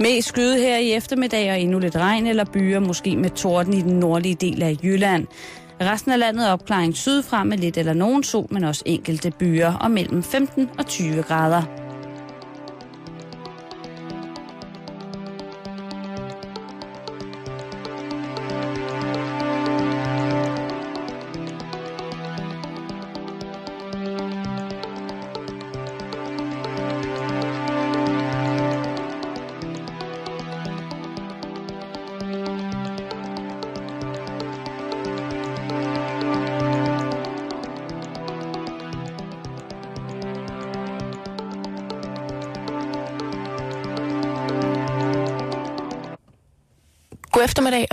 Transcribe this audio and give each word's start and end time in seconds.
Mest 0.00 0.28
skyde 0.28 0.58
her 0.58 0.76
i 0.76 0.92
eftermiddag 0.92 1.50
og 1.50 1.60
endnu 1.60 1.78
lidt 1.78 1.96
regn 1.96 2.26
eller 2.26 2.44
byer, 2.44 2.80
måske 2.80 3.16
med 3.16 3.30
torden 3.30 3.74
i 3.74 3.82
den 3.82 3.98
nordlige 4.00 4.34
del 4.34 4.62
af 4.62 4.76
Jylland. 4.82 5.26
Resten 5.80 6.12
af 6.12 6.18
landet 6.18 6.48
er 6.48 6.52
opklaring 6.52 6.96
sydfra 6.96 7.44
med 7.44 7.58
lidt 7.58 7.76
eller 7.76 7.92
nogen 7.92 8.22
sol, 8.22 8.46
men 8.50 8.64
også 8.64 8.82
enkelte 8.86 9.30
byer 9.30 9.72
og 9.72 9.90
mellem 9.90 10.22
15 10.22 10.70
og 10.78 10.86
20 10.86 11.22
grader. 11.22 11.81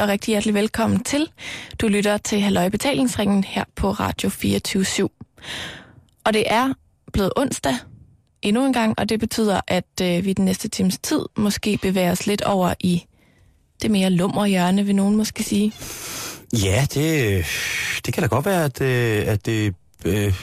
Og 0.10 0.14
rigtig 0.14 0.32
hjertelig 0.32 0.54
velkommen 0.54 1.04
til. 1.04 1.28
Du 1.82 1.88
lytter 1.88 2.18
til 2.18 2.42
Halløj 2.42 2.70
Betalingsringen 2.70 3.44
her 3.44 3.64
på 3.76 3.92
Radio 3.92 4.30
24 4.30 4.84
/7. 4.84 5.08
Og 6.26 6.34
det 6.34 6.44
er 6.46 6.74
blevet 7.14 7.32
onsdag 7.36 7.76
endnu 8.42 8.66
en 8.66 8.74
gang, 8.74 9.00
og 9.00 9.10
det 9.10 9.20
betyder, 9.20 9.62
at 9.68 10.02
øh, 10.02 10.26
vi 10.26 10.34
den 10.34 10.46
næste 10.46 10.68
times 10.68 10.98
tid 11.04 11.20
måske 11.38 11.80
bevæger 11.82 12.12
os 12.12 12.28
lidt 12.28 12.42
over 12.42 12.74
i 12.80 13.06
det 13.82 13.92
mere 13.92 14.10
lummer 14.10 14.46
hjørne, 14.46 14.86
vil 14.86 14.96
nogen 14.96 15.16
måske 15.16 15.44
sige. 15.44 15.74
Ja, 16.54 16.88
det, 16.94 17.46
det 18.06 18.14
kan 18.14 18.24
da 18.24 18.28
godt 18.28 18.46
være, 18.46 18.66
at, 18.66 18.82
øh, 18.82 19.28
at 19.28 19.46
det 19.46 19.76
øh, 20.06 20.34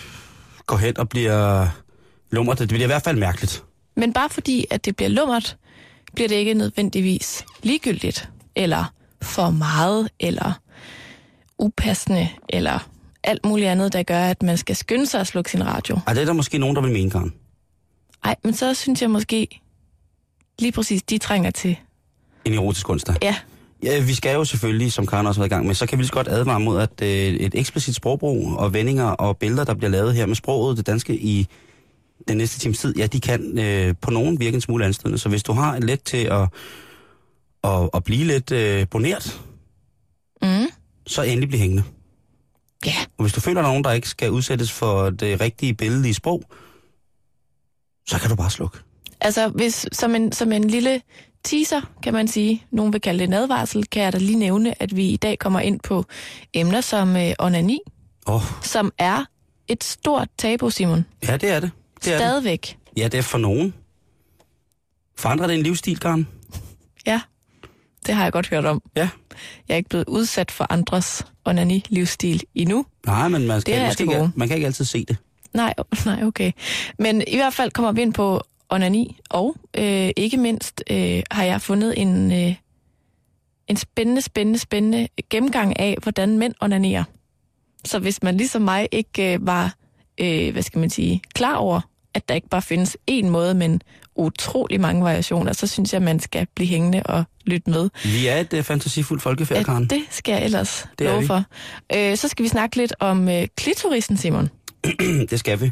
går 0.67 0.77
hen 0.77 0.99
og 0.99 1.09
bliver 1.09 1.69
lummert. 2.31 2.59
Det 2.59 2.69
bliver 2.69 2.85
i 2.85 2.87
hvert 2.87 3.03
fald 3.03 3.19
mærkeligt. 3.19 3.65
Men 3.97 4.13
bare 4.13 4.31
fordi, 4.31 4.67
at 4.71 4.85
det 4.85 4.97
bliver 4.97 5.11
lummert, 5.11 5.57
bliver 6.15 6.29
det 6.29 6.37
ikke 6.37 6.55
nødvendigvis 6.55 7.45
ligegyldigt, 7.63 8.29
eller 8.57 8.96
for 9.27 9.51
meget, 9.51 10.09
eller 10.21 10.53
upassende, 11.59 12.29
eller 12.49 12.89
alt 13.25 13.45
muligt 13.45 13.69
andet, 13.69 13.93
der 13.93 14.03
gør, 14.03 14.21
at 14.25 14.43
man 14.43 14.57
skal 14.57 14.77
skynde 14.77 15.07
sig 15.07 15.21
at 15.21 15.27
slukke 15.27 15.51
sin 15.51 15.67
radio. 15.67 15.99
Ej, 16.07 16.13
det 16.13 16.21
er 16.21 16.27
der 16.27 16.33
måske 16.33 16.59
nogen, 16.59 16.77
der 16.77 16.83
vil 16.83 16.93
mene, 16.93 17.11
Karen. 17.11 17.35
Ej, 18.25 18.37
men 18.45 18.55
så 18.55 18.75
synes 18.75 19.03
jeg 19.03 19.11
måske 19.11 19.61
lige 20.59 20.73
præcis, 20.73 21.03
de 21.03 21.19
trænger 21.19 21.51
til. 21.51 21.77
En 22.45 22.55
erotisk 22.55 22.91
onsdag. 22.91 23.15
Ja, 23.23 23.37
Ja, 23.83 24.01
vi 24.01 24.15
skal 24.15 24.35
jo 24.35 24.45
selvfølgelig, 24.45 24.93
som 24.93 25.07
Karen 25.07 25.27
også 25.27 25.41
har 25.41 25.43
været 25.43 25.51
i 25.51 25.55
gang 25.55 25.67
med, 25.67 25.75
så 25.75 25.87
kan 25.87 25.99
vi 25.99 26.03
lige 26.03 26.09
så 26.09 26.13
godt 26.13 26.29
advare 26.29 26.61
mod, 26.61 26.81
at 26.81 27.03
øh, 27.03 27.09
et 27.09 27.55
eksplicit 27.55 27.95
sprogbrug 27.95 28.53
og 28.53 28.75
vendinger 28.75 29.05
og 29.05 29.37
billeder, 29.37 29.65
der 29.65 29.75
bliver 29.75 29.91
lavet 29.91 30.15
her 30.15 30.27
med 30.27 30.37
sproget, 30.37 30.77
det 30.77 30.87
danske, 30.87 31.17
i 31.17 31.47
den 32.29 32.37
næste 32.37 32.61
times 32.61 32.79
tid, 32.79 32.97
ja, 32.97 33.07
de 33.07 33.21
kan 33.21 33.59
øh, 33.59 33.95
på 34.01 34.11
nogen 34.11 34.41
virke 34.41 34.55
en 34.55 34.61
smule 34.61 34.85
anstødende. 34.85 35.19
Så 35.19 35.29
hvis 35.29 35.43
du 35.43 35.53
har 35.53 35.79
let 35.79 36.03
til 36.03 36.25
at, 36.25 36.49
at, 37.67 37.91
at 37.95 38.05
blive 38.05 38.25
lidt 38.25 38.53
øh, 38.53 38.87
boneret, 38.91 39.41
mm. 40.43 40.67
så 41.07 41.23
endelig 41.23 41.49
bliv 41.49 41.61
hængende. 41.61 41.83
ja, 42.87 42.97
Og 43.19 43.23
hvis 43.25 43.33
du 43.33 43.41
føler, 43.41 43.61
at 43.61 43.63
der 43.65 43.69
er 43.69 43.73
nogen, 43.73 43.85
der 43.85 43.93
ikke 43.93 44.09
skal 44.09 44.31
udsættes 44.31 44.73
for 44.73 45.11
det 45.11 45.41
rigtige 45.41 45.75
billedlige 45.75 46.15
sprog, 46.15 46.43
så 48.09 48.19
kan 48.19 48.31
du 48.31 48.37
bare 48.37 48.51
slukke. 48.51 48.79
altså 49.21 49.49
hvis, 49.49 49.87
som, 49.93 50.15
en, 50.15 50.33
som 50.33 50.53
en 50.53 50.65
lille 50.65 51.01
teaser, 51.45 51.81
kan 52.03 52.13
man 52.13 52.29
sige, 52.29 52.65
nogen 52.71 52.93
vil 52.93 53.01
kalde 53.01 53.19
det 53.19 53.27
en 53.27 53.33
advarsel, 53.33 53.87
kan 53.87 54.03
jeg 54.03 54.13
da 54.13 54.19
lige 54.19 54.39
nævne, 54.39 54.83
at 54.83 54.97
vi 54.97 55.07
i 55.09 55.17
dag 55.17 55.39
kommer 55.39 55.61
ind 55.61 55.81
på 55.81 56.05
emner 56.55 56.81
som 56.81 57.17
øh, 57.17 57.33
onani, 57.39 57.79
oh, 58.27 58.43
som 58.63 58.93
er 58.99 59.25
et 59.69 59.85
stort 59.85 60.29
tabu, 60.39 60.71
Simon. 60.71 61.05
ja, 61.29 61.37
det 61.37 61.51
er 61.51 61.61
det. 61.61 61.71
det, 62.05 62.09
er 62.09 62.11
det. 62.11 62.21
Stadigvæk. 62.21 62.79
Ja, 62.97 63.09
det 63.09 63.19
er 63.19 63.23
for 63.23 63.39
nogen. 63.39 63.75
For 65.19 65.29
andre 65.29 65.45
er 65.45 65.49
det 65.49 65.57
en 65.57 65.63
livsstil, 65.63 65.99
Karen. 65.99 66.29
Ja, 67.07 67.21
det 68.07 68.15
har 68.15 68.23
jeg 68.23 68.33
godt 68.33 68.49
hørt 68.49 68.65
om. 68.65 68.83
Ja. 68.97 69.09
Jeg 69.69 69.75
er 69.75 69.77
ikke 69.77 69.89
blevet 69.89 70.09
udsat 70.09 70.51
for 70.51 70.67
andres 70.71 71.27
onani-livsstil 71.45 72.43
endnu. 72.55 72.87
Nej, 73.07 73.29
men 73.29 73.47
man, 73.47 73.61
skal, 73.61 73.75
man, 73.75 73.85
jeg 73.85 73.93
skal 73.93 74.07
til 74.07 74.15
ikke, 74.15 74.31
man 74.35 74.49
kan 74.49 74.57
ikke 74.57 74.67
altid 74.67 74.85
se 74.85 75.05
det. 75.05 75.17
Nej, 75.55 75.75
nej, 76.07 76.25
okay. 76.25 76.53
Men 76.99 77.23
i 77.27 77.37
hvert 77.37 77.55
fald 77.55 77.71
kommer 77.71 77.93
vi 77.93 78.03
ind 78.03 78.15
på 78.15 78.43
onani, 78.71 79.19
og 79.31 79.57
øh, 79.79 80.11
ikke 80.17 80.37
mindst 80.37 80.83
øh, 80.91 81.23
har 81.31 81.45
jeg 81.45 81.61
fundet 81.61 81.95
en, 81.97 82.33
øh, 82.33 82.55
en 83.69 83.77
spændende, 83.77 84.23
spændende, 84.23 84.59
spændende 84.59 85.09
gennemgang 85.31 85.79
af, 85.79 85.97
hvordan 86.03 86.39
mænd 86.39 86.55
onanerer. 86.61 87.05
Så 87.85 87.99
hvis 87.99 88.23
man 88.23 88.37
ligesom 88.37 88.63
mig 88.63 88.89
ikke 88.93 89.35
øh, 89.35 89.47
var, 89.47 89.75
øh, 90.21 90.53
hvad 90.53 90.63
skal 90.63 90.79
man 90.79 90.91
sige, 90.91 91.23
klar 91.35 91.55
over, 91.55 91.81
at 92.17 92.29
der 92.29 92.35
ikke 92.35 92.49
bare 92.49 92.63
findes 92.63 92.97
én 93.11 93.27
måde, 93.27 93.55
men 93.55 93.81
utrolig 94.17 94.81
mange 94.81 95.05
variationer, 95.05 95.53
så 95.53 95.67
synes 95.67 95.93
jeg, 95.93 96.03
man 96.03 96.21
skal 96.21 96.47
blive 96.55 96.69
hængende 96.69 97.03
og 97.05 97.25
lytte 97.47 97.71
med. 97.71 97.91
Vi 98.05 98.27
er 98.27 98.37
et 98.37 98.53
uh, 98.53 98.63
fantasifuldt 98.63 99.23
folkefærd, 99.23 99.65
Karen. 99.65 99.89
Ja, 99.91 99.97
det 99.97 100.05
skal 100.11 100.33
jeg 100.33 100.45
ellers 100.45 100.87
Det 100.99 101.07
love 101.07 101.27
for. 101.27 101.45
Øh, 101.95 102.17
så 102.17 102.29
skal 102.29 102.43
vi 102.43 102.49
snakke 102.49 102.77
lidt 102.77 102.95
om 103.01 103.29
øh, 103.29 103.47
klitorisen, 103.57 104.17
Simon. 104.17 104.49
det 105.31 105.39
skal 105.41 105.61
vi. 105.61 105.71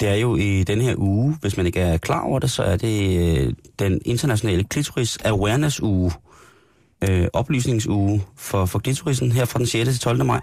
Det 0.00 0.08
er 0.08 0.14
jo 0.14 0.36
i 0.36 0.62
den 0.64 0.80
her 0.80 0.94
uge, 0.98 1.36
hvis 1.40 1.56
man 1.56 1.66
ikke 1.66 1.80
er 1.80 1.96
klar 1.96 2.20
over 2.20 2.38
det, 2.38 2.50
så 2.50 2.62
er 2.62 2.76
det 2.76 3.18
øh, 3.18 3.52
den 3.78 4.00
internationale 4.04 4.64
klitoris 4.64 5.18
awareness 5.24 5.80
uge. 5.82 6.12
Øh, 7.08 7.26
oplysningsuge 7.32 8.22
for, 8.36 8.66
for 8.66 8.78
klitorisen 8.78 9.32
her 9.32 9.44
fra 9.44 9.58
den 9.58 9.66
6. 9.66 9.88
til 9.88 10.00
12. 10.00 10.24
maj. 10.24 10.40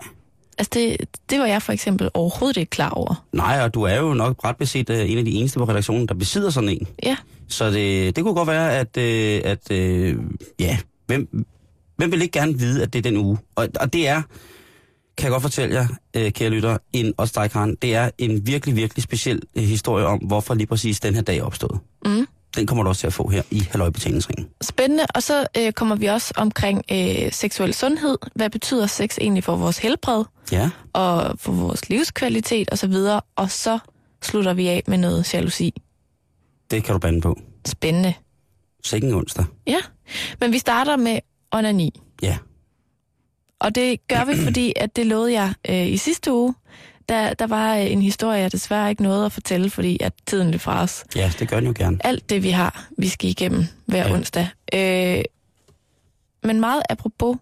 Altså, 0.58 0.70
det, 0.74 0.98
det 1.30 1.40
var 1.40 1.46
jeg 1.46 1.62
for 1.62 1.74
eksempel 1.74 2.10
overhovedet 2.14 2.58
ikke 2.58 2.70
klar 2.70 2.90
over. 2.90 3.26
Nej, 3.34 3.62
og 3.64 3.74
du 3.74 3.82
er 3.84 3.96
jo 3.96 4.14
nok 4.14 4.44
ret 4.46 4.58
beset 4.58 4.90
øh, 4.90 5.12
en 5.12 5.18
af 5.18 5.26
de 5.26 5.32
eneste 5.32 5.60
på 5.60 5.66
redaktionen, 5.66 6.08
der 6.08 6.14
besidder 6.14 6.50
sådan 6.50 6.70
en. 6.70 6.88
Ja, 7.04 7.18
Så 7.48 7.72
det, 7.72 8.16
det 8.16 8.24
kunne 8.24 8.34
godt 8.34 8.48
være, 8.48 8.78
at, 8.78 8.98
øh, 8.98 9.42
at 9.44 9.72
øh, 9.72 10.16
ja, 10.60 10.78
hvem, 11.06 11.46
hvem 11.98 12.12
vil 12.12 12.22
ikke 12.22 12.40
gerne 12.40 12.58
vide, 12.60 12.84
at 12.84 12.94
det 12.94 13.00
er 13.00 13.04
den 13.04 13.18
uge? 13.18 13.38
Og, 13.56 13.68
og 13.80 13.94
det 13.94 14.08
er, 14.08 14.22
kan 15.18 15.24
jeg 15.24 15.32
godt 15.32 15.42
fortælle 15.42 15.76
jer, 15.76 15.88
øh, 16.16 16.32
kære 16.32 16.50
lytter, 16.50 16.78
en, 16.94 17.14
også 17.18 17.34
dig, 17.42 17.52
Karen, 17.52 17.76
det 17.82 17.96
er 17.96 18.10
en 18.18 18.48
virkelig, 18.48 18.76
virkelig 18.76 19.04
speciel 19.04 19.42
øh, 19.56 19.64
historie 19.64 20.06
om, 20.06 20.20
hvorfor 20.20 20.54
lige 20.54 20.68
præcis 20.68 21.00
den 21.00 21.16
her 21.16 21.22
dag 21.22 21.38
er 21.38 21.44
opstået. 21.44 21.80
Mm. 22.06 22.28
Den 22.58 22.68
kommer 22.68 22.84
du 22.84 22.90
også 22.90 23.00
til 23.00 23.08
at 23.08 23.14
få 23.14 23.28
her 23.28 23.44
i 23.52 23.60
Halløjbetalingsringen. 23.60 24.48
spændende. 24.62 25.06
Og 25.16 25.24
så 25.24 25.48
øh, 25.58 25.72
kommer 25.72 25.96
vi 25.96 26.06
også 26.06 26.34
omkring 26.38 26.84
øh, 26.92 27.32
seksuel 27.32 27.74
sundhed. 27.74 28.18
Hvad 28.36 28.50
betyder 28.50 28.88
sex 28.88 29.18
egentlig 29.22 29.44
for 29.44 29.56
vores 29.56 29.78
helbred 29.78 30.24
Ja, 30.52 30.70
og 30.94 31.40
for 31.40 31.52
vores 31.52 31.90
livskvalitet 31.90 32.70
osv.? 32.72 32.94
Og 33.36 33.52
så 33.52 33.80
slutter 34.24 34.54
vi 34.54 34.68
af 34.68 34.84
med 34.88 34.98
noget 34.98 35.34
jalousi. 35.34 35.74
det 36.72 36.84
kan 36.84 36.94
du 36.94 37.00
bande 37.00 37.22
på. 37.22 37.40
Spændende. 37.68 38.14
Sikken 38.84 39.14
onsdag. 39.14 39.46
Ja, 39.68 39.80
men 40.40 40.52
vi 40.52 40.58
starter 40.58 40.96
med 40.96 41.20
onani. 41.52 42.02
Ja. 42.22 42.38
Og 43.60 43.76
det 43.76 44.08
gør 44.08 44.26
vi, 44.26 44.36
fordi 44.44 44.74
at 44.76 44.96
det 44.96 45.06
lovede 45.06 45.34
jeg 45.34 45.54
øh, 45.70 45.88
i 45.88 45.98
sidste 45.98 46.34
uge. 46.34 46.56
Der, 47.10 47.34
der 47.34 47.48
var 47.48 47.76
øh, 47.78 47.92
en 47.92 48.02
historie, 48.02 48.40
jeg 48.40 48.52
desværre 48.52 48.90
ikke 48.90 49.04
nåede 49.04 49.26
at 49.26 49.32
fortælle, 49.32 49.70
fordi 49.70 49.98
at 50.02 50.14
tiden 50.26 50.52
løb 50.52 50.60
fra 50.62 50.82
os. 50.84 51.04
Ja, 51.16 51.32
det 51.40 51.50
gør 51.50 51.60
den 51.60 51.68
jo 51.68 51.74
gerne. 51.78 51.98
alt 52.06 52.30
det, 52.30 52.44
vi 52.44 52.50
har, 52.50 52.88
vi 52.98 53.08
skal 53.08 53.30
igennem 53.30 53.66
hver 53.86 54.08
Ja. 54.08 54.14
onsdag. 54.14 54.48
Øh, 54.74 55.24
men 56.44 56.60
meget 56.60 56.84
apropos 56.90 57.38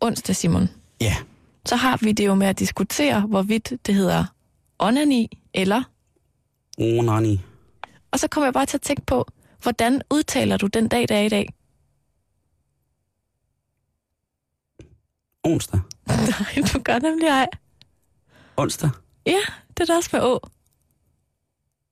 onsdag, 0.00 0.36
Simon, 0.36 0.68
Ja. 1.00 1.16
så 1.66 1.76
har 1.76 1.98
vi 2.02 2.12
det 2.12 2.26
jo 2.26 2.34
med 2.34 2.46
at 2.46 2.58
diskutere, 2.58 3.20
hvorvidt 3.20 3.72
det 3.86 3.94
hedder 3.94 4.24
onani 4.78 5.38
eller... 5.54 5.82
Oh, 6.78 7.04
nani. 7.04 7.40
Og 8.10 8.18
så 8.18 8.28
kommer 8.28 8.46
jeg 8.46 8.54
bare 8.54 8.66
til 8.66 8.76
at 8.76 8.82
tænke 8.82 9.02
på, 9.06 9.26
hvordan 9.62 10.02
udtaler 10.10 10.56
du 10.56 10.66
den 10.66 10.88
dag, 10.88 11.08
der 11.08 11.16
er 11.16 11.22
i 11.22 11.28
dag? 11.28 11.48
Onsdag. 15.44 15.80
Nej, 16.06 16.64
du 16.72 16.78
gør 16.82 16.98
nemlig 16.98 17.26
ej. 17.28 17.46
Onsdag. 18.56 18.90
Ja, 19.28 19.40
det 19.76 19.80
er 19.80 19.84
da 19.84 19.96
også 19.96 20.10
med 20.12 20.22
å. 20.24 20.38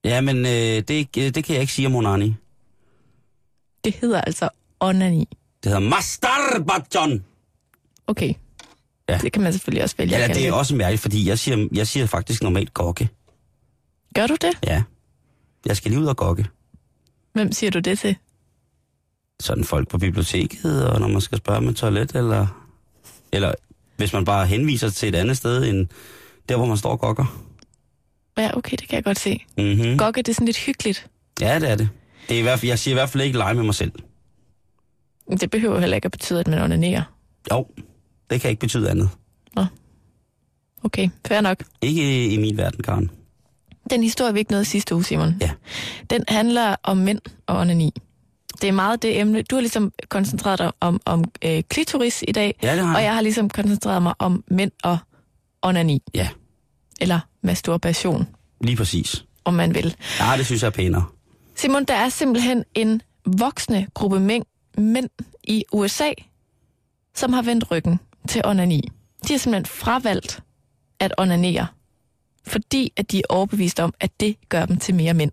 Ja, 0.05 0.21
men 0.21 0.37
øh, 0.47 0.83
det, 0.88 1.17
øh, 1.19 1.35
det 1.35 1.44
kan 1.44 1.55
jeg 1.55 1.61
ikke 1.61 1.73
sige 1.73 1.87
om 1.87 1.94
onani. 1.94 2.35
Det 3.85 3.94
hedder 3.94 4.21
altså 4.21 4.49
onani. 4.81 5.29
Det 5.65 5.73
hedder 5.73 5.88
masturbajon. 5.88 7.25
Okay. 8.06 8.35
Ja. 9.09 9.19
Det 9.19 9.33
kan 9.33 9.43
man 9.43 9.53
selvfølgelig 9.53 9.83
også 9.83 9.97
vælge 9.99 10.19
Ja, 10.19 10.29
det 10.29 10.49
er 10.49 10.53
også 10.53 10.75
mærkeligt, 10.75 11.03
fordi 11.03 11.29
jeg 11.29 11.38
siger, 11.38 11.69
jeg 11.73 11.87
siger 11.87 12.06
faktisk 12.06 12.43
normalt 12.43 12.75
gokke. 12.75 13.09
Gør 14.15 14.27
du 14.27 14.37
det? 14.41 14.59
Ja. 14.65 14.83
Jeg 15.67 15.77
skal 15.77 15.91
lige 15.91 16.00
ud 16.00 16.06
og 16.06 16.17
gokke. 16.17 16.47
Hvem 17.33 17.53
siger 17.53 17.71
du 17.71 17.79
det 17.79 17.99
til? 17.99 18.17
Sådan 19.41 19.65
folk 19.65 19.88
på 19.88 19.99
biblioteket, 19.99 20.88
og 20.88 21.00
når 21.00 21.09
man 21.09 21.21
skal 21.21 21.38
spørge 21.38 21.61
med 21.61 21.75
toilet, 21.75 22.15
eller, 22.15 22.67
eller 23.33 23.55
hvis 23.97 24.12
man 24.12 24.25
bare 24.25 24.47
henviser 24.47 24.91
til 24.91 25.09
et 25.09 25.15
andet 25.15 25.37
sted, 25.37 25.65
end 25.65 25.88
der, 26.49 26.57
hvor 26.57 26.67
man 26.67 26.77
står 26.77 26.91
og 26.91 27.01
gokker. 27.01 27.43
Ja, 28.39 28.57
okay, 28.57 28.77
det 28.81 28.89
kan 28.89 28.97
jeg 28.97 29.05
godt 29.05 29.19
se. 29.19 29.45
Mm-hmm. 29.59 29.99
Gokke, 29.99 30.19
det 30.23 30.29
er 30.29 30.35
sådan 30.35 30.47
lidt 30.47 30.59
hyggeligt. 30.59 31.07
Ja, 31.41 31.59
det 31.59 31.71
er 31.71 31.75
det. 31.77 31.89
det 32.29 32.35
er 32.35 32.39
i 32.39 32.43
hvert 32.43 32.59
fald, 32.61 32.69
jeg 32.69 32.79
siger 32.79 32.93
i 32.95 32.99
hvert 32.99 33.09
fald 33.09 33.23
ikke 33.23 33.39
lege 33.39 33.55
med 33.55 33.63
mig 33.65 33.75
selv. 33.75 33.93
Det 35.41 35.51
behøver 35.51 35.81
heller 35.81 35.95
ikke 35.95 36.07
at 36.07 36.13
betyde, 36.13 36.41
at 36.41 36.49
man 36.49 36.63
onanerer. 36.63 37.03
Jo, 37.53 37.67
det 38.31 38.41
kan 38.41 38.51
ikke 38.51 38.61
betyde 38.61 38.91
andet. 38.91 39.11
Okay, 40.85 41.09
fair 41.27 41.41
nok. 41.41 41.63
Ikke 41.83 42.29
i 42.29 42.39
min 42.39 42.57
verden, 42.57 42.83
Karen. 42.83 43.11
Den 43.91 44.03
historie, 44.03 44.33
vi 44.33 44.39
ikke 44.39 44.51
nåede 44.51 44.65
sidste 44.65 44.95
uge, 44.95 45.05
Simon, 45.05 45.35
Ja. 45.41 45.51
den 46.11 46.25
handler 46.29 46.77
om 46.83 46.97
mænd 46.97 47.21
og 47.47 47.59
onani. 47.59 47.93
Det 48.63 48.69
er 48.69 48.73
meget 48.73 49.03
det 49.03 49.21
emne. 49.21 49.43
Du 49.43 49.55
har 49.57 49.61
ligesom 49.61 49.93
koncentreret 50.09 50.59
dig 50.59 50.73
om, 50.81 51.01
om 51.05 51.25
øh, 51.45 51.63
klitoris 51.69 52.25
i 52.29 52.33
dag, 52.33 52.59
Ja, 52.63 52.77
det 52.77 52.85
har 52.85 52.95
og 52.95 53.01
jeg. 53.01 53.07
jeg 53.07 53.15
har 53.15 53.21
ligesom 53.21 53.51
koncentreret 53.51 54.03
mig 54.03 54.15
om 54.19 54.45
mænd 54.49 54.71
og 54.85 54.99
onani. 55.69 56.03
Ja. 56.15 56.29
Eller 57.01 57.21
masturbation, 57.43 58.27
Lige 58.61 58.77
præcis. 58.77 59.25
om 59.45 59.55
man 59.55 59.75
vil. 59.75 59.97
Ja, 60.21 60.37
det 60.37 60.47
synes 60.47 60.63
jeg 60.63 60.67
er 60.69 60.73
pænere. 60.73 61.05
Simon, 61.55 61.85
der 61.85 61.95
er 61.95 62.09
simpelthen 62.09 62.65
en 62.75 63.03
voksende 63.39 63.87
gruppe 63.95 64.21
mænd, 64.21 64.45
mænd 64.79 65.09
i 65.45 65.65
USA, 65.73 66.11
som 67.15 67.33
har 67.33 67.43
vendt 67.43 67.71
ryggen 67.71 68.01
til 68.29 68.43
onani. 68.45 68.81
De 69.29 69.33
har 69.33 69.39
simpelthen 69.39 69.67
fravalgt 69.67 70.43
at 71.01 71.15
onanere, 71.19 71.67
fordi 72.47 72.93
at 72.97 73.12
de 73.12 73.19
er 73.19 73.23
overbevist 73.29 73.81
om, 73.81 73.95
at 74.01 74.21
det 74.21 74.37
gør 74.49 74.67
dem 74.67 74.77
til 74.77 74.95
mere 74.95 75.15
mænd. 75.15 75.33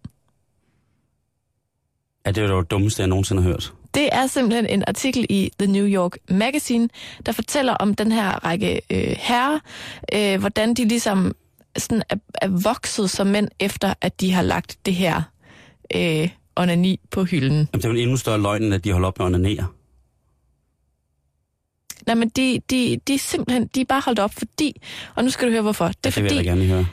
Ja, 2.25 2.31
det 2.31 2.43
er 2.43 2.47
jo 2.53 2.61
det 2.61 2.71
dummeste, 2.71 3.01
jeg 3.01 3.07
nogensinde 3.07 3.41
har 3.41 3.49
hørt. 3.49 3.73
Det 3.93 4.09
er 4.11 4.27
simpelthen 4.27 4.65
en 4.65 4.83
artikel 4.87 5.25
i 5.29 5.51
The 5.59 5.71
New 5.71 5.85
York 5.87 6.17
Magazine, 6.29 6.89
der 7.25 7.31
fortæller 7.31 7.73
om 7.73 7.93
den 7.95 8.11
her 8.11 8.45
række 8.45 8.81
øh, 8.91 9.15
herrer, 9.19 9.59
øh, 10.13 10.39
hvordan 10.39 10.73
de 10.73 10.87
ligesom 10.87 11.35
sådan 11.77 12.03
er, 12.09 12.15
er 12.41 12.47
vokset 12.63 13.09
som 13.09 13.27
mænd, 13.27 13.47
efter 13.59 13.93
at 14.01 14.21
de 14.21 14.31
har 14.31 14.41
lagt 14.41 14.77
det 14.85 14.95
her 14.95 15.21
øh, 15.95 16.29
onani 16.55 16.99
på 17.11 17.23
hylden. 17.23 17.51
Jamen, 17.57 17.67
det 17.73 17.85
er 17.85 17.89
jo 17.89 17.95
en 17.95 18.01
endnu 18.01 18.17
større 18.17 18.41
løgn, 18.41 18.73
at 18.73 18.83
de 18.83 18.91
holder 18.91 19.07
op 19.07 19.19
med 19.19 19.25
at 19.25 19.29
onanere. 19.29 19.67
Nej, 22.07 22.15
men 22.15 22.29
de, 22.29 22.59
de, 22.69 22.99
de 23.07 23.13
er 23.13 23.17
simpelthen, 23.19 23.67
de 23.75 23.81
er 23.81 23.85
bare 23.85 24.01
holdt 24.05 24.19
op, 24.19 24.33
fordi, 24.33 24.81
og 25.15 25.23
nu 25.23 25.29
skal 25.29 25.47
du 25.47 25.51
høre 25.51 25.61
hvorfor. 25.61 25.87
Det 25.87 25.95
er 26.05 26.09
Det 26.11 26.23
vil 26.23 26.35
jeg 26.35 26.43
gerne 26.43 26.65
høre. 26.65 26.85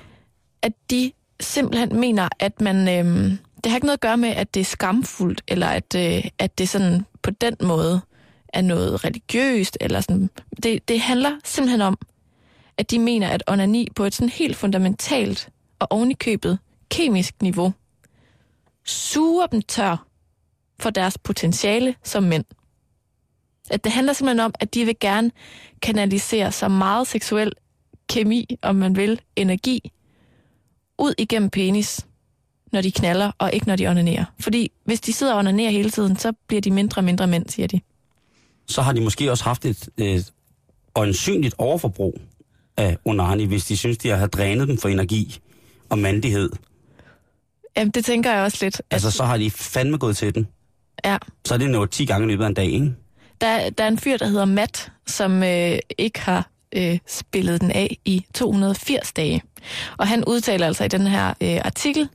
at 0.62 0.72
de 0.90 1.12
simpelthen 1.40 2.00
mener, 2.00 2.28
at 2.40 2.60
man, 2.60 2.88
øhm, 2.88 3.38
det 3.64 3.70
har 3.70 3.76
ikke 3.76 3.86
noget 3.86 3.96
at 3.96 4.00
gøre 4.00 4.16
med, 4.16 4.28
at 4.28 4.54
det 4.54 4.60
er 4.60 4.64
skamfuldt, 4.64 5.42
eller 5.48 5.66
at, 5.66 5.94
øh, 5.96 6.24
at 6.38 6.58
det 6.58 6.68
sådan 6.68 7.06
på 7.22 7.30
den 7.30 7.56
måde 7.62 8.00
er 8.48 8.62
noget 8.62 9.04
religiøst, 9.04 9.78
eller 9.80 10.00
sådan. 10.00 10.30
Det, 10.62 10.88
det 10.88 11.00
handler 11.00 11.38
simpelthen 11.44 11.80
om, 11.80 11.98
at 12.76 12.90
de 12.90 12.98
mener, 12.98 13.28
at 13.28 13.42
onani 13.46 13.88
på 13.96 14.04
et 14.04 14.14
sådan 14.14 14.28
helt 14.28 14.56
fundamentalt 14.56 15.48
og 15.78 15.86
ovenikøbet 15.90 16.58
kemisk 16.90 17.42
niveau 17.42 17.72
suger 18.84 19.46
dem 19.46 19.62
tør 19.62 20.06
for 20.80 20.90
deres 20.90 21.18
potentiale 21.18 21.94
som 22.04 22.22
mænd. 22.22 22.44
At 23.70 23.84
det 23.84 23.92
handler 23.92 24.12
simpelthen 24.12 24.40
om, 24.40 24.54
at 24.60 24.74
de 24.74 24.84
vil 24.84 24.96
gerne 25.00 25.30
kanalisere 25.82 26.52
så 26.52 26.68
meget 26.68 27.06
seksuel 27.06 27.52
kemi, 28.08 28.58
om 28.62 28.76
man 28.76 28.96
vil, 28.96 29.20
energi, 29.36 29.92
ud 30.98 31.14
igennem 31.18 31.50
penis, 31.50 32.06
når 32.72 32.80
de 32.80 32.90
knaller, 32.90 33.32
og 33.38 33.52
ikke 33.52 33.66
når 33.66 33.76
de 33.76 33.86
onanerer. 33.86 34.24
Fordi 34.40 34.72
hvis 34.84 35.00
de 35.00 35.12
sidder 35.12 35.32
og 35.32 35.38
onanerer 35.38 35.70
hele 35.70 35.90
tiden, 35.90 36.16
så 36.16 36.32
bliver 36.46 36.60
de 36.60 36.70
mindre 36.70 37.00
og 37.00 37.04
mindre 37.04 37.26
mænd, 37.26 37.48
siger 37.48 37.66
de. 37.66 37.80
Så 38.66 38.82
har 38.82 38.92
de 38.92 39.00
måske 39.00 39.30
også 39.30 39.44
haft 39.44 39.64
et, 39.64 39.88
et 39.96 40.32
øjensynligt 40.94 41.54
overforbrug 41.58 42.20
af 42.76 42.96
onani, 43.04 43.44
hvis 43.44 43.64
de 43.64 43.76
synes, 43.76 43.98
de 43.98 44.08
har 44.08 44.26
drænet 44.26 44.68
dem 44.68 44.78
for 44.78 44.88
energi 44.88 45.40
og 45.88 45.98
mandighed. 45.98 46.50
Jamen, 47.76 47.90
det 47.90 48.04
tænker 48.04 48.32
jeg 48.32 48.42
også 48.42 48.58
lidt. 48.60 48.82
Altså, 48.90 49.10
så 49.10 49.24
har 49.24 49.36
de 49.36 49.50
fandme 49.50 49.98
gået 49.98 50.16
til 50.16 50.34
den. 50.34 50.48
Ja. 51.04 51.18
Så 51.44 51.54
er 51.54 51.58
det 51.58 51.70
nået 51.70 51.90
10 51.90 52.04
gange 52.04 52.26
i 52.26 52.30
løbet 52.30 52.44
af 52.44 52.48
en 52.48 52.54
dag, 52.54 52.66
ikke? 52.66 52.94
Der, 53.40 53.70
der 53.70 53.84
er 53.84 53.88
en 53.88 53.98
fyr, 53.98 54.16
der 54.16 54.26
hedder 54.26 54.44
Matt, 54.44 54.92
som 55.06 55.42
øh, 55.42 55.78
ikke 55.98 56.20
har 56.20 56.50
øh, 56.76 56.98
spillet 57.06 57.60
den 57.60 57.70
af 57.70 57.98
i 58.04 58.24
280 58.34 59.12
dage. 59.12 59.42
Og 59.96 60.08
han 60.08 60.24
udtaler 60.24 60.66
altså 60.66 60.84
i 60.84 60.88
den 60.88 61.06
her 61.06 61.28
øh, 61.40 61.60
artikel, 61.64 62.08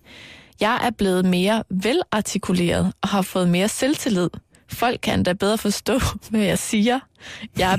jeg 0.62 0.80
er 0.84 0.90
blevet 0.98 1.26
mere 1.26 1.64
velartikuleret 1.70 2.94
og 3.02 3.10
har 3.10 3.22
fået 3.22 3.50
mere 3.50 3.68
selvtillid. 3.68 4.30
Folk 4.70 5.00
kan 5.04 5.24
da 5.24 5.34
bedre 5.34 5.58
forstå, 5.58 6.00
hvad 6.30 6.42
jeg 6.42 6.60
siger. 6.60 7.00
Jeg 7.58 7.74
er, 7.74 7.78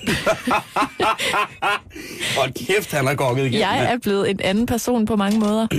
Hold 2.41 2.67
kæft, 2.67 2.93
han 2.93 3.07
har 3.07 3.15
gokket 3.15 3.47
igen. 3.47 3.61
jeg 3.61 3.93
er 3.93 3.99
blevet 3.99 4.31
en 4.31 4.41
anden 4.41 4.67
person 4.67 5.07
på 5.07 5.17
mange 5.17 5.39
måder. 5.39 5.67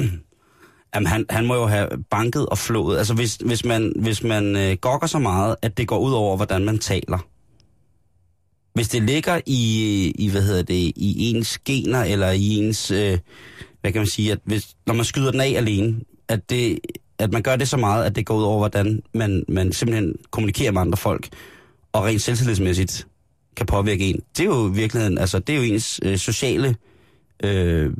Jamen, 0.95 1.07
han, 1.07 1.25
han 1.29 1.45
må 1.45 1.55
jo 1.55 1.65
have 1.65 1.87
banket 2.09 2.45
og 2.45 2.57
flået. 2.57 2.97
Altså, 2.97 3.13
hvis, 3.13 3.35
hvis 3.35 3.65
man, 3.65 3.93
hvis 3.95 4.23
man 4.23 4.55
øh, 4.55 4.77
gokker 4.81 5.07
så 5.07 5.19
meget, 5.19 5.55
at 5.61 5.77
det 5.77 5.87
går 5.87 5.99
ud 5.99 6.11
over, 6.11 6.35
hvordan 6.35 6.65
man 6.65 6.79
taler. 6.79 7.17
Hvis 8.73 8.89
det 8.89 9.03
ligger 9.03 9.41
i, 9.45 10.13
i 10.17 10.29
hvad 10.29 10.41
hedder 10.41 10.63
det, 10.63 10.93
i 10.95 11.29
ens 11.29 11.57
gener, 11.57 12.03
eller 12.03 12.31
i 12.31 12.55
ens, 12.55 12.91
øh, 12.91 13.17
hvad 13.81 13.91
kan 13.91 13.99
man 13.99 14.07
sige, 14.07 14.31
at 14.31 14.39
hvis, 14.43 14.67
når 14.87 14.93
man 14.93 15.05
skyder 15.05 15.31
den 15.31 15.41
af 15.41 15.53
alene, 15.57 15.95
at, 16.29 16.49
det, 16.49 16.79
at 17.19 17.31
man 17.31 17.41
gør 17.41 17.55
det 17.55 17.67
så 17.67 17.77
meget, 17.77 18.05
at 18.05 18.15
det 18.15 18.25
går 18.25 18.35
ud 18.35 18.43
over, 18.43 18.57
hvordan 18.57 19.01
man, 19.13 19.43
man 19.47 19.71
simpelthen 19.71 20.15
kommunikerer 20.31 20.71
med 20.71 20.81
andre 20.81 20.97
folk, 20.97 21.29
og 21.93 22.03
rent 22.03 22.21
selvtillidsmæssigt 22.21 23.07
kan 23.55 23.65
påvirke 23.65 24.09
en. 24.09 24.21
Det 24.37 24.43
er 24.43 24.45
jo 24.45 24.69
i 24.69 24.75
virkeligheden, 24.75 25.17
altså, 25.17 25.39
det 25.39 25.53
er 25.53 25.57
jo 25.57 25.63
ens 25.63 25.99
øh, 26.03 26.17
sociale 26.17 26.75
øh, 27.43 27.93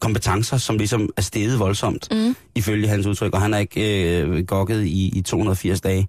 kompetencer, 0.00 0.56
som 0.56 0.78
ligesom 0.78 1.10
er 1.16 1.22
steget 1.22 1.58
voldsomt, 1.58 2.08
mm. 2.10 2.36
ifølge 2.54 2.88
hans 2.88 3.06
udtryk, 3.06 3.34
og 3.34 3.40
han 3.40 3.52
har 3.52 3.60
ikke 3.60 4.18
øh, 4.20 4.46
gokket 4.46 4.84
i, 4.84 5.18
i 5.18 5.22
280 5.22 5.80
dage. 5.80 6.08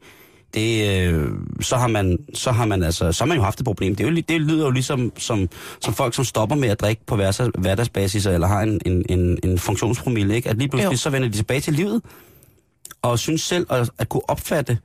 Det, 0.56 1.00
øh, 1.00 1.30
så 1.62 1.76
har 1.78 1.88
man, 1.88 2.18
så 2.34 2.52
har 2.52 2.66
man 2.66 2.84
altså, 2.84 3.12
så 3.12 3.24
har 3.24 3.28
man 3.28 3.38
jo 3.38 3.44
haft 3.44 3.60
et 3.60 3.66
problem. 3.66 3.96
Det, 3.96 4.06
er 4.06 4.10
jo, 4.10 4.16
det 4.30 4.42
lyder 4.42 4.66
jo 4.66 4.72
ligesom 4.72 5.12
som, 5.18 5.50
som 5.82 5.94
folk, 5.94 6.16
som 6.16 6.26
stopper 6.26 6.56
med 6.56 6.70
at 6.70 6.80
drikke 6.80 7.06
på 7.06 7.16
hverdags, 7.16 7.50
hverdagsbasis, 7.58 8.26
eller 8.26 8.48
har 8.48 8.62
en, 8.62 8.82
en, 8.86 9.06
en, 9.10 9.40
en 9.44 9.60
funktionspromille, 9.60 10.36
ikke? 10.36 10.50
At 10.50 10.58
lige 10.58 10.70
pludselig 10.70 10.92
Jo. 10.92 10.98
så 10.98 11.10
vender 11.10 11.28
de 11.30 11.38
tilbage 11.38 11.62
til 11.62 11.74
livet, 11.74 12.02
og 13.02 13.20
synes 13.20 13.42
selv 13.42 13.68
at, 13.70 13.90
at 13.98 14.10
kunne 14.10 14.30
opfatte, 14.30 14.78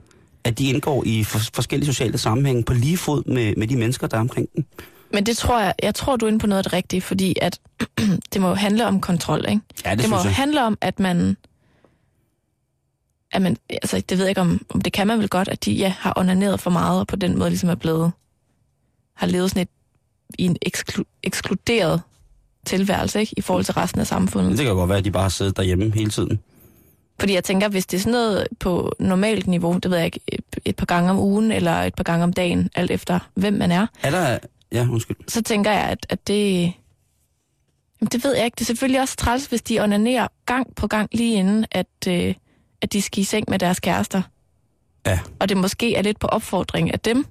at 0.44 0.58
de 0.58 0.68
indgår 0.68 1.02
i 1.06 1.24
for, 1.24 1.40
forskellige 1.54 1.86
sociale 1.86 2.18
sammenhænge 2.18 2.62
på 2.62 2.72
lige 2.72 2.96
fod 2.96 3.22
med, 3.26 3.54
med 3.56 3.66
de 3.66 3.76
mennesker, 3.76 4.06
der 4.06 4.16
er 4.16 4.20
omkring 4.20 4.48
dem. 4.56 4.64
Men 5.12 5.26
det 5.26 5.36
tror 5.36 5.60
jeg, 5.60 5.74
jeg 5.82 5.94
tror, 5.94 6.16
du 6.16 6.26
er 6.26 6.28
inde 6.28 6.38
på 6.38 6.46
noget 6.46 6.58
af 6.58 6.64
det 6.64 6.72
rigtige, 6.72 7.00
fordi 7.02 7.36
at 7.42 7.60
det 8.32 8.40
må 8.40 8.48
jo 8.48 8.54
handle 8.54 8.86
om 8.86 9.00
kontrol, 9.00 9.44
ikke? 9.48 9.60
Ja, 9.84 9.90
det, 9.90 9.98
det 9.98 10.10
må 10.10 10.16
jo 10.16 10.22
handle 10.22 10.64
om, 10.64 10.78
at 10.80 11.00
man, 11.00 11.36
at 13.32 13.42
man, 13.42 13.56
altså 13.70 14.02
det 14.08 14.18
ved 14.18 14.24
jeg 14.24 14.28
ikke 14.30 14.40
om, 14.40 14.66
om 14.68 14.80
det 14.80 14.92
kan 14.92 15.06
man 15.06 15.18
vel 15.18 15.28
godt, 15.28 15.48
at 15.48 15.64
de 15.64 15.72
ja, 15.72 15.94
har 15.98 16.12
onaneret 16.16 16.60
for 16.60 16.70
meget, 16.70 17.00
og 17.00 17.06
på 17.06 17.16
den 17.16 17.38
måde 17.38 17.50
ligesom 17.50 17.68
er 17.68 17.74
blevet, 17.74 18.12
har 19.14 19.26
levet 19.26 19.50
sådan 19.50 19.62
et, 19.62 19.68
i 20.38 20.44
en 20.44 20.56
eksklu, 20.62 21.04
ekskluderet 21.22 22.02
tilværelse, 22.66 23.20
ikke? 23.20 23.34
I 23.36 23.40
forhold 23.40 23.64
til 23.64 23.74
resten 23.74 24.00
af 24.00 24.06
samfundet. 24.06 24.58
Det 24.58 24.66
kan 24.66 24.74
godt 24.74 24.88
være, 24.88 24.98
at 24.98 25.04
de 25.04 25.10
bare 25.10 25.22
har 25.22 25.28
siddet 25.28 25.56
derhjemme 25.56 25.92
hele 25.94 26.10
tiden. 26.10 26.40
Fordi 27.20 27.34
jeg 27.34 27.44
tænker, 27.44 27.68
hvis 27.68 27.86
det 27.86 27.96
er 27.96 28.00
sådan 28.00 28.12
noget 28.12 28.46
på 28.58 28.92
normalt 28.98 29.46
niveau, 29.46 29.78
det 29.82 29.90
ved 29.90 29.96
jeg 29.98 30.06
ikke, 30.06 30.20
et, 30.28 30.40
et 30.64 30.76
par 30.76 30.86
gange 30.86 31.10
om 31.10 31.18
ugen, 31.18 31.52
eller 31.52 31.72
et 31.72 31.94
par 31.94 32.04
gange 32.04 32.24
om 32.24 32.32
dagen, 32.32 32.70
alt 32.74 32.90
efter 32.90 33.18
hvem 33.34 33.54
man 33.54 33.70
er, 33.72 33.86
Er 34.02 34.10
der... 34.10 34.38
Ja, 34.72 34.86
undskyld. 34.90 35.16
så 35.28 35.42
tænker 35.42 35.70
jeg, 35.70 35.80
at, 35.82 36.06
at 36.08 36.26
det... 36.28 36.72
Jamen, 38.00 38.08
det 38.12 38.24
ved 38.24 38.34
jeg 38.36 38.44
ikke. 38.44 38.54
Det 38.54 38.60
er 38.60 38.66
selvfølgelig 38.66 39.00
også 39.00 39.16
træls, 39.16 39.46
hvis 39.46 39.62
de 39.62 39.80
onanerer 39.80 40.28
gang 40.46 40.74
på 40.74 40.86
gang 40.86 41.08
lige 41.12 41.34
inden, 41.34 41.64
at, 41.70 41.86
øh, 42.08 42.34
at 42.82 42.92
de 42.92 43.02
skal 43.02 43.20
i 43.20 43.24
seng 43.24 43.44
med 43.48 43.58
deres 43.58 43.80
kærester. 43.80 44.22
Ja. 45.06 45.20
Og 45.40 45.48
det 45.48 45.56
måske 45.56 45.94
er 45.94 46.02
lidt 46.02 46.18
på 46.18 46.26
opfordring 46.26 46.92
af 46.92 47.00
dem, 47.00 47.26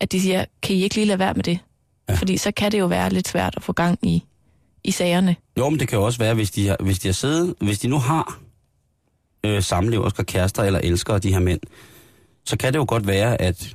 at 0.00 0.12
de 0.12 0.20
siger, 0.20 0.44
kan 0.62 0.76
I 0.76 0.82
ikke 0.82 0.94
lige 0.94 1.04
lade 1.06 1.18
være 1.18 1.34
med 1.34 1.42
det? 1.44 1.58
Ja. 2.08 2.14
Fordi 2.14 2.36
så 2.36 2.52
kan 2.56 2.72
det 2.72 2.78
jo 2.78 2.86
være 2.86 3.10
lidt 3.10 3.28
svært 3.28 3.54
at 3.56 3.62
få 3.62 3.72
gang 3.72 3.98
i, 4.02 4.24
i 4.84 4.90
sagerne. 4.90 5.36
Jo, 5.58 5.68
men 5.68 5.80
det 5.80 5.88
kan 5.88 5.98
jo 5.98 6.04
også 6.04 6.18
være, 6.18 6.34
hvis 6.34 6.50
de 6.50 6.68
har, 6.68 6.76
hvis 6.80 6.98
de 6.98 7.08
har 7.08 7.12
siddet, 7.12 7.54
hvis 7.60 7.78
de 7.78 7.88
nu 7.88 7.98
har 7.98 8.38
øh, 9.44 9.62
samleversker, 9.62 10.22
kærester 10.22 10.62
eller 10.62 10.80
elskere, 10.80 11.18
de 11.18 11.32
her 11.32 11.40
mænd, 11.40 11.60
så 12.44 12.56
kan 12.56 12.72
det 12.72 12.78
jo 12.78 12.84
godt 12.88 13.06
være, 13.06 13.40
at, 13.40 13.74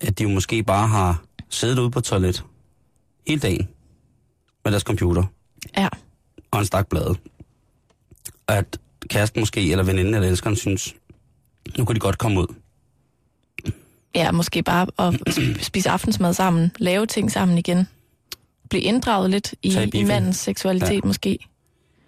at 0.00 0.18
de 0.18 0.22
jo 0.22 0.28
måske 0.28 0.62
bare 0.62 0.88
har 0.88 1.22
siddet 1.48 1.78
ude 1.78 1.90
på 1.90 2.00
toilet 2.00 2.44
hele 3.26 3.40
dagen 3.40 3.68
med 4.64 4.72
deres 4.72 4.82
computer 4.82 5.24
Ja. 5.76 5.88
og 6.50 6.58
en 6.60 6.66
stak 6.66 6.86
blade. 6.88 7.14
At 8.48 8.78
kæresten 9.10 9.40
måske, 9.40 9.70
eller 9.70 9.84
veninden 9.84 10.14
eller 10.14 10.28
elskeren 10.28 10.56
synes, 10.56 10.94
nu 11.78 11.84
kan 11.84 11.94
de 11.94 12.00
godt 12.00 12.18
komme 12.18 12.40
ud. 12.40 12.46
Ja, 14.14 14.32
måske 14.32 14.62
bare 14.62 14.86
at 14.98 15.14
sp- 15.30 15.62
spise 15.62 15.90
aftensmad 15.90 16.34
sammen, 16.34 16.70
lave 16.78 17.06
ting 17.06 17.32
sammen 17.32 17.58
igen. 17.58 17.88
Blive 18.70 18.82
inddraget 18.82 19.30
lidt 19.30 19.54
i, 19.62 19.90
i 19.94 20.04
mandens 20.04 20.36
seksualitet 20.36 20.94
Ja. 20.94 21.00
måske. 21.04 21.38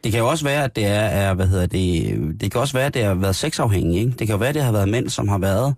Det 0.05 0.13
kan 0.13 0.21
jo 0.21 0.29
også 0.29 0.45
være, 0.45 0.65
at 0.65 0.77
det 0.77 0.87
er, 0.87 0.91
er 1.01 1.35
hvad 1.35 1.47
hedder 1.47 1.67
det, 1.67 2.41
det 2.41 2.53
kan 2.53 2.61
også 2.61 2.75
være, 2.75 2.87
at 2.87 2.95
det 2.95 3.05
har 3.05 3.15
været 3.15 3.37
sexafhængige, 3.37 4.01
ikke? 4.01 4.11
Det 4.11 4.27
kan 4.27 4.29
jo 4.35 4.37
være, 4.37 4.49
at 4.49 4.55
det 4.55 4.63
har 4.63 4.73
været 4.73 4.89
mænd, 4.89 5.09
som 5.09 5.29
har 5.29 5.39
været 5.39 5.75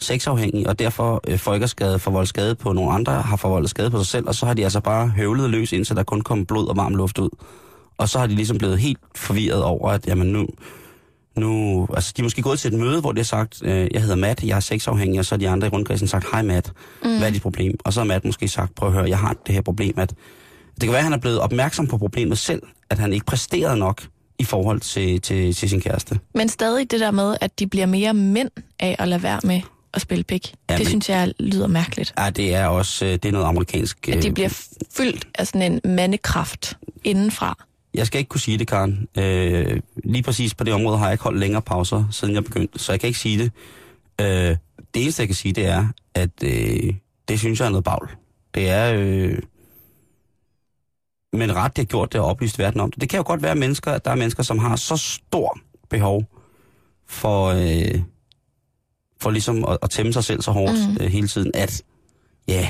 sexafhængige, 0.00 0.68
og 0.68 0.78
derfor 0.78 1.20
øh, 1.28 1.38
folkeskade, 1.38 1.98
forvoldt 1.98 2.28
skade 2.28 2.54
på 2.54 2.72
nogle 2.72 2.92
andre, 2.92 3.12
har 3.12 3.36
forvoldt 3.36 3.70
skade 3.70 3.90
på 3.90 3.98
sig 3.98 4.06
selv, 4.06 4.28
og 4.28 4.34
så 4.34 4.46
har 4.46 4.54
de 4.54 4.64
altså 4.64 4.80
bare 4.80 5.08
høvlet 5.08 5.50
løs, 5.50 5.72
indtil 5.72 5.96
der 5.96 6.02
kun 6.02 6.20
kom 6.20 6.46
blod 6.46 6.66
og 6.68 6.76
varm 6.76 6.94
luft 6.94 7.18
ud. 7.18 7.28
Og 7.98 8.08
så 8.08 8.18
har 8.18 8.26
de 8.26 8.34
ligesom 8.34 8.58
blevet 8.58 8.78
helt 8.78 8.98
forvirret 9.14 9.62
over, 9.62 9.90
at 9.90 10.06
jamen 10.06 10.26
nu, 10.26 10.46
nu, 11.36 11.86
altså 11.94 12.12
de 12.16 12.20
er 12.20 12.24
måske 12.24 12.42
gået 12.42 12.58
til 12.58 12.74
et 12.74 12.80
møde, 12.80 13.00
hvor 13.00 13.12
de 13.12 13.18
har 13.18 13.24
sagt, 13.24 13.62
øh, 13.62 13.88
jeg 13.92 14.02
hedder 14.02 14.16
Matt, 14.16 14.42
jeg 14.42 14.56
er 14.56 14.60
sexafhængig, 14.60 15.18
og 15.18 15.24
så 15.24 15.34
har 15.34 15.38
de 15.38 15.48
andre 15.48 15.66
i 15.66 15.70
rundkredsen 15.70 16.08
sagt, 16.08 16.26
hej 16.32 16.42
Matt, 16.42 16.72
mm. 17.04 17.18
hvad 17.18 17.28
er 17.28 17.32
dit 17.32 17.42
problem? 17.42 17.78
Og 17.84 17.92
så 17.92 18.00
har 18.00 18.04
Matt 18.04 18.24
måske 18.24 18.48
sagt, 18.48 18.74
prøv 18.74 18.88
at 18.88 18.94
høre, 18.94 19.08
jeg 19.08 19.18
har 19.18 19.36
det 19.46 19.54
her 19.54 19.62
problem, 19.62 19.98
at 19.98 20.14
det 20.74 20.82
kan 20.82 20.90
være, 20.90 20.98
at 20.98 21.04
han 21.04 21.12
er 21.12 21.18
blevet 21.18 21.40
opmærksom 21.40 21.86
på 21.86 21.98
problemet 21.98 22.38
selv, 22.38 22.62
at 22.90 22.98
han 22.98 23.12
ikke 23.12 23.26
præsterede 23.26 23.76
nok 23.76 24.02
i 24.38 24.44
forhold 24.44 24.80
til, 24.80 25.20
til, 25.20 25.54
til 25.54 25.68
sin 25.68 25.80
kæreste. 25.80 26.18
Men 26.34 26.48
stadig 26.48 26.90
det 26.90 27.00
der 27.00 27.10
med, 27.10 27.36
at 27.40 27.58
de 27.58 27.66
bliver 27.66 27.86
mere 27.86 28.14
mænd 28.14 28.50
af 28.80 28.96
at 28.98 29.08
lade 29.08 29.22
være 29.22 29.40
med 29.44 29.60
at 29.94 30.02
spille 30.02 30.24
pik. 30.24 30.54
Ja, 30.70 30.74
det 30.74 30.80
men, 30.80 30.86
synes 30.86 31.08
jeg 31.08 31.32
lyder 31.40 31.66
mærkeligt. 31.66 32.14
Ja, 32.18 32.30
det 32.30 32.54
er 32.54 32.66
også 32.66 33.04
øh, 33.04 33.12
det 33.12 33.24
er 33.24 33.32
noget 33.32 33.46
amerikansk... 33.46 34.08
At 34.08 34.22
de 34.22 34.28
øh, 34.28 34.34
bliver 34.34 34.62
fyldt 34.96 35.28
af 35.34 35.46
sådan 35.46 35.72
en 35.72 35.94
mandekraft 35.94 36.76
indenfra. 37.04 37.64
Jeg 37.96 38.06
skal 38.06 38.18
ikke 38.18 38.28
kunne 38.28 38.40
sige 38.40 38.58
det, 38.58 38.68
Karen. 38.68 39.08
Øh, 39.18 39.80
lige 40.04 40.22
præcis 40.22 40.54
på 40.54 40.64
det 40.64 40.74
område 40.74 40.98
har 40.98 41.06
jeg 41.06 41.12
ikke 41.12 41.24
holdt 41.24 41.38
længere 41.38 41.62
pauser, 41.62 42.04
siden 42.10 42.34
jeg 42.34 42.44
begyndte, 42.44 42.78
så 42.78 42.92
jeg 42.92 43.00
kan 43.00 43.06
ikke 43.06 43.18
sige 43.18 43.38
det. 43.38 43.52
Øh, 44.20 44.56
det 44.94 45.02
eneste, 45.02 45.20
jeg 45.20 45.28
kan 45.28 45.34
sige, 45.34 45.52
det 45.52 45.66
er, 45.66 45.88
at 46.14 46.30
øh, 46.44 46.94
det 47.28 47.38
synes 47.38 47.60
jeg 47.60 47.66
er 47.66 47.70
noget 47.70 47.84
bagl. 47.84 48.08
Det 48.54 48.68
er... 48.68 48.94
Øh, 48.94 49.38
men 51.32 51.56
ret, 51.56 51.76
det 51.76 51.82
har 51.82 51.86
gjort 51.86 52.12
det 52.12 52.20
og 52.20 52.26
oplyst 52.26 52.58
verden 52.58 52.80
om 52.80 52.90
det. 52.90 53.00
Det 53.00 53.08
kan 53.08 53.16
jo 53.16 53.24
godt 53.26 53.42
være 53.42 53.54
mennesker, 53.54 53.92
at 53.92 54.04
der 54.04 54.10
er 54.10 54.14
mennesker, 54.14 54.42
som 54.42 54.58
har 54.58 54.76
så 54.76 54.96
stor 54.96 55.58
behov 55.90 56.24
for, 57.06 57.46
øh, 57.46 58.00
for 59.20 59.30
ligesom 59.30 59.64
at, 59.64 59.78
at 59.82 59.90
tæmme 59.90 60.12
sig 60.12 60.24
selv 60.24 60.42
så 60.42 60.50
hårdt 60.50 60.88
mm. 60.88 60.96
øh, 61.00 61.10
hele 61.10 61.28
tiden, 61.28 61.50
at 61.54 61.82
ja, 62.48 62.68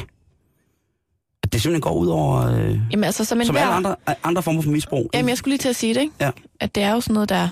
at 1.46 1.52
det 1.52 1.62
simpelthen 1.62 1.80
går 1.80 1.92
ud 1.92 2.06
over 2.06 2.46
øh, 2.46 2.78
Jamen, 2.90 3.04
altså, 3.04 3.24
som, 3.24 3.44
som 3.44 3.54
hver... 3.54 3.62
alle 3.62 3.74
andre, 3.74 3.96
andre 4.24 4.42
former 4.42 4.62
for 4.62 4.70
misbrug. 4.70 5.10
Jamen, 5.14 5.28
jeg 5.28 5.38
skulle 5.38 5.52
lige 5.52 5.58
til 5.58 5.68
at 5.68 5.76
sige 5.76 5.94
det, 5.94 6.00
ikke? 6.00 6.12
Ja. 6.20 6.30
At 6.60 6.74
det 6.74 6.82
er 6.82 6.92
jo 6.92 7.00
sådan 7.00 7.14
noget, 7.14 7.28
der, 7.28 7.48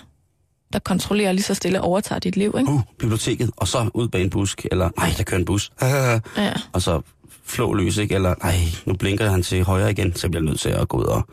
der 0.72 0.78
kontrollerer 0.78 1.32
lige 1.32 1.42
så 1.42 1.54
stille 1.54 1.80
overtager 1.80 2.18
dit 2.18 2.36
liv, 2.36 2.54
ikke? 2.58 2.70
Uh, 2.70 2.80
biblioteket, 2.98 3.50
og 3.56 3.68
så 3.68 3.90
ud 3.94 4.08
bag 4.08 4.22
en 4.22 4.30
busk, 4.30 4.66
eller 4.70 4.90
nej, 4.96 5.10
der 5.18 5.24
kører 5.24 5.38
en 5.38 5.44
bus. 5.44 5.72
ja. 5.82 6.20
Og 6.72 6.82
så 6.82 7.00
flå 7.44 7.74
løs, 7.74 7.96
ikke? 7.96 8.14
Eller 8.14 8.34
nej, 8.42 8.54
nu 8.86 8.94
blinker 8.94 9.30
han 9.30 9.42
til 9.42 9.64
højre 9.64 9.90
igen, 9.90 10.16
så 10.16 10.28
bliver 10.28 10.42
jeg 10.42 10.48
nødt 10.48 10.60
til 10.60 10.68
at 10.68 10.88
gå 10.88 10.96
ud 10.96 11.04
og... 11.04 11.28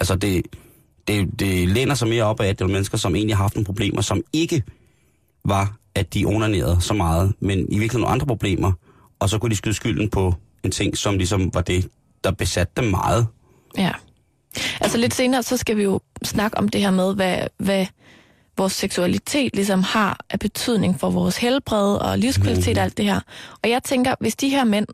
Altså, 0.00 0.16
det, 0.16 0.42
det, 1.08 1.40
det 1.40 1.68
læner 1.68 1.94
sig 1.94 2.08
mere 2.08 2.24
op 2.24 2.40
af, 2.40 2.48
at 2.48 2.58
det 2.58 2.64
er 2.64 2.68
mennesker, 2.68 2.98
som 2.98 3.14
egentlig 3.14 3.36
har 3.36 3.44
haft 3.44 3.54
nogle 3.54 3.64
problemer, 3.64 4.00
som 4.00 4.22
ikke 4.32 4.62
var, 5.44 5.76
at 5.94 6.14
de 6.14 6.24
onanerede 6.24 6.80
så 6.80 6.94
meget, 6.94 7.32
men 7.40 7.58
i 7.58 7.62
virkeligheden 7.62 8.00
nogle 8.00 8.12
andre 8.12 8.26
problemer, 8.26 8.72
og 9.18 9.28
så 9.28 9.38
kunne 9.38 9.50
de 9.50 9.56
skyde 9.56 9.74
skylden 9.74 10.08
på 10.10 10.34
en 10.64 10.70
ting, 10.70 10.96
som 10.96 11.18
ligesom 11.18 11.54
var 11.54 11.60
det, 11.60 11.88
der 12.24 12.30
besatte 12.30 12.72
dem 12.76 12.84
meget. 12.84 13.26
Ja. 13.78 13.92
Altså 14.80 14.98
lidt 14.98 15.14
senere, 15.14 15.42
så 15.42 15.56
skal 15.56 15.76
vi 15.76 15.82
jo 15.82 16.00
snakke 16.24 16.58
om 16.58 16.68
det 16.68 16.80
her 16.80 16.90
med, 16.90 17.14
hvad, 17.14 17.38
hvad 17.58 17.86
vores 18.56 18.72
seksualitet 18.72 19.54
ligesom 19.56 19.82
har 19.82 20.20
af 20.30 20.38
betydning 20.38 21.00
for 21.00 21.10
vores 21.10 21.36
helbred 21.36 21.96
og 21.96 22.18
livskvalitet 22.18 22.74
mm. 22.76 22.78
og 22.78 22.84
alt 22.84 22.96
det 22.96 23.04
her. 23.04 23.20
Og 23.62 23.70
jeg 23.70 23.82
tænker, 23.82 24.14
hvis 24.20 24.36
de 24.36 24.48
her 24.48 24.64
mænd, 24.64 24.86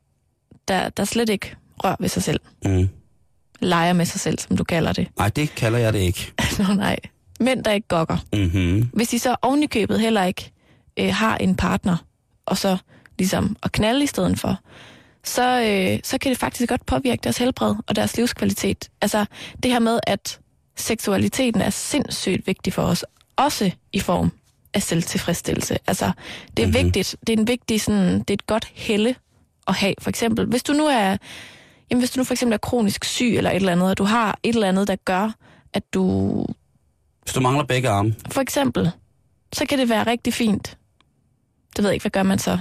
der, 0.68 0.88
der 0.88 1.04
slet 1.04 1.28
ikke 1.28 1.56
rører 1.84 1.96
ved 2.00 2.08
sig 2.08 2.22
selv, 2.22 2.40
Mm. 2.64 2.88
leger 3.60 3.92
med 3.92 4.04
sig 4.06 4.20
selv, 4.20 4.38
som 4.38 4.56
du 4.56 4.64
kalder 4.64 4.92
det. 4.92 5.08
Nej, 5.18 5.28
det 5.28 5.54
kalder 5.54 5.78
jeg 5.78 5.92
det 5.92 5.98
ikke. 5.98 6.32
Nå 6.58 6.74
nej. 6.74 6.96
Mænd, 7.40 7.64
der 7.64 7.72
ikke 7.72 7.88
gokker. 7.88 8.16
Mm-hmm. 8.32 8.90
Hvis 8.92 9.08
de 9.08 9.18
så 9.18 9.36
ovenikøbet 9.42 10.00
heller 10.00 10.24
ikke 10.24 10.52
øh, 10.96 11.14
har 11.14 11.36
en 11.36 11.54
partner, 11.56 11.96
og 12.46 12.58
så 12.58 12.76
ligesom 13.18 13.56
at 13.62 13.72
knalde 13.72 14.04
i 14.04 14.06
stedet 14.06 14.38
for, 14.38 14.58
så, 15.24 15.60
øh, 15.62 15.98
så 16.04 16.18
kan 16.18 16.30
det 16.30 16.38
faktisk 16.38 16.68
godt 16.68 16.86
påvirke 16.86 17.20
deres 17.24 17.38
helbred 17.38 17.74
og 17.86 17.96
deres 17.96 18.16
livskvalitet. 18.16 18.90
Altså 19.00 19.24
det 19.62 19.70
her 19.70 19.78
med, 19.78 20.00
at 20.06 20.40
seksualiteten 20.76 21.60
er 21.60 21.70
sindssygt 21.70 22.46
vigtig 22.46 22.72
for 22.72 22.82
os, 22.82 23.04
også 23.36 23.70
i 23.92 24.00
form 24.00 24.32
af 24.74 24.82
selvtilfredsstillelse. 24.82 25.78
Altså 25.86 26.12
det 26.56 26.62
er 26.62 26.66
Mhm. 26.66 26.74
mm-hmm. 26.76 26.84
vigtigt, 26.84 27.16
det 27.26 27.32
er 27.32 27.36
en 27.36 27.48
vigtig 27.48 27.80
sådan, 27.80 28.18
det 28.18 28.30
er 28.30 28.34
et 28.34 28.46
godt 28.46 28.68
helle 28.74 29.14
at 29.68 29.74
have. 29.74 29.94
For 30.00 30.10
eksempel, 30.10 30.46
hvis 30.46 30.62
du 30.62 30.72
nu 30.72 30.86
er, 30.86 31.16
jamen 31.90 32.00
hvis 32.00 32.10
du 32.10 32.20
nu 32.20 32.24
for 32.24 32.34
eksempel 32.34 32.52
er 32.54 32.58
kronisk 32.58 33.04
syg 33.04 33.34
eller 33.36 33.50
et 33.50 33.56
eller 33.56 33.72
andet, 33.72 33.90
og 33.90 33.98
du 33.98 34.04
har 34.04 34.38
et 34.42 34.54
eller 34.54 34.68
andet, 34.68 34.88
der 34.88 34.96
gør, 35.04 35.30
at 35.74 35.94
du 35.94 36.46
Hvis 37.22 37.34
du 37.34 37.40
mangler 37.40 37.64
begge 37.64 37.88
arme, 37.88 38.14
for 38.30 38.40
eksempel, 38.40 38.90
så 39.52 39.66
kan 39.66 39.78
det 39.78 39.88
være 39.88 40.06
rigtig 40.06 40.34
fint. 40.34 40.78
Det 41.76 41.82
ved 41.82 41.90
jeg 41.90 41.94
ikke, 41.94 42.02
hvad 42.02 42.10
gør 42.10 42.22
man 42.22 42.38
så? 42.38 42.58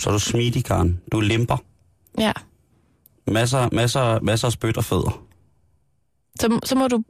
Så 0.00 0.10
er 0.10 0.12
du 0.12 0.18
smidig, 0.18 0.64
Karen. 0.64 1.00
Du 1.12 1.16
er 1.18 1.22
limper. 1.22 1.56
Ja, 2.18 2.32
Masser, 3.26 3.68
masser, 3.72 4.20
masser 4.20 4.46
af 4.48 4.52
spyt 4.52 4.76
og 4.76 4.84
fødder. 4.84 5.22
så, 6.40 6.60
så 6.64 6.74
må 6.74 6.88
du 6.88 7.02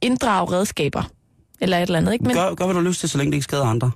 inddrage 0.00 0.52
redskaber, 0.52 1.02
eller 1.60 1.76
et 1.78 1.82
eller 1.82 1.98
andet, 1.98 2.12
ikke? 2.12 2.24
Men 2.24 2.34
Gør, 2.34 2.54
gør, 2.54 2.64
hvad 2.64 2.74
du 2.74 2.80
har 2.80 2.88
lyst 2.88 3.00
til, 3.00 3.08
så 3.08 3.18
længe 3.18 3.30
det 3.30 3.36
ikke 3.36 3.44
skader 3.44 3.64
andre. 3.64 3.90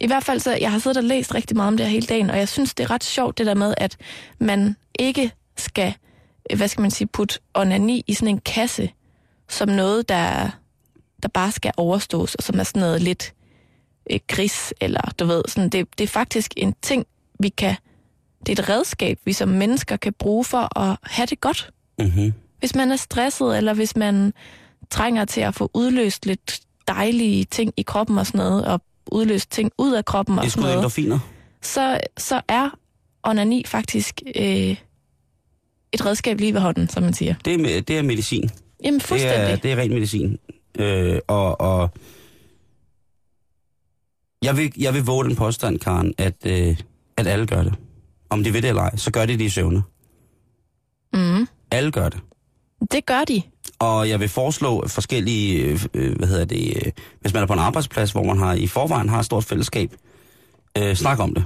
i 0.00 0.06
hvert 0.06 0.24
fald, 0.24 0.40
så 0.40 0.56
jeg 0.60 0.70
har 0.72 0.78
siddet 0.78 0.96
og 0.96 1.04
læst 1.04 1.34
rigtig 1.34 1.56
meget 1.56 1.68
om 1.68 1.76
det 1.76 1.86
her 1.86 1.90
hele 1.90 2.06
dagen, 2.06 2.30
og 2.30 2.38
jeg 2.38 2.48
synes, 2.48 2.74
det 2.74 2.84
er 2.84 2.90
ret 2.90 3.04
sjovt, 3.04 3.38
det 3.38 3.46
der 3.46 3.54
med, 3.54 3.74
at 3.76 3.96
man 4.38 4.76
ikke 4.98 5.32
skal, 5.56 5.94
hvad 6.56 6.68
skal 6.68 6.82
man 6.82 6.90
sige, 6.90 7.08
putte 7.08 7.38
onani 7.54 8.04
i 8.06 8.14
sådan 8.14 8.28
en 8.34 8.40
kasse, 8.40 8.90
som 9.48 9.68
noget, 9.68 10.08
der, 10.08 10.50
der 11.22 11.28
bare 11.28 11.52
skal 11.52 11.72
overstås, 11.76 12.34
og 12.34 12.42
som 12.42 12.60
er 12.60 12.64
sådan 12.64 12.80
noget 12.80 13.02
lidt 13.02 13.34
øh, 14.10 14.20
gris, 14.28 14.74
eller 14.80 15.00
du 15.18 15.24
ved, 15.24 15.42
sådan, 15.48 15.68
det, 15.70 15.86
det 15.98 16.04
er 16.04 16.08
faktisk 16.08 16.52
en 16.56 16.74
ting, 16.82 17.06
vi 17.40 17.48
kan, 17.48 17.74
det 18.46 18.58
er 18.58 18.62
et 18.62 18.68
redskab, 18.68 19.18
vi 19.24 19.32
som 19.32 19.48
mennesker 19.48 19.96
kan 19.96 20.12
bruge 20.12 20.44
for 20.44 20.78
at 20.78 20.96
have 21.02 21.26
det 21.26 21.40
godt. 21.40 21.70
Mm-hmm. 21.98 22.32
Hvis 22.58 22.74
man 22.74 22.90
er 22.92 22.96
stresset, 22.96 23.56
eller 23.56 23.74
hvis 23.74 23.96
man 23.96 24.32
trænger 24.90 25.24
til 25.24 25.40
at 25.40 25.54
få 25.54 25.70
udløst 25.74 26.26
lidt 26.26 26.60
dejlige 26.88 27.44
ting 27.44 27.72
i 27.76 27.82
kroppen 27.82 28.18
og 28.18 28.26
sådan 28.26 28.38
noget, 28.38 28.64
og 28.64 28.82
udløst 29.12 29.50
ting 29.50 29.72
ud 29.78 29.92
af 29.92 30.04
kroppen 30.04 30.38
og 30.38 30.44
Det 30.44 30.52
sådan 30.52 30.62
noget, 30.62 30.76
endorfiner. 30.76 31.18
så, 31.62 32.00
så 32.18 32.40
er 32.48 32.70
onani 33.22 33.64
faktisk 33.66 34.22
øh, 34.36 34.76
et 35.92 36.06
redskab 36.06 36.40
lige 36.40 36.54
ved 36.54 36.60
hånden, 36.60 36.88
som 36.88 37.02
man 37.02 37.12
siger. 37.12 37.34
Det 37.44 37.76
er, 37.76 37.80
det 37.80 37.98
er 37.98 38.02
medicin. 38.02 38.50
Jamen 38.84 38.94
Det 39.00 39.06
fuldstændig. 39.06 39.52
er, 39.52 39.56
det 39.56 39.72
er 39.72 39.76
ren 39.76 39.90
medicin. 39.94 40.38
Øh, 40.78 41.18
og, 41.28 41.60
og 41.60 41.90
jeg, 44.42 44.56
vil, 44.56 44.72
jeg 44.78 44.94
vil 44.94 45.04
våge 45.04 45.24
den 45.24 45.36
påstand, 45.36 45.78
Karen, 45.78 46.14
at, 46.18 46.34
øh, 46.46 46.76
at 47.20 47.26
alle 47.26 47.46
gør 47.46 47.62
det. 47.62 47.74
Om 48.30 48.44
de 48.44 48.52
ved 48.54 48.62
det 48.62 48.68
eller 48.68 48.82
ej, 48.82 48.96
så 48.96 49.10
gør 49.10 49.26
de 49.26 49.32
det 49.32 49.44
i 49.44 49.48
søvne. 49.48 49.82
Mm. 51.14 51.46
Alle 51.70 51.90
gør 51.90 52.08
det. 52.08 52.20
Det 52.92 53.06
gør 53.06 53.24
de. 53.24 53.42
Og 53.78 54.08
jeg 54.08 54.20
vil 54.20 54.28
foreslå 54.28 54.88
forskellige, 54.88 55.62
øh, 55.62 55.84
øh, 55.94 56.16
hvad 56.16 56.28
hedder 56.28 56.44
det, 56.44 56.76
øh, 56.76 56.92
hvis 57.20 57.34
man 57.34 57.42
er 57.42 57.46
på 57.46 57.52
en 57.52 57.58
arbejdsplads, 57.58 58.12
hvor 58.12 58.22
man 58.22 58.38
har 58.38 58.54
i 58.54 58.66
forvejen 58.66 59.08
har 59.08 59.18
et 59.18 59.24
stort 59.24 59.44
fællesskab, 59.44 59.90
øh, 60.78 60.96
snak 60.96 61.18
om 61.18 61.34
det. 61.34 61.44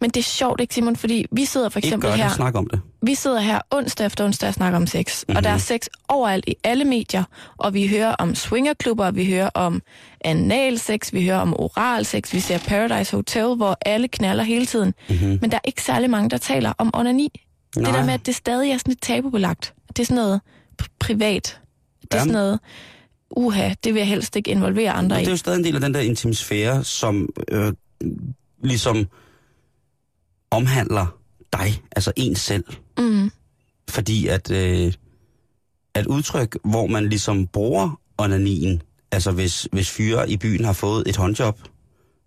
Men 0.00 0.10
det 0.10 0.20
er 0.20 0.24
sjovt, 0.24 0.60
ikke 0.60 0.74
Simon? 0.74 0.96
Fordi 0.96 1.26
vi 1.32 1.44
sidder 1.44 1.68
for 1.68 1.78
Ikke 1.78 1.86
eksempel 1.86 2.10
gør 2.10 2.16
her, 2.16 2.24
det, 2.26 2.36
snak 2.36 2.54
om 2.54 2.66
det. 2.66 2.80
vi 3.02 3.14
sidder 3.14 3.40
her 3.40 3.60
onsdag 3.70 4.06
efter 4.06 4.24
onsdag 4.24 4.48
og 4.48 4.54
snakker 4.54 4.76
om 4.76 4.86
sex. 4.86 5.22
Mm-hmm. 5.28 5.36
Og 5.36 5.44
der 5.44 5.50
er 5.50 5.58
sex 5.58 5.80
overalt 6.08 6.44
i 6.48 6.54
alle 6.64 6.84
medier. 6.84 7.24
Og 7.56 7.74
vi 7.74 7.86
hører 7.88 8.12
om 8.14 8.34
swingerklubber, 8.34 9.10
vi 9.10 9.26
hører 9.26 9.48
om 9.54 9.82
analsex, 10.24 11.12
vi 11.12 11.24
hører 11.26 11.38
om 11.38 11.54
oralsex, 11.60 12.32
vi 12.32 12.40
ser 12.40 12.58
Paradise 12.58 13.16
Hotel, 13.16 13.54
hvor 13.56 13.78
alle 13.86 14.08
knaller 14.08 14.44
hele 14.44 14.66
tiden. 14.66 14.94
Mm-hmm. 15.08 15.38
Men 15.40 15.50
der 15.50 15.56
er 15.56 15.60
ikke 15.64 15.82
særlig 15.82 16.10
mange, 16.10 16.30
der 16.30 16.38
taler 16.38 16.72
om 16.78 16.90
onani. 16.94 17.40
Det 17.74 17.86
der 17.86 18.04
med, 18.04 18.14
at 18.14 18.26
det 18.26 18.34
stadig 18.34 18.70
er 18.72 18.78
sådan 18.78 18.90
lidt 18.90 19.02
tabubelagt. 19.02 19.74
Det 19.88 19.98
er 19.98 20.04
sådan 20.04 20.16
noget 20.16 20.40
pr- 20.82 20.96
privat. 20.98 21.60
Det 22.02 22.14
er 22.14 22.18
Jamen. 22.18 22.28
sådan 22.28 22.32
noget, 22.42 22.60
uha, 23.36 23.70
det 23.84 23.94
vil 23.94 24.00
jeg 24.00 24.08
helst 24.08 24.36
ikke 24.36 24.50
involvere 24.50 24.90
andre 24.92 25.16
Men 25.16 25.20
det 25.20 25.26
er 25.26 25.30
i. 25.30 25.32
jo 25.32 25.36
stadig 25.36 25.58
en 25.58 25.64
del 25.64 25.74
af 25.74 25.80
den 25.80 25.94
der 25.94 26.00
intimsfære, 26.00 26.84
som 26.84 27.28
øh, 27.50 27.72
ligesom 28.62 29.06
omhandler 30.50 31.06
dig, 31.52 31.82
altså 31.92 32.12
en 32.16 32.36
selv. 32.36 32.64
Mm. 32.98 33.30
Fordi 33.88 34.26
at, 34.26 34.50
øh, 34.50 34.92
at 35.94 36.06
udtryk, 36.06 36.58
hvor 36.64 36.86
man 36.86 37.08
ligesom 37.08 37.46
bruger 37.46 38.00
onanien, 38.18 38.82
altså 39.12 39.32
hvis, 39.32 39.68
hvis 39.72 39.90
fyre 39.90 40.30
i 40.30 40.36
byen 40.36 40.64
har 40.64 40.72
fået 40.72 41.08
et 41.08 41.16
håndjob 41.16 41.58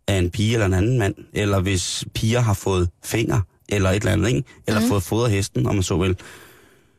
af 0.08 0.18
en 0.18 0.30
pige 0.30 0.54
eller 0.54 0.66
en 0.66 0.74
anden 0.74 1.00
mand, 1.00 1.16
eller 1.34 1.60
hvis 1.60 2.06
piger 2.14 2.40
har 2.40 2.54
fået 2.54 2.90
finger, 3.04 3.42
eller 3.70 3.90
et 3.90 3.96
eller 3.96 4.12
andet, 4.12 4.28
ikke? 4.28 4.44
eller 4.68 4.82
mm. 4.82 4.88
fået 4.88 5.04
fodret 5.04 5.32
hesten, 5.32 5.66
om 5.66 5.76
man 5.76 5.84
så 5.84 5.98
vil, 5.98 6.18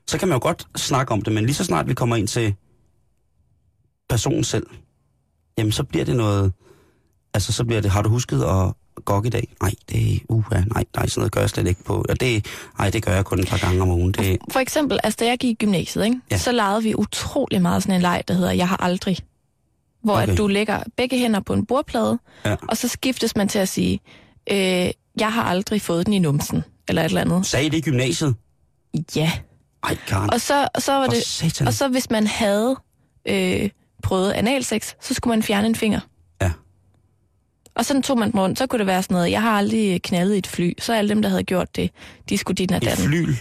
så 0.07 0.19
kan 0.19 0.29
man 0.29 0.37
jo 0.37 0.43
godt 0.43 0.67
snakke 0.77 1.13
om 1.13 1.23
det, 1.23 1.33
men 1.33 1.45
lige 1.47 1.55
så 1.55 1.65
snart 1.65 1.89
vi 1.89 1.95
kommer 1.95 2.17
ind 2.17 2.29
til 2.29 2.55
personen 4.09 4.45
selv, 4.45 4.67
jamen 5.59 5.73
så 5.73 5.85
bliver 5.85 6.05
det 6.05 6.17
noget, 6.17 6.53
altså 7.35 7.53
så 7.53 7.65
bliver 7.65 7.81
det, 7.81 7.91
har 7.91 8.03
du 8.03 8.09
husket 8.09 8.43
at 8.43 8.73
gokke 9.05 9.27
i 9.27 9.31
dag? 9.31 9.55
Nej, 9.63 9.73
det 9.91 10.15
er, 10.15 10.19
uh, 10.29 10.45
nej, 10.53 10.65
nej, 10.97 11.07
sådan 11.07 11.21
noget 11.21 11.33
gør 11.33 11.41
jeg 11.41 11.51
slet 11.51 11.67
ikke 11.67 11.85
på. 11.85 12.05
Ja, 12.09 12.15
det, 12.15 12.47
nej, 12.79 12.91
det 12.91 13.03
gør 13.05 13.13
jeg 13.13 13.25
kun 13.25 13.41
et 13.41 13.49
par 13.49 13.59
gange 13.59 13.83
om 13.83 13.89
ugen. 13.91 14.13
Det, 14.13 14.39
For 14.51 14.61
eksempel, 14.61 14.99
altså 15.05 15.17
da 15.21 15.27
jeg 15.27 15.39
gik 15.39 15.51
i 15.51 15.55
gymnasiet, 15.55 16.05
ikke? 16.05 16.21
Ja. 16.31 16.39
så 16.39 16.53
legede 16.53 16.83
vi 16.83 16.95
utrolig 16.95 17.63
meget 17.63 17.83
sådan 17.83 17.95
en 17.95 18.03
leg, 18.03 18.23
der 18.29 18.35
hedder 18.35 18.53
Jeg 18.53 18.69
har 18.69 18.77
aldrig. 18.83 19.19
Hvor 20.03 20.15
Okay. 20.23 20.33
at 20.33 20.39
du 20.39 20.47
lægger 20.47 20.83
begge 20.97 21.19
hænder 21.19 21.41
på 21.41 21.53
en 21.53 21.67
bordplade, 21.67 22.19
Ja. 22.45 22.57
og 22.69 22.77
så 22.77 22.89
skiftes 22.89 23.37
man 23.37 23.49
til 23.49 23.59
at 23.59 23.69
sige, 23.69 24.01
øh, 24.51 24.91
jeg 25.21 25.33
har 25.33 25.43
aldrig 25.43 25.83
fået 25.83 26.07
den 26.07 26.15
i 26.15 26.19
numsen, 26.19 26.65
eller 26.89 27.03
et 27.03 27.07
eller 27.07 27.21
andet. 27.21 27.47
sagde 27.47 27.67
I 27.67 27.69
det 27.69 27.79
i 27.79 27.81
gymnasiet? 27.81 28.35
Ja. 29.17 29.33
Ej, 29.85 29.97
Karen. 30.07 30.31
Og 30.33 30.41
så, 30.41 30.69
og 30.75 30.83
så 30.83 30.93
var 30.93 31.05
For 31.07 31.13
det, 31.13 31.23
satan. 31.27 31.67
og 31.67 31.75
så 31.75 31.89
hvis 31.89 32.11
man 32.11 32.27
havde 32.27 32.77
øh, 33.29 33.71
prøvet 34.03 34.33
analsex, 34.33 34.95
så 35.01 35.15
skulle 35.15 35.33
man 35.33 35.43
fjerne 35.43 35.67
en 35.67 35.75
finger. 35.75 36.01
Og 37.77 37.85
sådan 37.85 38.03
tog 38.03 38.19
man 38.19 38.33
den 38.33 38.41
rundt, 38.41 38.59
så 38.59 38.67
kunne 38.67 38.79
det 38.79 38.87
være 38.87 39.03
sådan 39.03 39.15
noget, 39.15 39.31
jeg 39.31 39.43
har 39.43 39.51
aldrig 39.59 40.03
knaldet 40.03 40.35
i 40.35 40.39
et 40.39 40.47
fly, 40.47 40.73
så 40.79 40.93
alle 40.95 41.09
dem, 41.09 41.23
der 41.23 41.29
havde 41.29 41.43
gjort 41.45 41.77
det, 41.77 41.91
de 42.29 42.39
skulle 42.39 42.55
dit 42.55 42.73
og 42.73 42.77
Et 42.77 42.89
flyl. 42.99 43.35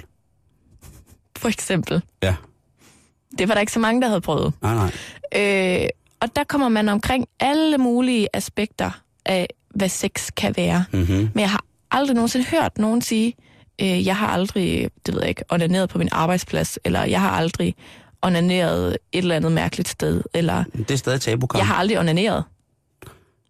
for 1.38 1.50
eksempel. 1.50 2.02
Ja. 2.24 2.36
Det 3.38 3.48
var 3.48 3.54
der 3.54 3.62
ikke 3.62 3.72
så 3.74 3.80
mange, 3.80 4.02
der 4.02 4.08
havde 4.08 4.22
prøvet. 4.22 4.54
Nej, 4.62 4.76
nej. 4.76 4.92
Øh, 5.82 5.88
og 6.20 6.36
der 6.36 6.44
kommer 6.44 6.70
man 6.70 6.90
omkring 6.90 7.28
alle 7.40 7.78
mulige 7.78 8.28
aspekter 8.34 8.92
af, 9.26 9.48
hvad 9.76 9.90
sex 9.90 10.30
kan 10.38 10.54
være. 10.58 10.86
Mm-hmm. 10.92 11.30
Men 11.34 11.40
jeg 11.40 11.50
har 11.50 11.64
aldrig 11.92 12.16
nogensinde 12.16 12.46
hørt 12.46 12.78
nogen 12.78 13.02
sige, 13.02 13.34
øh, 13.82 14.06
jeg 14.06 14.16
har 14.18 14.28
aldrig, 14.28 14.90
det 15.06 15.14
ved 15.14 15.22
jeg 15.22 15.30
ikke, 15.30 15.44
onaneret 15.50 15.90
på 15.90 15.98
min 15.98 16.10
arbejdsplads, 16.12 16.80
eller 16.86 17.04
jeg 17.04 17.22
har 17.22 17.30
aldrig 17.30 17.76
onaneret 18.22 18.88
et 19.12 19.18
eller 19.18 19.36
andet 19.36 19.52
mærkeligt 19.52 19.90
sted, 19.90 20.22
eller 20.34 20.64
Det 20.78 20.92
er 20.92 20.96
stadig 20.96 21.22
tabu, 21.22 21.48
jeg 21.56 21.68
har 21.68 21.76
aldrig 21.76 22.00
onaneret. 22.00 22.44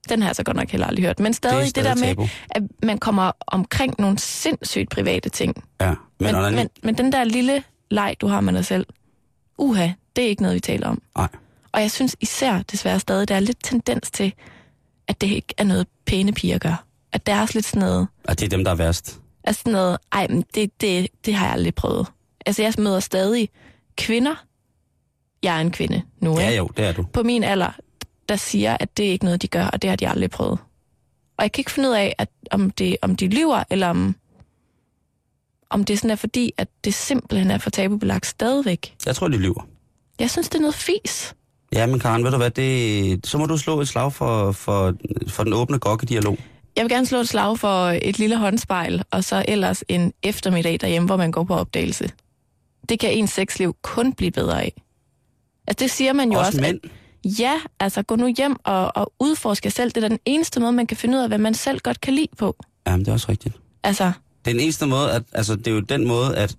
Den 0.09 0.21
har 0.21 0.29
jeg 0.29 0.35
så 0.35 0.43
godt 0.43 0.57
nok 0.57 0.69
heller 0.69 0.87
aldrig 0.87 1.05
hørt. 1.05 1.19
Men 1.19 1.33
stadig 1.33 1.59
det, 1.61 1.69
stadig 1.69 1.89
det 1.89 1.97
der 2.01 2.05
med, 2.05 2.15
tabu. 2.15 2.27
at 2.49 2.63
man 2.83 2.97
kommer 2.97 3.31
omkring 3.47 3.95
nogle 3.99 4.17
sindssygt 4.19 4.89
private 4.89 5.29
ting. 5.29 5.63
Ja, 5.81 5.87
men, 6.19 6.31
Men, 6.35 6.41
men, 6.43 6.55
men, 6.55 6.69
men 6.83 6.97
den 6.97 7.11
der 7.11 7.23
lille 7.23 7.63
leg, 7.91 8.15
du 8.21 8.27
har 8.27 8.41
med 8.41 8.53
dig 8.53 8.65
selv, 8.65 8.85
uha, 9.57 9.89
det 10.15 10.23
er 10.23 10.27
ikke 10.27 10.41
noget, 10.41 10.55
vi 10.55 10.59
taler 10.59 10.87
om. 10.87 11.01
Nej. 11.17 11.27
Og 11.71 11.81
jeg 11.81 11.91
synes 11.91 12.15
især 12.21 12.61
desværre 12.61 12.99
stadig, 12.99 13.27
der 13.27 13.35
er 13.35 13.39
lidt 13.39 13.63
tendens 13.63 14.11
til, 14.11 14.33
at 15.07 15.21
det 15.21 15.27
ikke 15.27 15.53
er 15.57 15.63
noget 15.63 15.87
pæne 16.05 16.31
piger 16.33 16.57
gør. 16.57 16.85
At 17.13 17.25
der 17.27 17.33
er 17.33 17.41
også 17.41 17.53
lidt 17.57 17.65
sådan 17.65 17.79
noget, 17.79 18.07
at 18.25 18.39
det 18.39 18.45
er 18.45 18.49
dem, 18.49 18.63
der 18.63 18.71
er 18.71 18.75
værst. 18.75 19.19
altså 19.43 19.59
sådan 19.59 19.73
noget, 19.73 19.97
ej, 20.11 20.27
men 20.29 20.43
det, 20.55 20.81
det, 20.81 21.07
det 21.25 21.33
har 21.35 21.45
jeg 21.45 21.53
aldrig 21.53 21.75
prøvet. 21.75 22.07
Altså 22.45 22.61
jeg 22.61 22.73
møder 22.77 22.99
stadig 22.99 23.49
kvinder, 23.97 24.35
jeg 25.43 25.57
er 25.57 25.61
en 25.61 25.71
kvinde 25.71 26.01
nu, 26.19 26.39
Ja, 26.39 26.51
jo, 26.55 26.69
det 26.77 26.85
er 26.85 26.91
du. 26.93 27.03
på 27.13 27.23
min 27.23 27.43
alder, 27.43 27.71
der 28.29 28.35
siger, 28.35 28.77
at 28.79 28.97
det 28.97 29.07
er 29.07 29.11
ikke 29.11 29.25
noget, 29.25 29.41
de 29.41 29.47
gør, 29.47 29.65
og 29.65 29.81
det 29.81 29.89
har 29.89 29.97
de 29.97 30.07
aldrig 30.09 30.29
prøvet. 30.29 30.59
Og 31.37 31.43
jeg 31.43 31.51
kan 31.51 31.61
ikke 31.61 31.71
finde 31.71 31.89
ud 31.89 31.93
af, 31.93 32.15
at 32.17 32.29
om, 32.51 32.69
det, 32.71 32.97
om 33.01 33.15
de 33.15 33.27
lyver, 33.27 33.63
eller 33.69 33.87
om, 33.87 34.15
om 35.69 35.83
det 35.83 35.97
sådan 35.99 36.11
er 36.11 36.15
fordi, 36.15 36.53
at 36.57 36.67
det 36.83 36.93
simpelthen 36.93 37.51
er 37.51 37.57
for 37.57 37.69
tabubelagt 37.69 38.25
stadigvæk. 38.25 38.95
Jeg 39.05 39.15
tror, 39.15 39.27
de 39.27 39.37
lyver. 39.37 39.67
Jeg 40.19 40.29
synes, 40.29 40.49
det 40.49 40.55
er 40.55 40.61
noget 40.61 40.75
fis. 40.75 41.35
Ja, 41.73 41.85
men 41.85 41.99
Karen, 41.99 42.23
ved 42.23 42.31
du 42.31 42.37
hvad, 42.37 42.51
det, 42.51 43.27
så 43.27 43.37
må 43.37 43.45
du 43.45 43.57
slå 43.57 43.81
et 43.81 43.87
slag 43.87 44.13
for, 44.13 44.51
for, 44.51 44.93
for 45.27 45.43
den 45.43 45.53
åbne 45.53 45.79
gokke-dialog. 45.79 46.37
Jeg 46.75 46.83
vil 46.83 46.91
gerne 46.91 47.05
slå 47.05 47.17
et 47.19 47.27
slag 47.29 47.59
for 47.59 47.85
et 48.01 48.19
lille 48.19 48.37
håndspejl, 48.37 49.03
og 49.11 49.23
så 49.23 49.45
ellers 49.47 49.83
en 49.87 50.13
eftermiddag 50.23 50.77
derhjemme, 50.81 51.05
hvor 51.05 51.17
man 51.17 51.31
går 51.31 51.43
på 51.43 51.55
opdagelse. 51.55 52.09
Det 52.89 52.99
kan 52.99 53.13
ens 53.13 53.29
sexliv 53.31 53.75
kun 53.81 54.13
blive 54.13 54.31
bedre 54.31 54.61
af. 54.63 54.73
Altså 55.67 55.83
det 55.83 55.91
siger 55.91 56.13
man 56.13 56.31
jo 56.31 56.39
Også 56.39 56.47
også, 56.49 56.61
mænd. 56.61 56.79
at 56.83 56.89
ja, 57.25 57.53
altså 57.79 58.01
gå 58.03 58.15
nu 58.15 58.27
hjem 58.37 58.55
og, 58.63 58.91
og 58.97 59.13
udforske 59.19 59.71
selv. 59.71 59.91
Det 59.91 60.03
er 60.03 60.09
den 60.09 60.19
eneste 60.25 60.59
måde, 60.59 60.71
man 60.71 60.87
kan 60.87 60.97
finde 60.97 61.17
ud 61.17 61.21
af, 61.23 61.27
hvad 61.27 61.37
man 61.37 61.53
selv 61.53 61.79
godt 61.79 62.01
kan 62.01 62.13
lide 62.13 62.27
på. 62.37 62.55
Jamen, 62.87 62.99
det 62.99 63.07
er 63.07 63.13
også 63.13 63.27
rigtigt. 63.29 63.55
Altså, 63.83 64.03
Det 64.45 64.51
er 64.51 64.53
den 64.53 64.59
eneste 64.59 64.85
måde, 64.85 65.11
at, 65.11 65.23
altså, 65.33 65.55
det 65.55 65.67
er 65.67 65.71
jo 65.71 65.79
den 65.79 66.07
måde, 66.07 66.35
at 66.37 66.55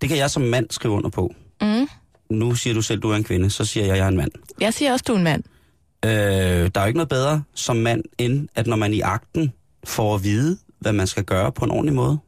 det 0.00 0.08
kan 0.08 0.18
jeg 0.18 0.30
som 0.30 0.42
mand 0.42 0.66
skrive 0.70 0.94
under 0.94 1.10
på. 1.10 1.34
mm, 1.62 1.88
Nu 2.30 2.54
siger 2.54 2.74
du 2.74 2.82
selv, 2.82 3.00
du 3.00 3.10
er 3.10 3.16
en 3.16 3.24
kvinde, 3.24 3.50
så 3.50 3.64
siger 3.64 3.86
jeg, 3.86 3.96
jeg 3.96 4.04
er 4.04 4.08
en 4.08 4.16
mand. 4.16 4.30
jeg 4.60 4.74
siger 4.74 4.92
også, 4.92 5.04
du 5.08 5.12
er 5.12 5.16
en 5.18 5.24
mand. 5.24 5.42
Øh, 6.04 6.10
der 6.10 6.70
er 6.74 6.80
jo 6.80 6.86
ikke 6.86 6.96
noget 6.98 7.08
bedre 7.08 7.42
som 7.54 7.76
mand, 7.76 8.02
end 8.18 8.48
at 8.54 8.66
når 8.66 8.76
man 8.76 8.94
i 8.94 9.00
akten 9.00 9.52
får 9.84 10.14
at 10.14 10.24
vide, 10.24 10.58
hvad 10.80 10.92
man 10.92 11.06
skal 11.06 11.24
gøre 11.24 11.52
på 11.52 11.64
en 11.64 11.70
ordentlig 11.70 11.94
måde, 11.94 12.18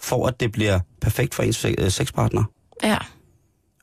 for 0.00 0.26
at 0.26 0.40
det 0.40 0.52
bliver 0.52 0.80
perfekt 1.00 1.34
for 1.34 1.42
ens 1.42 1.64
øh, 1.64 1.90
sexpartner. 1.90 2.44
Ja. 2.82 2.98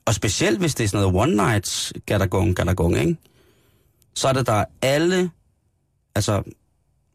Og 0.04 0.14
specielt 0.14 0.58
hvis 0.58 0.74
det 0.74 0.84
er 0.84 0.88
sådan 0.88 1.06
noget 1.08 1.28
one 1.28 1.36
nights 1.36 1.92
gatagong, 2.06 2.56
gatagong, 2.56 2.98
ikke? 2.98 3.16
Så 4.14 4.28
er 4.28 4.32
det 4.32 4.46
der 4.46 4.64
alle, 4.82 5.30
altså, 6.14 6.42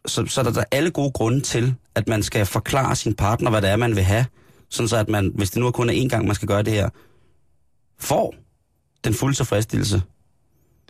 så, 0.06 0.26
så 0.26 0.42
er 0.42 0.44
der, 0.46 0.52
der 0.52 0.64
alle 0.72 0.92
gode 0.92 1.12
grunde 1.12 1.42
til, 1.42 1.76
at 1.96 2.08
man 2.08 2.24
skal 2.24 2.46
forklare 2.46 2.96
sin 2.96 3.16
partner, 3.16 3.50
hvad 3.50 3.62
det 3.62 3.70
er, 3.70 3.76
man 3.76 3.96
vil 3.96 4.04
have. 4.04 4.26
Sådan 4.70 4.88
så, 4.90 4.98
at 4.98 5.10
man, 5.10 5.32
hvis 5.36 5.50
det 5.52 5.60
nu 5.60 5.68
er 5.68 5.72
kun 5.72 5.90
er 5.90 5.94
én 5.94 6.08
gang, 6.08 6.26
man 6.26 6.36
skal 6.36 6.48
gøre 6.48 6.64
det 6.64 6.74
her, 6.74 6.90
får 8.00 8.36
den 9.04 9.14
fulde 9.14 9.36
tilfredsstillelse, 9.38 10.02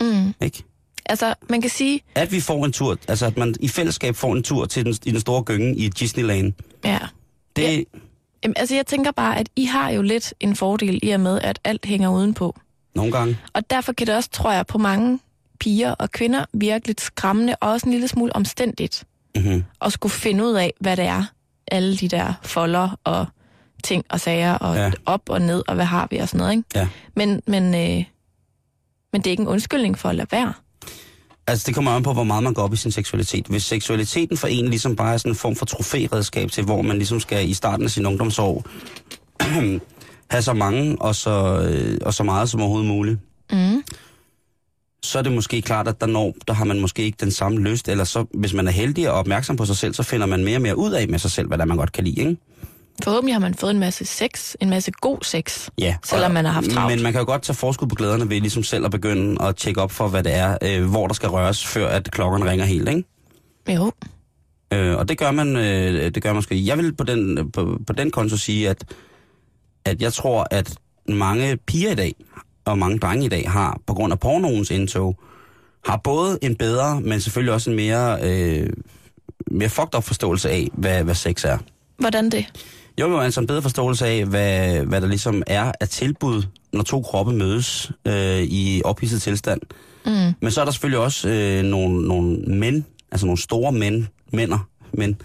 Mm. 0.02 0.34
ikke? 0.42 0.64
Altså, 1.06 1.34
man 1.50 1.62
kan 1.62 1.70
sige, 1.70 2.02
At 2.16 2.32
vi 2.32 2.42
får 2.42 2.66
en 2.66 2.72
tur, 2.72 2.98
altså 3.08 3.26
at 3.26 3.38
man 3.38 3.56
i 3.60 3.68
fællesskab 3.68 4.16
får 4.16 4.34
en 4.36 4.44
tur 4.44 4.66
til 4.66 4.86
den, 4.86 4.96
i 5.06 5.12
den 5.12 5.20
store 5.20 5.44
gynge 5.44 5.76
i 5.76 5.90
Disneyland. 5.90 6.54
ja. 6.86 7.00
Det, 7.56 7.62
ja. 7.64 7.84
Jamen, 8.44 8.56
altså, 8.58 8.76
jeg 8.76 8.86
tænker 8.86 9.12
bare, 9.12 9.38
at 9.40 9.50
I 9.56 9.66
har 9.66 9.90
jo 9.90 10.02
lidt 10.02 10.34
en 10.40 10.56
fordel 10.56 11.00
i 11.04 11.10
og 11.10 11.20
med, 11.20 11.42
at 11.42 11.60
alt 11.64 11.86
hænger 11.86 12.10
udenpå. 12.10 12.56
nogle 12.96 13.12
gange, 13.12 13.38
Og 13.54 13.70
derfor 13.70 13.94
kan 13.94 14.08
det 14.08 14.16
også, 14.16 14.30
tror 14.30 14.52
jeg, 14.52 14.68
på 14.68 14.78
mange 14.78 15.20
piger 15.60 15.92
og 15.92 16.12
kvinder 16.12 16.46
virke 16.54 16.88
lidt 16.88 17.02
skræmmende 17.02 17.56
og 17.62 17.72
også 17.72 17.86
en 17.86 17.92
lille 17.92 18.08
smule 18.08 18.36
omstændigt 18.36 19.04
mm-hmm. 19.36 19.64
at 19.82 19.94
skulle 19.94 20.14
finde 20.14 20.46
ud 20.46 20.54
af, 20.54 20.74
hvad 20.80 20.98
det 20.98 21.06
er, 21.06 21.24
alle 21.68 21.98
de 21.98 22.08
der 22.08 22.34
folder 22.44 23.00
og 23.04 23.26
ting 23.84 24.06
og 24.10 24.20
sager 24.20 24.54
og 24.54 24.76
ja. 24.76 24.92
op 25.06 25.22
og 25.30 25.42
ned 25.42 25.64
og 25.68 25.76
hvad 25.76 25.86
har 25.86 26.08
vi 26.12 26.18
og 26.18 26.28
sådan 26.28 26.38
noget, 26.38 26.52
ikke? 26.52 26.70
Ja. 26.76 26.88
Men, 27.16 27.42
men, 27.48 27.64
øh, 27.64 28.06
men 29.14 29.22
det 29.22 29.28
er 29.28 29.32
ikke 29.32 29.42
en 29.42 29.48
undskyldning 29.48 29.98
for 29.98 30.10
at 30.10 30.16
lade 30.16 30.28
være. 30.32 30.54
Altså, 31.48 31.64
det 31.68 31.76
kommer 31.76 31.92
an 31.92 32.04
på, 32.04 32.14
hvor 32.14 32.24
meget 32.24 32.44
man 32.44 32.54
går 32.54 32.64
op 32.64 32.74
i 32.74 32.78
sin 32.78 32.92
seksualitet. 32.92 33.48
Hvis 33.48 33.64
seksualiteten 33.64 34.38
for 34.38 34.48
en 34.48 34.68
ligesom 34.68 34.96
bare 34.96 35.14
er 35.14 35.18
sådan 35.18 35.32
en 35.32 35.36
form 35.36 35.56
for 35.56 35.66
trofæredskab 35.66 36.52
til, 36.52 36.64
hvor 36.64 36.82
man 36.82 36.98
ligesom 36.98 37.20
skal 37.20 37.50
i 37.50 37.54
starten 37.54 37.86
af 37.86 37.92
sin 37.92 38.06
ungdomsår 38.06 38.66
have 40.32 40.42
så 40.42 40.54
mange 40.54 41.02
og 41.02 41.16
så, 41.16 41.62
øh, 41.62 41.98
og 42.02 42.14
så 42.14 42.24
meget 42.24 42.50
som 42.50 42.62
overhovedet 42.62 42.88
muligt, 42.88 43.20
Mm. 43.52 43.84
Så 45.06 45.20
er 45.20 45.24
det 45.24 45.32
måske 45.32 45.62
klart, 45.62 45.88
at 45.88 46.02
der, 46.02 46.08
når, 46.08 46.34
der 46.48 46.54
har 46.54 46.66
man 46.66 46.80
måske 46.80 47.04
ikke 47.04 47.18
den 47.20 47.32
samme 47.32 47.60
lyst, 47.60 47.88
eller 47.90 48.04
så, 48.04 48.26
hvis 48.34 48.54
man 48.54 48.68
er 48.68 48.72
heldig 48.72 49.10
og 49.10 49.20
opmærksom 49.20 49.56
på 49.56 49.66
sig 49.66 49.78
selv, 49.78 49.94
så 49.94 50.04
finder 50.04 50.26
man 50.26 50.44
mere 50.44 50.58
og 50.58 50.62
mere 50.62 50.78
ud 50.78 50.92
af 50.92 51.08
med 51.08 51.20
sig 51.20 51.32
selv, 51.32 51.48
hvad 51.48 51.58
der 51.58 51.66
man 51.66 51.78
godt 51.78 51.92
kan 51.92 52.04
lide, 52.04 52.20
ikke? 52.20 52.38
Forhåbentlig 53.04 53.36
har 53.36 53.40
man 53.40 53.54
fået 53.54 53.72
en 53.72 53.80
masse 53.80 54.06
sex, 54.06 54.54
en 54.62 54.70
masse 54.70 54.92
god 54.92 55.18
sex. 55.24 55.70
Ja. 55.78 55.96
Selvom 56.04 56.32
man 56.32 56.46
har 56.46 56.52
haft 56.52 56.70
travlt. 56.70 56.96
Men 56.96 57.04
man 57.04 57.12
kan 57.12 57.20
jo 57.20 57.26
godt 57.26 57.42
tage 57.42 57.56
forskud 57.56 57.88
på 57.88 57.96
glæderne 57.96 58.30
ved 58.30 58.42
ligesom 58.42 58.64
selv 58.64 58.86
at 58.86 58.92
begynde 58.92 59.44
at 59.44 59.56
tjekke 59.56 59.82
op 59.82 59.92
for, 59.92 60.08
hvad 60.08 60.24
det 60.24 60.34
er, 60.34 60.58
øh, 60.62 60.90
hvor 60.90 61.08
der 61.08 61.14
skal 61.14 61.30
røres, 61.30 61.66
før 61.66 61.88
at 61.88 62.12
klokkerne 62.12 62.52
ringer 62.52 62.66
helt, 62.66 62.90
ikke? 62.90 63.04
Jo. 63.70 63.92
Øh, 64.74 64.98
og 64.98 65.10
det 65.10 65.18
gør 65.18 65.32
man, 65.32 65.56
øh, 65.56 66.16
det 66.16 66.24
gør 66.24 66.30
man 66.30 66.36
måske. 66.36 66.66
Jeg 66.66 66.78
vil 66.78 66.96
på 66.96 67.04
den, 67.04 67.52
på, 67.52 67.80
på 67.88 67.94
den 67.94 68.12
konto 68.12 68.38
sige, 68.38 68.70
at, 68.70 68.84
at 69.86 70.02
jeg 70.02 70.14
tror, 70.14 70.48
at 70.52 70.76
mange 71.10 71.58
piger 71.58 71.92
i 71.92 71.96
dag, 71.96 72.14
og 72.66 72.78
mange 72.78 73.00
drenge 73.00 73.26
i 73.26 73.30
dag, 73.30 73.52
har, 73.52 73.80
på 73.88 73.94
grund 73.94 74.14
af 74.14 74.20
pornoens 74.20 74.72
indtog, 74.72 75.20
har 75.86 75.98
både 75.98 76.40
en 76.42 76.56
bedre, 76.56 77.02
men 77.02 77.22
selvfølgelig 77.22 77.54
også 77.54 77.70
en 77.70 77.76
mere, 77.76 78.18
øh, 78.24 78.70
mere 79.52 79.70
fucked 79.70 79.96
up 79.98 80.04
forståelse 80.04 80.50
af, 80.50 80.70
hvad, 80.74 81.04
hvad 81.04 81.16
sex 81.16 81.46
er. 81.46 81.58
Hvordan 81.98 82.30
det? 82.30 82.46
Jo, 83.00 83.10
jo, 83.10 83.20
altså 83.20 83.42
en 83.42 83.48
bedre 83.48 83.62
forståelse 83.62 84.08
af, 84.08 84.26
hvad, 84.26 84.80
hvad 84.80 85.02
der 85.02 85.08
ligesom 85.08 85.44
er 85.48 85.72
af 85.80 85.90
tilbud, 85.90 86.44
når 86.74 86.84
to 86.84 87.02
kroppe 87.02 87.34
mødes 87.34 87.92
øh, 88.08 88.42
i 88.42 88.82
ophidset 88.86 89.22
tilstand. 89.22 89.62
Mm. 90.06 90.34
Men 90.42 90.52
så 90.52 90.62
er 90.62 90.66
der 90.66 90.72
selvfølgelig 90.72 91.00
også 91.00 91.30
øh, 91.30 91.64
nogle, 91.64 92.08
nogle 92.08 92.38
mænd, 92.38 92.84
altså 93.12 93.26
nogle 93.26 93.42
store 93.42 93.72
mænd, 93.72 94.06
mænder, 94.34 94.68
men 94.98 95.22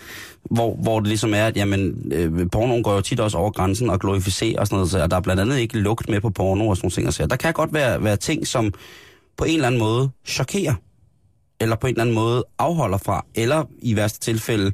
hvor, 0.51 0.75
hvor 0.75 1.01
det 1.01 1.09
ligesom 1.09 1.35
er, 1.35 1.47
at 1.47 1.57
jamen, 1.57 2.13
øh, 2.13 2.51
pornoen 2.53 2.83
går 2.83 2.95
jo 2.95 3.01
tit 3.01 3.21
også 3.21 3.39
over 3.39 3.51
grænsen 3.51 3.91
og 3.91 4.01
glorificerer 4.01 4.61
og 4.61 4.67
sådan 4.67 4.77
noget, 4.77 4.91
så 4.91 5.07
der 5.07 5.17
er 5.17 5.21
blandt 5.21 5.41
andet 5.41 5.59
ikke 5.59 5.79
lugt 5.79 6.09
med 6.09 6.21
på 6.21 6.31
porno 6.31 6.69
og 6.69 6.77
sådan 6.77 6.85
nogle 6.85 6.93
ting. 6.93 7.07
Og 7.07 7.13
så 7.13 7.27
der 7.27 7.37
kan 7.37 7.53
godt 7.53 7.75
være, 7.75 8.05
være 8.05 8.17
ting, 8.17 8.47
som 8.47 8.75
på 9.37 9.45
en 9.45 9.55
eller 9.55 9.67
anden 9.67 9.79
måde 9.79 10.11
chokerer, 10.27 10.75
eller 11.61 11.77
på 11.77 11.87
en 11.87 11.91
eller 11.91 12.03
anden 12.03 12.15
måde 12.15 12.45
afholder 12.59 12.99
fra, 12.99 13.25
eller 13.35 13.65
i 13.83 13.97
værste 13.97 14.21
tilfælde, 14.21 14.73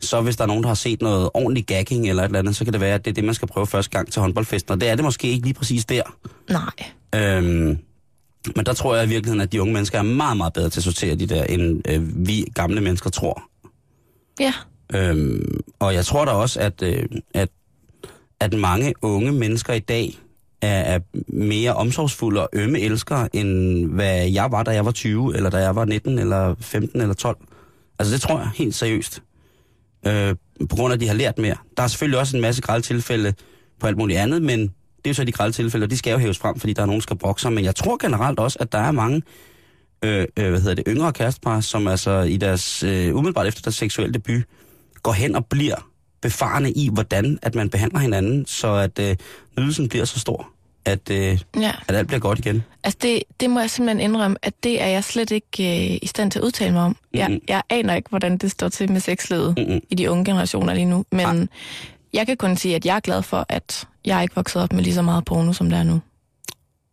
så 0.00 0.20
hvis 0.20 0.36
der 0.36 0.42
er 0.42 0.48
nogen, 0.48 0.62
der 0.62 0.68
har 0.68 0.74
set 0.74 1.02
noget 1.02 1.30
ordentlig 1.34 1.66
gagging 1.66 2.08
eller 2.08 2.22
et 2.22 2.26
eller 2.26 2.38
andet, 2.38 2.56
så 2.56 2.64
kan 2.64 2.72
det 2.72 2.80
være, 2.80 2.94
at 2.94 3.04
det 3.04 3.10
er 3.10 3.14
det, 3.14 3.24
man 3.24 3.34
skal 3.34 3.48
prøve 3.48 3.66
første 3.66 3.90
gang 3.90 4.12
til 4.12 4.22
håndboldfesten, 4.22 4.72
og 4.72 4.80
det 4.80 4.88
er 4.88 4.94
det 4.94 5.04
måske 5.04 5.28
ikke 5.28 5.44
lige 5.44 5.54
præcis 5.54 5.84
der. 5.84 6.02
Nej. 6.48 6.70
Øhm, 7.14 7.78
men 8.56 8.66
der 8.66 8.72
tror 8.72 8.96
jeg 8.96 9.04
i 9.04 9.08
virkeligheden, 9.08 9.40
at 9.40 9.52
de 9.52 9.62
unge 9.62 9.72
mennesker 9.72 9.98
er 9.98 10.02
meget, 10.02 10.36
meget 10.36 10.52
bedre 10.52 10.68
til 10.68 10.80
at 10.80 10.84
sortere 10.84 11.14
de 11.14 11.26
der, 11.26 11.44
end 11.44 11.88
øh, 11.88 12.26
vi 12.26 12.44
gamle 12.54 12.80
mennesker 12.80 13.10
tror. 13.10 13.47
Ja. 14.40 14.54
Øhm, 14.94 15.60
og 15.78 15.94
jeg 15.94 16.06
tror 16.06 16.24
da 16.24 16.30
også, 16.30 16.60
at, 16.60 16.82
øh, 16.82 17.04
at, 17.34 17.48
at 18.40 18.54
mange 18.54 18.94
unge 19.02 19.32
mennesker 19.32 19.72
i 19.72 19.78
dag 19.78 20.18
er, 20.62 20.94
er 20.94 20.98
mere 21.28 21.74
omsorgsfulde 21.74 22.42
og 22.42 22.48
ømme 22.52 22.80
elskere, 22.80 23.36
end 23.36 23.86
hvad 23.86 24.28
jeg 24.28 24.52
var, 24.52 24.62
da 24.62 24.70
jeg 24.70 24.84
var 24.84 24.92
20, 24.92 25.36
eller 25.36 25.50
da 25.50 25.58
jeg 25.58 25.76
var 25.76 25.84
19, 25.84 26.18
eller 26.18 26.54
15, 26.60 27.00
eller 27.00 27.14
12. 27.14 27.36
Altså 27.98 28.14
det 28.14 28.20
tror 28.20 28.38
jeg 28.38 28.50
helt 28.54 28.74
seriøst. 28.74 29.22
Øh, 30.06 30.34
på 30.70 30.76
grund 30.76 30.92
af, 30.92 30.96
at 30.96 31.00
de 31.00 31.06
har 31.06 31.14
lært 31.14 31.38
mere. 31.38 31.56
Der 31.76 31.82
er 31.82 31.86
selvfølgelig 31.86 32.20
også 32.20 32.36
en 32.36 32.40
masse 32.40 32.62
grælde 32.62 32.86
tilfælde 32.86 33.34
på 33.80 33.86
alt 33.86 33.96
muligt 33.96 34.18
andet, 34.18 34.42
men 34.42 34.60
det 34.60 35.06
er 35.06 35.10
jo 35.10 35.14
så 35.14 35.24
de 35.24 35.32
grælde 35.32 35.52
tilfælde, 35.52 35.84
og 35.84 35.90
de 35.90 35.96
skal 35.98 36.10
jo 36.10 36.18
hæves 36.18 36.38
frem, 36.38 36.60
fordi 36.60 36.72
der 36.72 36.82
er 36.82 36.86
nogen, 36.86 37.00
der 37.00 37.02
skal 37.02 37.18
brokke 37.18 37.42
sig. 37.42 37.52
Men 37.52 37.64
jeg 37.64 37.76
tror 37.76 37.96
generelt 37.96 38.38
også, 38.38 38.58
at 38.60 38.72
der 38.72 38.78
er 38.78 38.90
mange 38.90 39.22
øh, 40.02 40.26
øh, 40.36 40.50
hvad 40.50 40.60
hedder 40.60 40.74
det, 40.74 40.84
yngre 40.88 41.12
kærestepar, 41.12 41.60
som 41.60 41.88
altså 41.88 42.20
i 42.20 42.36
deres, 42.36 42.82
øh, 42.82 43.16
umiddelbart 43.16 43.46
efter 43.46 43.62
deres 43.62 43.74
seksuelle 43.76 44.14
debut, 44.14 44.42
går 45.02 45.12
hen 45.12 45.34
og 45.34 45.46
bliver 45.46 45.86
befarende 46.20 46.72
i, 46.72 46.88
hvordan 46.92 47.38
at 47.42 47.54
man 47.54 47.70
behandler 47.70 47.98
hinanden, 47.98 48.46
så 48.46 48.74
at 48.74 48.98
øh, 48.98 49.16
nydelsen 49.58 49.88
bliver 49.88 50.04
så 50.04 50.18
stor. 50.20 50.48
at, 50.84 51.10
øh, 51.10 51.38
Ja. 51.60 51.72
at 51.88 51.94
alt 51.94 52.06
bliver 52.06 52.20
godt 52.20 52.38
igen. 52.38 52.64
Altså 52.84 52.98
det, 53.02 53.22
det 53.40 53.50
må 53.50 53.60
jeg 53.60 53.70
simpelthen 53.70 54.00
indrømme, 54.10 54.36
at 54.42 54.54
det 54.62 54.82
er 54.82 54.86
jeg 54.86 55.04
slet 55.04 55.30
ikke 55.30 55.92
øh, 55.92 55.98
i 56.02 56.06
stand 56.06 56.30
til 56.30 56.38
at 56.38 56.42
udtale 56.44 56.72
mig 56.72 56.82
om. 56.82 56.96
Jeg, 57.14 57.28
Mhm. 57.30 57.40
jeg 57.48 57.62
aner 57.70 57.94
ikke, 57.94 58.08
hvordan 58.10 58.36
det 58.38 58.50
står 58.50 58.68
til 58.68 58.92
med 58.92 59.00
sexlivet 59.00 59.54
Mm-mm. 59.58 59.80
i 59.90 59.94
de 59.94 60.10
unge 60.10 60.24
generationer 60.24 60.74
lige 60.74 60.84
nu. 60.84 61.04
Men 61.12 61.26
Nej. 61.36 61.46
jeg 62.12 62.26
kan 62.26 62.36
kun 62.36 62.56
sige, 62.56 62.76
at 62.76 62.86
jeg 62.86 62.96
er 62.96 63.00
glad 63.00 63.22
for, 63.22 63.46
at 63.48 63.84
jeg 64.04 64.22
ikke 64.22 64.34
vokset 64.34 64.62
op 64.62 64.72
med 64.72 64.82
lige 64.84 64.94
så 64.94 65.02
meget 65.02 65.24
porno, 65.24 65.52
som 65.52 65.70
der 65.70 65.76
er 65.76 65.82
nu. 65.82 66.00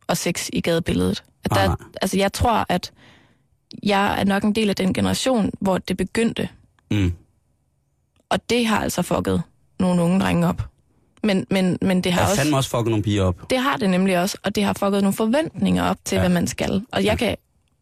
Og 0.08 0.18
sex 0.18 0.50
i 0.54 0.62
gadebilledet. 0.62 1.24
At 1.44 1.52
Nej, 1.52 1.62
der, 1.62 1.68
nej. 1.68 1.78
altså 2.02 2.18
jeg 2.18 2.34
tror, 2.34 2.66
at 2.70 2.92
jeg 3.84 4.20
er 4.20 4.24
nok 4.24 4.44
en 4.44 4.56
del 4.56 4.70
af 4.70 4.76
den 4.76 4.94
generation, 4.94 5.52
hvor 5.62 5.78
det 5.78 5.98
begyndte. 5.98 6.50
Mm. 6.92 7.14
Og 8.30 8.50
det 8.50 8.66
har 8.68 8.80
altså 8.80 9.02
fucket 9.02 9.42
nogle 9.80 10.02
unge 10.02 10.20
drenge 10.20 10.48
op. 10.48 10.70
Men, 11.24 11.46
men, 11.52 11.78
men 11.82 12.02
det 12.02 12.12
har 12.14 12.22
Jeg 12.22 12.30
også... 12.30 12.42
fandme 12.42 12.58
også 12.58 12.70
fucket 12.70 12.90
nogle 12.90 13.04
piger 13.04 13.24
op. 13.24 13.50
Det 13.50 13.58
har 13.60 13.78
det 13.78 13.90
nemlig 13.90 14.20
også, 14.20 14.38
og 14.44 14.56
det 14.56 14.64
har 14.64 14.74
fucket 14.74 15.02
nogle 15.02 15.14
forventninger 15.14 15.84
op 15.84 15.98
til, 16.06 16.16
Ja. 16.16 16.22
hvad 16.22 16.30
man 16.30 16.48
skal. 16.48 16.86
Og 16.92 17.04
jeg 17.06 17.18
kan, 17.20 17.36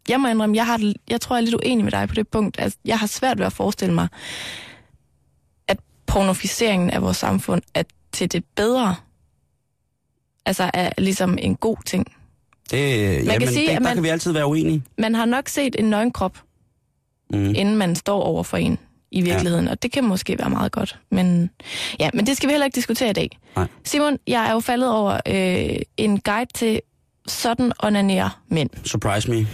jeg 0.09 0.19
må 0.19 0.27
indrømme, 0.27 0.55
jeg, 0.55 0.65
har, 0.65 0.93
jeg 1.09 1.21
tror, 1.21 1.35
jeg 1.35 1.41
er 1.41 1.45
lidt 1.45 1.55
uenig 1.55 1.83
med 1.83 1.91
dig 1.91 2.07
på 2.07 2.15
det 2.15 2.27
punkt. 2.27 2.59
Altså, 2.59 2.79
jeg 2.85 2.99
har 2.99 3.07
svært 3.07 3.39
ved 3.39 3.45
at 3.45 3.53
forestille 3.53 3.93
mig, 3.95 4.07
at 5.67 5.77
pornofiseringen 6.07 6.89
af 6.89 7.01
vores 7.01 7.17
samfund 7.17 7.61
er 7.73 7.83
til 8.11 8.31
det 8.31 8.43
bedre. 8.55 8.95
Altså 10.45 10.71
er 10.73 10.89
ligesom 10.97 11.37
en 11.41 11.55
god 11.55 11.77
ting. 11.85 12.07
Det, 12.71 12.77
jamen, 13.25 13.39
kan 13.39 13.47
sige, 13.47 13.61
det, 13.67 13.69
at 13.69 13.73
der 13.77 13.79
man- 13.83 13.93
kan 13.93 14.03
vi 14.03 14.09
altid 14.09 14.31
være 14.31 14.45
uenige. 14.47 14.83
Man 14.97 15.15
har 15.15 15.25
nok 15.25 15.47
set 15.49 15.75
en 15.79 15.85
nøgenkrop, 15.89 16.37
Mm. 17.33 17.53
inden 17.55 17.75
man 17.77 17.95
står 17.95 18.21
over 18.21 18.43
for 18.43 18.57
en 18.57 18.77
i 19.11 19.21
virkeligheden, 19.21 19.65
ja. 19.65 19.71
og 19.71 19.83
det 19.83 19.91
kan 19.91 20.03
måske 20.03 20.39
være 20.39 20.49
meget 20.49 20.71
godt. 20.71 20.99
Men, 21.11 21.49
ja, 21.99 22.09
men 22.13 22.25
det 22.27 22.37
skal 22.37 22.47
vi 22.47 22.51
heller 22.53 22.65
ikke 22.65 22.75
diskutere 22.75 23.09
i 23.09 23.13
dag. 23.13 23.29
Nej. 23.55 23.67
Simon, 23.83 24.17
jeg 24.27 24.47
er 24.47 24.51
jo 24.53 24.59
faldet 24.59 24.91
over 24.91 25.19
øh, 25.27 25.75
en 25.97 26.19
guide 26.19 26.49
til 26.53 26.81
sådan 27.27 27.71
onanere 27.79 28.29
mænd. 28.47 28.69
Surprise 28.85 29.31
me. 29.31 29.47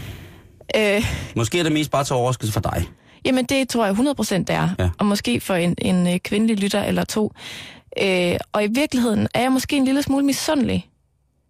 Øh, 0.77 1.03
Måske 1.35 1.59
er 1.59 1.63
det 1.63 1.71
mest 1.71 1.91
bare 1.91 2.03
til 2.03 2.15
overraskelse 2.15 2.53
for 2.53 2.59
dig. 2.59 2.85
jamen 3.25 3.45
det 3.45 3.69
tror 3.69 3.85
jeg 3.85 3.93
100% 3.93 4.37
det 4.37 4.49
er, 4.49 4.69
Ja. 4.79 4.89
og 4.97 5.05
måske 5.05 5.39
for 5.39 5.55
en, 5.55 5.75
en 5.77 6.07
øh, 6.07 6.19
kvindelig 6.19 6.59
lytter 6.59 6.83
eller 6.83 7.03
to. 7.03 7.33
Øh, 8.01 8.37
og 8.51 8.63
i 8.63 8.67
virkeligheden 8.67 9.27
er 9.33 9.41
jeg 9.41 9.51
måske 9.51 9.75
en 9.77 9.85
lille 9.85 10.03
smule 10.03 10.25
misundelig, 10.25 10.89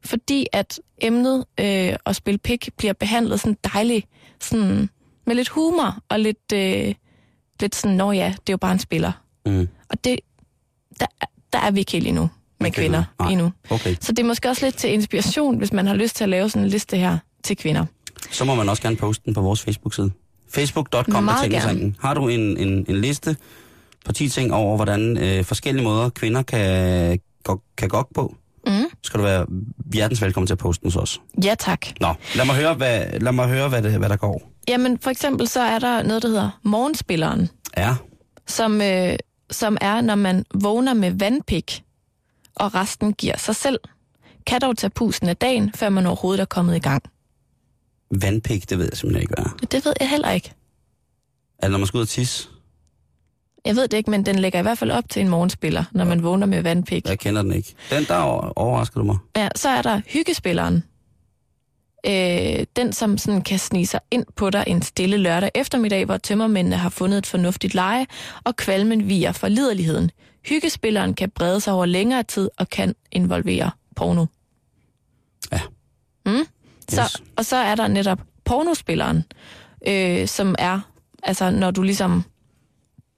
fordi 0.05 0.47
at 0.53 0.79
emnet 1.01 1.45
øh, 1.59 1.95
at 2.05 2.15
spille 2.15 2.37
pik 2.37 2.69
bliver 2.77 2.93
behandlet 2.93 3.39
sådan 3.39 3.57
dejligt, 3.73 4.05
sådan 4.41 4.89
med 5.25 5.35
lidt 5.35 5.49
humor 5.49 5.97
og 6.09 6.19
lidt, 6.19 6.53
øh, 6.53 6.93
lidt 7.59 7.75
sådan, 7.75 7.97
nå 7.97 8.11
ja, 8.11 8.27
det 8.27 8.49
er 8.49 8.53
jo 8.53 8.57
bare 8.57 8.71
en 8.71 8.79
spiller. 8.79 9.11
Mm. 9.45 9.67
Og 9.89 10.03
det, 10.03 10.19
der, 10.99 11.05
der 11.53 11.59
er 11.59 11.71
vi 11.71 11.79
ikke 11.79 11.91
helt 11.91 12.07
endnu 12.07 12.29
med 12.59 12.67
Okay, 12.69 12.81
kvinder 12.81 13.03
nej. 13.19 13.31
endnu. 13.31 13.51
Okay, 13.69 13.95
Så 14.01 14.11
det 14.11 14.19
er 14.19 14.27
måske 14.27 14.49
også 14.49 14.65
lidt 14.65 14.75
til 14.75 14.93
inspiration, 14.93 15.57
hvis 15.57 15.73
man 15.73 15.87
har 15.87 15.95
lyst 15.95 16.15
til 16.15 16.23
at 16.23 16.29
lave 16.29 16.49
sådan 16.49 16.63
en 16.63 16.69
liste 16.69 16.97
her 16.97 17.17
til 17.43 17.57
kvinder. 17.57 17.85
så 18.31 18.45
må 18.45 18.55
man 18.55 18.69
også 18.69 18.81
gerne 18.81 18.95
poste 18.95 19.25
den 19.25 19.33
på 19.33 19.41
vores 19.41 19.61
Facebook-side. 19.63 20.11
Facebook.com. 20.53 21.27
Har 21.99 22.13
du 22.13 22.27
en, 22.27 22.57
en, 22.57 22.85
en 22.89 23.01
liste 23.01 23.37
på 24.05 24.11
10 24.13 24.29
ting 24.29 24.53
over, 24.53 24.75
hvordan 24.75 25.17
øh, 25.17 25.45
forskellige 25.45 25.83
måder 25.83 26.09
kvinder 26.09 26.41
kan, 26.41 27.19
kan 27.77 27.89
gå 27.89 28.07
på, 28.15 28.35
Mm. 28.67 28.85
skal 29.03 29.19
du 29.19 29.23
være 29.23 29.45
hjertens 29.93 30.21
velkommen 30.21 30.47
til 30.47 30.53
at 30.53 30.57
poste 30.57 30.89
den 30.89 30.99
os. 30.99 31.21
Ja 31.43 31.55
tak. 31.59 31.85
Nå, 31.99 32.13
lad 32.35 32.45
mig 32.45 32.55
høre, 32.55 32.73
hvad, 32.73 33.19
lad 33.19 33.31
mig 33.31 33.47
høre 33.47 33.69
hvad, 33.69 33.81
det, 33.81 33.91
hvad 33.99 34.09
der 34.09 34.15
går. 34.17 34.51
Jamen 34.67 34.99
for 34.99 35.09
eksempel 35.09 35.47
så 35.47 35.59
er 35.61 35.79
der 35.79 36.03
noget, 36.03 36.23
der 36.23 36.27
hedder 36.29 36.59
morgenspilleren, 36.63 37.49
Ja, 37.77 37.95
som, 38.47 38.81
øh, 38.81 39.15
som 39.51 39.77
er, 39.81 40.01
når 40.01 40.15
man 40.15 40.45
vågner 40.53 40.93
med 40.93 41.11
vandpik, 41.11 41.83
og 42.55 42.75
resten 42.75 43.13
giver 43.13 43.37
sig 43.37 43.55
selv. 43.55 43.79
Kan 44.47 44.61
dog 44.61 44.77
tage 44.77 44.91
pusen 44.91 45.29
af 45.29 45.37
dagen, 45.37 45.71
før 45.75 45.89
man 45.89 46.05
overhovedet 46.05 46.41
er 46.41 46.45
kommet 46.45 46.75
i 46.75 46.79
gang. 46.79 47.03
vandpik, 48.21 48.69
det 48.69 48.77
ved 48.77 48.85
jeg 48.91 48.97
simpelthen 48.97 49.21
ikke, 49.21 49.33
hvad 49.35 49.45
er. 49.45 49.65
Det 49.71 49.85
ved 49.85 49.93
jeg 49.99 50.09
heller 50.09 50.31
ikke. 50.31 50.51
Altså, 51.59 51.71
når 51.71 51.77
man 51.77 51.87
skal 51.87 51.97
ud 51.97 52.01
og 52.01 52.07
tisse, 52.09 52.47
Jeg 53.65 53.75
ved 53.75 53.87
det 53.87 53.97
ikke, 53.97 54.11
men 54.11 54.25
den 54.25 54.39
lægger 54.39 54.59
i 54.59 54.61
hvert 54.61 54.77
fald 54.77 54.91
op 54.91 55.09
til 55.09 55.21
en 55.21 55.29
morgenspiller, 55.29 55.83
når 55.91 56.05
man 56.05 56.23
vågner 56.23 56.45
med 56.47 56.61
vandpik. 56.61 57.07
jeg 57.09 57.19
kender 57.19 57.41
den 57.41 57.53
ikke. 57.53 57.75
Den, 57.89 58.03
der 58.03 58.15
over- 58.17 58.53
overrasker 58.59 58.99
du 58.99 59.05
mig. 59.05 59.17
Ja, 59.37 59.49
så 59.55 59.69
er 59.69 59.81
der 59.81 60.01
hyggespilleren. 60.07 60.83
Øh, 62.05 62.65
den, 62.75 62.93
som 62.93 63.17
sådan 63.17 63.41
kan 63.41 63.59
snige 63.59 63.87
sig 63.87 63.99
ind 64.11 64.25
på 64.35 64.49
dig 64.49 64.63
en 64.67 64.81
stille 64.81 65.17
lørdag 65.17 65.51
eftermiddag, 65.55 66.05
hvor 66.05 66.17
tømmermændene 66.17 66.75
har 66.77 66.89
fundet 66.89 67.17
et 67.17 67.25
fornuftigt 67.25 67.73
leje, 67.73 68.05
og 68.43 68.55
kvalmen 68.55 69.09
viger 69.09 69.31
for 69.31 69.47
liderligheden. 69.47 70.11
Hyggespilleren 70.45 71.13
kan 71.13 71.29
brede 71.29 71.61
sig 71.61 71.73
over 71.73 71.85
længere 71.85 72.23
tid 72.23 72.49
og 72.57 72.69
kan 72.69 72.95
involvere 73.11 73.71
porno. 73.95 74.25
Ja. 75.51 75.61
Mm? 76.25 76.45
Så, 76.89 77.01
Yes. 77.01 77.23
Og 77.35 77.45
så 77.45 77.55
er 77.55 77.75
der 77.75 77.87
netop 77.87 78.19
pornospilleren, 78.45 79.23
øh, 79.87 80.27
som 80.27 80.55
er, 80.59 80.79
altså 81.23 81.49
når 81.51 81.71
du 81.71 81.81
ligesom 81.83 82.23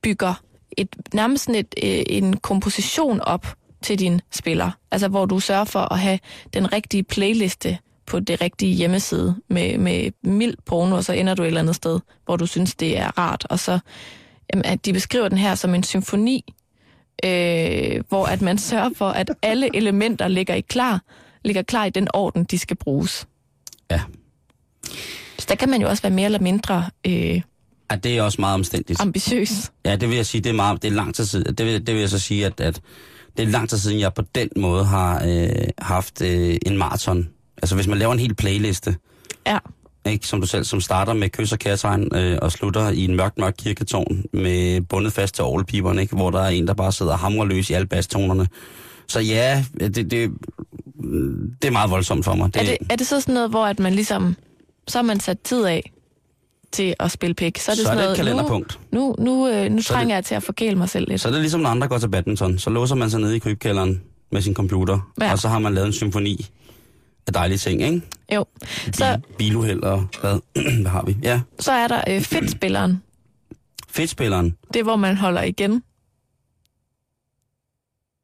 bygger 0.04 0.34
et, 0.78 0.96
nærmest 1.14 1.44
sådan 1.44 1.60
et, 1.60 1.76
øh, 1.84 2.04
en 2.08 2.38
komposition 2.38 3.22
op 3.22 3.48
til 3.82 4.00
din 4.00 4.22
spiller. 4.32 4.72
Altså 4.92 5.08
hvor 5.08 5.26
du 5.26 5.40
sørger 5.40 5.66
for 5.66 5.94
at 5.94 6.00
have 6.00 6.20
den 6.54 6.74
rigtige 6.74 7.04
playliste 7.04 7.78
på 8.06 8.20
det 8.20 8.42
rigtige 8.42 8.76
hjemmeside 8.76 9.36
med, 9.48 9.78
med 9.78 10.12
mild 10.24 10.58
porno, 10.66 10.96
og 10.96 11.04
så 11.04 11.14
ender 11.14 11.34
du 11.34 11.44
et 11.44 11.48
eller 11.48 11.60
andet 11.60 11.76
sted, 11.76 12.00
hvor 12.26 12.36
du 12.36 12.46
synes, 12.46 12.76
det 12.76 12.98
er 12.98 13.18
rart. 13.20 13.48
Og 13.50 13.60
så, 13.60 13.80
at 14.50 14.86
de 14.86 14.94
beskriver 14.94 15.30
den 15.30 15.38
her 15.38 15.56
som 15.56 15.76
en 15.76 15.84
symfoni, 15.84 16.54
øh, 17.26 18.04
hvor 18.10 18.26
at 18.26 18.42
man 18.42 18.58
sørger 18.58 18.90
for, 18.96 19.10
at 19.10 19.32
alle 19.42 19.76
elementer 19.76 20.28
ligger 20.28 20.54
i 20.54 20.62
klar, 20.62 21.02
ligger 21.44 21.62
klar 21.62 21.86
i 21.86 21.90
den 21.90 22.08
orden, 22.14 22.44
de 22.44 22.58
skal 22.58 22.78
bruges. 22.78 23.28
Ja. 23.92 24.02
Så 25.40 25.46
der 25.50 25.56
kan 25.56 25.70
man 25.70 25.82
jo 25.82 25.90
også 25.90 26.04
være 26.04 26.14
mere 26.14 26.26
eller 26.26 26.40
mindre 26.40 26.90
øh, 27.08 27.42
ja, 27.92 27.96
det 27.96 28.18
er 28.18 28.22
også 28.22 28.42
meget 28.42 28.54
omstændigt. 28.54 29.02
ambitiøs. 29.02 29.72
Ja, 29.86 29.96
det 29.96 30.10
vil 30.10 30.16
jeg 30.16 30.26
sige, 30.26 30.42
det 30.42 30.50
er, 30.50 30.54
meget, 30.54 30.82
det 30.82 30.88
er 30.88 30.92
lang 30.96 31.16
tid 31.16 31.26
siden. 31.26 31.56
Det 31.56 31.66
vil, 31.66 31.88
det 31.88 31.94
vil 31.96 32.00
jeg 32.00 32.10
så 32.10 32.20
sige, 32.20 32.46
at, 32.46 32.62
at 32.62 32.82
det 33.38 33.44
er 33.44 33.50
lang 33.52 33.70
tid 33.70 33.78
siden, 33.78 34.00
jeg 34.00 34.14
på 34.14 34.22
den 34.36 34.50
måde 34.56 34.86
har 34.86 35.24
øh, 35.28 35.50
haft 35.80 36.22
øh, 36.22 36.58
en 36.66 36.78
maraton. 36.78 37.30
Altså 37.58 37.76
hvis 37.76 37.88
man 37.88 37.98
laver 37.98 38.14
en 38.14 38.20
hel 38.20 38.36
playliste, 38.36 38.96
Ja. 39.48 39.58
ikke, 40.06 40.28
som 40.28 40.42
du 40.42 40.48
selv, 40.48 40.64
som 40.64 40.82
starter 40.82 41.14
med 41.14 41.30
kys 41.30 41.52
og 41.52 41.60
kærtegn 41.60 42.16
øh, 42.16 42.38
og 42.42 42.52
slutter 42.52 42.90
i 42.90 43.04
en 43.06 43.16
mørk, 43.16 43.38
mørk 43.38 43.54
kirketårn 43.58 44.24
med 44.34 44.82
bundet 44.82 45.14
fast 45.14 45.36
til 45.36 45.44
orgelpiberne, 45.44 46.02
ikke, 46.02 46.16
hvor 46.16 46.30
der 46.32 46.40
er 46.42 46.50
en, 46.50 46.68
der 46.68 46.74
bare 46.74 46.92
sidder 46.92 47.12
og 47.12 47.20
hamrer 47.20 47.46
løs 47.46 47.70
i 47.70 47.74
alle 47.74 47.88
bastonerne. 47.88 48.48
Så 49.08 49.20
ja, 49.20 49.66
det, 49.80 49.96
det, 49.96 50.12
det 51.62 51.68
er 51.68 51.72
meget 51.72 51.92
voldsomt 51.92 52.26
for 52.26 52.36
mig. 52.36 52.52
Er 52.56 52.64
det, 52.64 52.78
er 52.90 52.96
det 52.96 53.08
så 53.08 53.22
sådan 53.22 53.34
noget, 53.34 53.50
hvor 53.50 53.66
at 53.66 53.80
man 53.80 53.94
ligesom, 53.94 54.36
så 54.88 54.98
har 54.98 55.04
man 55.04 55.20
sat 55.20 55.40
tid 55.40 55.66
af 55.66 55.92
til 56.72 56.96
at 57.00 57.12
spille 57.12 57.34
pik? 57.34 57.58
Så 57.60 57.72
er 57.72 57.76
det 57.76 57.84
så 57.84 57.90
er 57.92 57.96
sådan 57.96 57.98
det 57.98 58.04
et 58.04 58.06
noget, 58.08 58.18
kalenderpunkt. 58.18 58.80
nu, 58.92 59.16
nu, 59.20 59.26
nu, 59.26 59.48
øh, 59.48 59.72
nu 59.72 59.82
Så 59.82 59.94
er 59.94 59.96
trænger 59.96 60.08
det- 60.16 60.16
jeg 60.16 60.26
til 60.26 60.36
at 60.36 60.44
forgæle 60.44 60.76
mig 60.76 60.90
selv 60.90 61.08
lidt. 61.10 61.22
Så 61.22 61.28
er 61.28 61.32
det 61.32 61.42
ligesom, 61.42 61.62
når 61.62 61.70
andre 61.70 61.88
går 61.88 61.98
til 61.98 62.10
badminton. 62.10 62.58
Så 62.60 62.70
låser 62.70 62.96
man 62.96 63.10
sig 63.10 63.20
ned 63.20 63.32
i 63.34 63.40
krybkælderen 63.40 64.02
med 64.32 64.42
sin 64.42 64.54
computer, 64.54 65.12
Ja. 65.22 65.32
og 65.32 65.40
så 65.40 65.50
har 65.50 65.60
man 65.60 65.74
lavet 65.74 65.88
en 65.88 65.94
symfoni 65.94 66.50
af 67.28 67.34
dejlige 67.34 67.58
ting, 67.58 67.82
ikke? 67.82 68.02
Jo. 68.36 68.46
Så, 68.94 69.20
Bil, 69.28 69.36
biluheld 69.38 69.84
og 69.84 70.08
hvad, 70.22 70.40
hvad 70.82 70.92
har 70.92 71.04
vi? 71.06 71.18
Ja, 71.24 71.42
så 71.60 71.72
er 71.72 71.88
der 71.88 72.04
øh, 72.10 72.22
fedtspilleren. 72.22 73.04
fedtspilleren. 73.90 74.56
Det 74.74 74.80
er, 74.80 74.84
hvor 74.84 74.96
man 74.96 75.18
holder 75.18 75.42
igen. 75.44 75.84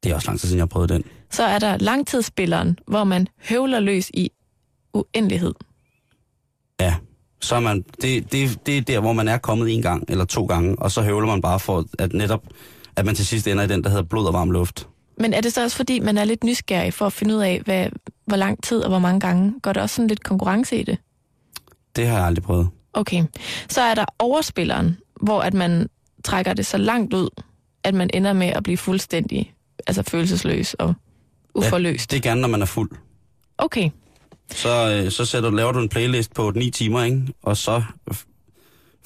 Det 0.02 0.10
er 0.10 0.14
også 0.14 0.28
lang 0.28 0.40
tid 0.40 0.48
siden, 0.48 0.58
jeg 0.58 0.62
har 0.62 0.66
prøvet 0.66 0.88
den. 0.88 1.04
Så 1.30 1.42
er 1.44 1.58
der 1.58 1.76
langtidsspilleren, 1.76 2.78
hvor 2.86 3.04
man 3.04 3.28
høvler 3.48 3.80
løs 3.80 4.10
i 4.14 4.30
uendelighed. 4.92 5.54
Ja, 6.80 6.94
så 7.40 7.56
er 7.56 7.60
man, 7.60 7.84
det, 8.02 8.32
det, 8.32 8.66
det 8.66 8.78
er 8.78 8.82
der, 8.82 9.00
hvor 9.00 9.12
man 9.12 9.28
er 9.28 9.38
kommet 9.38 9.74
en 9.74 9.82
gang 9.82 10.04
eller 10.08 10.24
to 10.24 10.46
gange, 10.46 10.78
og 10.78 10.90
så 10.90 11.02
høvler 11.02 11.26
man 11.26 11.40
bare 11.40 11.60
for, 11.60 11.84
at 11.98 12.12
netop, 12.12 12.44
at 12.96 13.04
man 13.04 13.14
til 13.14 13.26
sidst 13.26 13.46
ender 13.46 13.64
i 13.64 13.66
den, 13.66 13.84
der 13.84 13.90
hedder 13.90 14.04
blod 14.04 14.26
og 14.26 14.32
varm 14.32 14.50
luft. 14.50 14.88
Men 15.20 15.32
er 15.32 15.40
det 15.40 15.52
så 15.52 15.62
også 15.62 15.76
fordi, 15.76 16.00
man 16.00 16.18
er 16.18 16.24
lidt 16.24 16.44
nysgerrig 16.44 16.94
for 16.94 17.06
at 17.06 17.12
finde 17.12 17.36
ud 17.36 17.40
af, 17.40 17.60
hvad, 17.64 17.86
hvor 18.26 18.36
lang 18.36 18.62
tid 18.62 18.82
og 18.82 18.88
hvor 18.88 18.98
mange 18.98 19.20
gange? 19.20 19.54
Går 19.62 19.72
der 19.72 19.82
også 19.82 19.96
sådan 19.96 20.08
lidt 20.08 20.24
konkurrence 20.24 20.76
i 20.76 20.82
det? 20.82 20.98
Det 21.96 22.06
har 22.06 22.16
jeg 22.16 22.26
aldrig 22.26 22.42
prøvet. 22.42 22.68
Okay. 22.92 23.24
Så 23.68 23.80
er 23.80 23.94
der 23.94 24.04
overspilleren, 24.18 24.96
hvor 25.20 25.40
at 25.40 25.54
man 25.54 25.88
trækker 26.24 26.54
det 26.54 26.66
så 26.66 26.78
langt 26.78 27.14
ud, 27.14 27.28
at 27.84 27.94
man 27.94 28.10
ender 28.14 28.32
med 28.32 28.46
at 28.46 28.62
blive 28.62 28.76
fuldstændig 28.76 29.54
altså 29.86 30.02
følelsesløs 30.02 30.74
og 30.74 30.94
uforløst. 31.54 32.10
Det 32.10 32.16
er 32.16 32.20
gerne, 32.20 32.40
når 32.40 32.48
man 32.48 32.62
er 32.62 32.66
fuld. 32.66 32.90
Okay. 33.58 33.90
Så, 34.50 35.02
øh, 35.04 35.10
så 35.10 35.24
sætter, 35.24 35.50
laver 35.50 35.72
du 35.72 35.78
en 35.78 35.88
playlist 35.88 36.34
på 36.34 36.52
9 36.56 36.70
timer, 36.70 37.02
ikke? 37.02 37.22
og 37.42 37.56
så 37.56 37.82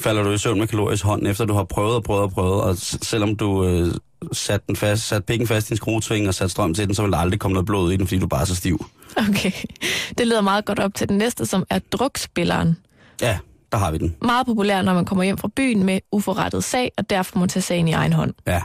falder 0.01 0.23
du 0.23 0.31
i 0.31 0.39
søvn 0.39 0.59
med 0.59 0.67
kalorisk 0.67 1.05
hånd, 1.05 1.27
efter 1.27 1.45
du 1.45 1.55
har 1.55 1.65
prøvet 1.65 1.95
og 1.95 2.03
prøvet 2.03 2.23
og 2.23 2.31
prøvet, 2.33 2.63
og 2.63 2.77
selvom 2.79 3.37
du 3.37 3.65
øh, 3.65 3.95
sat, 4.33 4.67
den 4.67 4.77
fast, 4.77 5.09
sat 5.09 5.25
pikken 5.25 5.47
fast 5.49 5.71
i 5.71 5.73
en 5.73 5.77
skruetving 5.77 6.29
og 6.29 6.35
sat 6.35 6.51
strøm 6.51 6.75
til 6.75 6.87
den, 6.87 6.95
så 6.95 7.03
vil 7.03 7.13
der 7.13 7.19
aldrig 7.19 7.41
komme 7.41 7.53
noget 7.53 7.67
blod 7.67 7.93
i 7.93 7.97
den, 7.97 8.07
fordi 8.07 8.21
du 8.21 8.27
bare 8.27 8.41
er 8.41 8.45
så 8.45 8.57
stiv. 8.57 8.87
Okay. 9.17 9.53
Det 10.19 10.27
leder 10.27 10.41
meget 10.41 10.65
godt 10.65 10.79
op 10.79 10.95
til 10.95 11.09
den 11.09 11.19
næste, 11.19 11.47
som 11.47 11.65
er 11.71 11.79
drukspilleren. 11.79 12.77
Ja, 13.23 13.39
der 13.73 13.79
har 13.79 13.91
vi 13.91 13.99
den. 13.99 14.17
Meget 14.23 14.47
populær, 14.47 14.83
når 14.83 14.95
man 14.95 15.05
kommer 15.05 15.25
hjem 15.25 15.39
fra 15.39 15.49
byen 15.57 15.85
med 15.85 16.01
uforrettet 16.13 16.65
sag, 16.65 16.93
og 16.99 17.11
derfor 17.11 17.39
må 17.39 17.47
tage 17.47 17.63
sagen 17.63 17.89
i 17.89 17.93
egen 17.93 18.13
hånd. 18.13 18.35
Ja. 18.47 18.63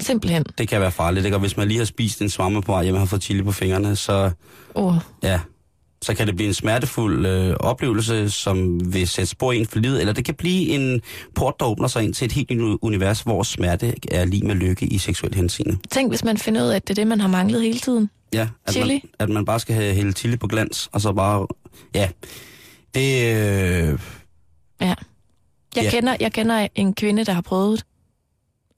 Simpelthen. 0.00 0.44
Det 0.58 0.68
kan 0.68 0.80
være 0.80 0.90
farligt, 0.90 1.24
ikke? 1.26 1.36
Og 1.36 1.40
hvis 1.40 1.56
man 1.56 1.68
lige 1.68 1.78
har 1.78 1.84
spist 1.84 2.22
en 2.22 2.30
svamme 2.30 2.62
på 2.62 2.72
vej 2.72 2.82
hjem 2.84 2.94
og 2.94 3.00
har 3.00 3.06
fået 3.06 3.22
chili 3.22 3.42
på 3.42 3.52
fingrene, 3.52 3.96
så, 3.96 4.30
Oh. 4.74 4.94
ja, 5.22 5.40
så 6.04 6.14
kan 6.14 6.26
det 6.26 6.36
blive 6.36 6.48
en 6.48 6.54
smertefuld 6.54 7.26
øh, 7.26 7.56
oplevelse, 7.60 8.30
som 8.30 8.80
vil 8.94 9.08
sætte 9.08 9.30
spor 9.30 9.52
i 9.52 9.58
en 9.58 9.66
for 9.66 9.78
livet, 9.78 10.00
eller 10.00 10.12
det 10.12 10.24
kan 10.24 10.34
blive 10.34 10.68
en 10.68 11.00
port, 11.34 11.54
der 11.60 11.66
åbner 11.66 11.88
sig 11.88 12.02
ind 12.04 12.14
til 12.14 12.24
et 12.24 12.32
helt 12.32 12.50
nyt 12.50 12.78
univers, 12.82 13.20
hvor 13.20 13.42
smerte 13.42 13.94
er 14.12 14.24
lige 14.24 14.46
med 14.46 14.54
lykke 14.54 14.86
i 14.86 14.98
seksuel 14.98 15.34
henseende. 15.34 15.78
Tænk, 15.90 16.10
hvis 16.10 16.24
man 16.24 16.38
finder 16.38 16.62
ud 16.64 16.68
af, 16.68 16.76
at 16.76 16.88
det 16.88 16.90
er 16.90 16.94
det, 17.02 17.06
man 17.06 17.20
har 17.20 17.28
manglet 17.28 17.62
hele 17.62 17.78
tiden. 17.78 18.10
Ja, 18.34 18.48
at 18.66 18.72
Chili? 18.72 18.92
man, 18.92 19.00
at 19.18 19.28
man 19.28 19.44
bare 19.44 19.60
skal 19.60 19.74
have 19.74 19.94
hælde 19.94 20.12
chili 20.12 20.36
på 20.36 20.46
glans, 20.46 20.88
og 20.92 21.00
så 21.00 21.12
bare, 21.12 21.46
ja, 21.94 22.08
det, 22.94 23.36
øh, 23.36 23.98
Ja. 24.80 24.94
Jeg, 25.76 25.84
Ja. 25.84 25.90
kender, 25.90 26.16
jeg 26.20 26.32
kender 26.32 26.68
en 26.74 26.94
kvinde, 26.94 27.24
der 27.24 27.32
har 27.32 27.40
prøvet 27.40 27.84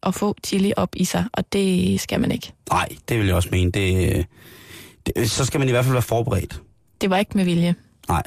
at 0.02 0.14
få 0.14 0.34
chili 0.46 0.72
op 0.76 0.88
i 0.96 1.04
sig, 1.04 1.24
og 1.32 1.52
det 1.52 2.00
skal 2.00 2.20
man 2.20 2.32
ikke. 2.32 2.52
nej, 2.70 2.88
det 3.08 3.18
vil 3.18 3.26
jeg 3.26 3.34
også 3.34 3.48
mene, 3.52 3.70
det, 3.70 4.16
øh, 4.16 4.24
det, 5.06 5.30
så 5.30 5.44
skal 5.44 5.58
man 5.60 5.68
i 5.68 5.70
hvert 5.72 5.84
fald 5.84 5.92
være 5.94 6.02
forberedt. 6.02 6.62
Det 7.00 7.10
var 7.10 7.16
ikke 7.18 7.36
med 7.36 7.44
vilje, 7.44 7.74
Nej. 8.08 8.22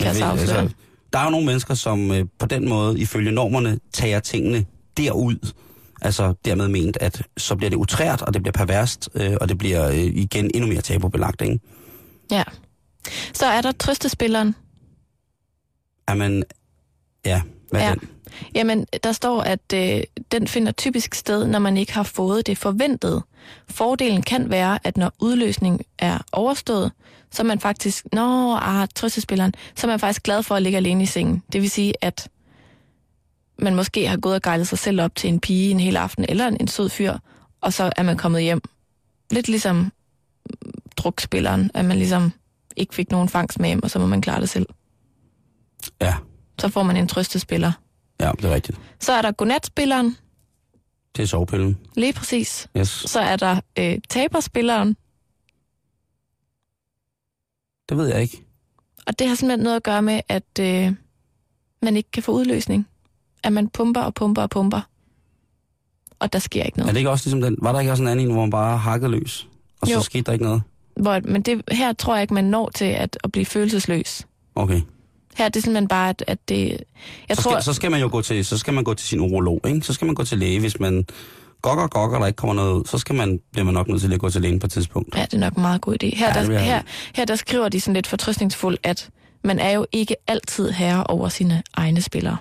kan 0.00 0.06
jeg 0.06 0.16
så 0.16 0.24
ved, 0.24 0.40
afsløre. 0.40 0.70
der 1.12 1.18
er 1.18 1.24
jo 1.24 1.30
nogle 1.30 1.46
mennesker, 1.46 1.74
som 1.74 2.10
øh, 2.12 2.24
på 2.38 2.46
den 2.46 2.68
måde, 2.68 3.00
ifølge 3.00 3.30
normerne, 3.32 3.78
tager 3.92 4.20
tingene 4.20 4.64
derud. 4.96 5.52
Altså 6.02 6.34
dermed 6.44 6.68
ment, 6.68 6.96
at 7.00 7.22
så 7.36 7.56
bliver 7.56 7.70
det 7.70 7.76
utrært, 7.76 8.22
og 8.22 8.34
det 8.34 8.42
bliver 8.42 8.52
perverst, 8.52 9.08
øh, 9.14 9.36
og 9.40 9.48
det 9.48 9.58
bliver 9.58 9.88
øh, 9.88 9.96
igen 9.98 10.50
endnu 10.54 10.68
mere 10.68 10.80
tabubelagt, 10.80 11.42
ikke? 11.42 11.60
Ja. 12.30 12.42
Så 13.32 13.46
er 13.46 13.60
der 13.60 13.72
trøstespilleren. 13.72 14.54
Jamen, 16.08 16.44
ja, 17.26 17.42
hvad 17.70 17.80
Ja. 17.80 17.94
den? 18.00 18.08
Jamen, 18.54 18.86
der 19.04 19.12
står, 19.12 19.40
at 19.40 19.72
øh, 19.74 20.02
den 20.32 20.48
finder 20.48 20.72
typisk 20.72 21.14
sted, 21.14 21.46
når 21.46 21.58
man 21.58 21.76
ikke 21.76 21.92
har 21.94 22.02
fået 22.02 22.46
det 22.46 22.58
forventede. 22.58 23.22
Fordelen 23.68 24.22
kan 24.22 24.50
være, 24.50 24.78
at 24.84 24.96
når 24.96 25.12
udløsning 25.20 25.80
er 25.98 26.18
overstået, 26.32 26.92
så 27.30 27.42
er 27.42 27.46
man 27.46 27.60
faktisk, 27.60 28.04
nå, 28.12 28.54
ah, 28.56 28.88
trøstespilleren, 28.94 29.54
så 29.76 29.86
er 29.86 29.90
man 29.90 30.00
faktisk 30.00 30.22
glad 30.22 30.42
for 30.42 30.54
at 30.54 30.62
ligge 30.62 30.76
alene 30.76 31.02
i 31.02 31.06
sengen. 31.06 31.42
Det 31.52 31.62
vil 31.62 31.70
sige, 31.70 31.94
at 32.00 32.28
man 33.58 33.74
måske 33.74 34.08
har 34.08 34.16
gået 34.16 34.34
og 34.34 34.42
gejlet 34.42 34.68
sig 34.68 34.78
selv 34.78 35.00
op 35.00 35.14
til 35.14 35.28
en 35.28 35.40
pige 35.40 35.70
en 35.70 35.80
hel 35.80 35.96
aften, 35.96 36.24
eller 36.28 36.46
en, 36.46 36.56
en 36.60 36.68
sød 36.68 36.88
fyr, 36.88 37.14
og 37.60 37.72
så 37.72 37.92
er 37.96 38.02
man 38.02 38.16
kommet 38.16 38.42
hjem. 38.42 38.60
Lidt 39.30 39.48
ligesom 39.48 39.92
drukspilleren, 40.96 41.70
at 41.74 41.84
man 41.84 41.96
ligesom 41.98 42.32
ikke 42.76 42.94
fik 42.94 43.10
nogen 43.10 43.28
fangst 43.28 43.58
med 43.60 43.68
hjem, 43.68 43.82
og 43.82 43.90
så 43.90 43.98
må 43.98 44.06
man 44.06 44.20
klare 44.22 44.40
det 44.40 44.48
selv. 44.48 44.66
Ja, 46.00 46.14
Så 46.60 46.68
får 46.68 46.82
man 46.82 46.96
en 46.96 47.08
trøstespiller. 47.08 47.72
ja, 48.20 48.32
det 48.36 48.44
er 48.44 48.54
rigtigt. 48.54 48.78
Så 49.00 49.12
er 49.12 49.22
der 49.22 49.32
godnatspilleren, 49.32 50.16
Det 51.16 51.22
er 51.22 51.26
sovepillen. 51.26 51.78
lige 51.96 52.12
præcis. 52.12 52.68
Yes. 52.76 52.88
Så 52.88 53.20
er 53.20 53.36
der 53.36 53.60
øh, 53.78 53.98
taberspilleren, 54.08 54.96
Det 57.88 57.96
ved 57.96 58.06
jeg 58.06 58.22
ikke. 58.22 58.42
og 59.06 59.18
det 59.18 59.28
har 59.28 59.34
simpelthen 59.34 59.64
noget 59.64 59.76
at 59.76 59.82
gøre 59.82 60.02
med, 60.02 60.20
at 60.28 60.58
øh, 60.60 60.92
man 61.82 61.96
ikke 61.96 62.10
kan 62.10 62.22
få 62.22 62.32
udløsning. 62.32 62.86
At 63.42 63.52
man 63.52 63.68
pumper 63.68 64.00
og 64.00 64.14
pumper 64.14 64.42
og 64.42 64.50
pumper, 64.50 64.80
og 66.18 66.32
der 66.32 66.38
sker 66.38 66.62
ikke 66.64 66.76
Er 66.76 66.80
noget. 66.82 66.94
det 66.94 67.00
ikke 67.00 67.10
også 67.10 67.26
ligesom 67.26 67.40
den? 67.42 67.56
Var 67.62 67.72
der 67.72 67.80
ikke 67.80 67.92
også 67.92 68.02
en 68.02 68.08
anden, 68.08 68.26
en, 68.26 68.32
hvor 68.32 68.40
man 68.42 68.50
bare 68.50 68.78
hakkede 68.78 69.10
løs? 69.10 69.48
Og 69.80 69.86
så 69.86 69.92
Jo. 69.94 70.00
skete 70.00 70.22
der 70.22 70.32
ikke 70.32 70.44
noget? 70.44 70.62
Hvor, 70.96 71.20
men 71.24 71.42
det, 71.42 71.62
her 71.72 71.92
tror 71.92 72.14
jeg 72.14 72.22
ikke, 72.22 72.34
man 72.34 72.44
når 72.44 72.70
til 72.74 72.84
at, 72.84 73.18
at 73.24 73.32
blive 73.32 73.46
følelsesløs. 73.46 74.26
Okay. 74.54 74.80
Her 75.36 75.44
er 75.44 75.48
det 75.48 75.62
simpelthen 75.62 75.88
bare, 75.88 76.08
at, 76.08 76.24
at 76.26 76.38
det... 76.48 76.78
Jeg 77.28 77.36
så, 77.36 77.42
tror, 77.42 77.52
skal, 77.52 77.62
så 77.62 77.72
skal 77.72 77.90
man 77.90 78.00
jo 78.00 78.08
gå 78.12 78.22
til, 78.22 78.44
så 78.44 78.58
skal 78.58 78.74
man 78.74 78.84
gå 78.84 78.94
til 78.94 79.08
sin 79.08 79.20
urolog, 79.20 79.60
ikke? 79.68 79.80
Så 79.80 79.92
skal 79.92 80.06
man 80.06 80.14
gå 80.14 80.24
til 80.24 80.38
læge, 80.38 80.60
hvis 80.60 80.80
man 80.80 81.06
gokker, 81.68 81.86
gokker, 81.86 82.18
der 82.18 82.26
ikke 82.26 82.36
kommer 82.36 82.54
noget 82.54 82.72
ud, 82.72 82.84
så 82.84 82.98
skal 82.98 83.14
man, 83.14 83.40
bliver 83.52 83.64
man 83.64 83.74
nok 83.74 83.88
nødt 83.88 84.00
til 84.00 84.12
at 84.12 84.20
gå 84.20 84.30
til 84.30 84.42
lægen 84.42 84.58
på 84.58 84.66
et 84.66 84.70
tidspunkt. 84.72 85.16
Ja, 85.16 85.22
det 85.22 85.34
er 85.34 85.38
nok 85.38 85.54
en 85.54 85.62
meget 85.62 85.80
god 85.80 85.96
idé. 86.02 86.16
Her, 86.16 86.26
Ja, 86.26 86.46
der, 86.46 86.58
her, 86.58 86.82
her 87.14 87.24
der 87.24 87.36
skriver 87.36 87.68
de 87.68 87.80
sådan 87.80 87.94
lidt 87.94 88.06
fortrøstningsfuldt, 88.06 88.80
at 88.82 89.10
man 89.44 89.58
er 89.58 89.70
jo 89.70 89.86
ikke 89.92 90.16
altid 90.28 90.70
herre 90.70 91.04
over 91.04 91.28
sine 91.28 91.62
egne 91.74 92.00
spillere. 92.02 92.36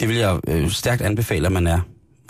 Det 0.00 0.08
vil 0.08 0.16
jeg 0.16 0.38
øh, 0.48 0.70
stærkt 0.70 1.02
anbefale, 1.02 1.46
at 1.46 1.52
man 1.52 1.66
er. 1.66 1.80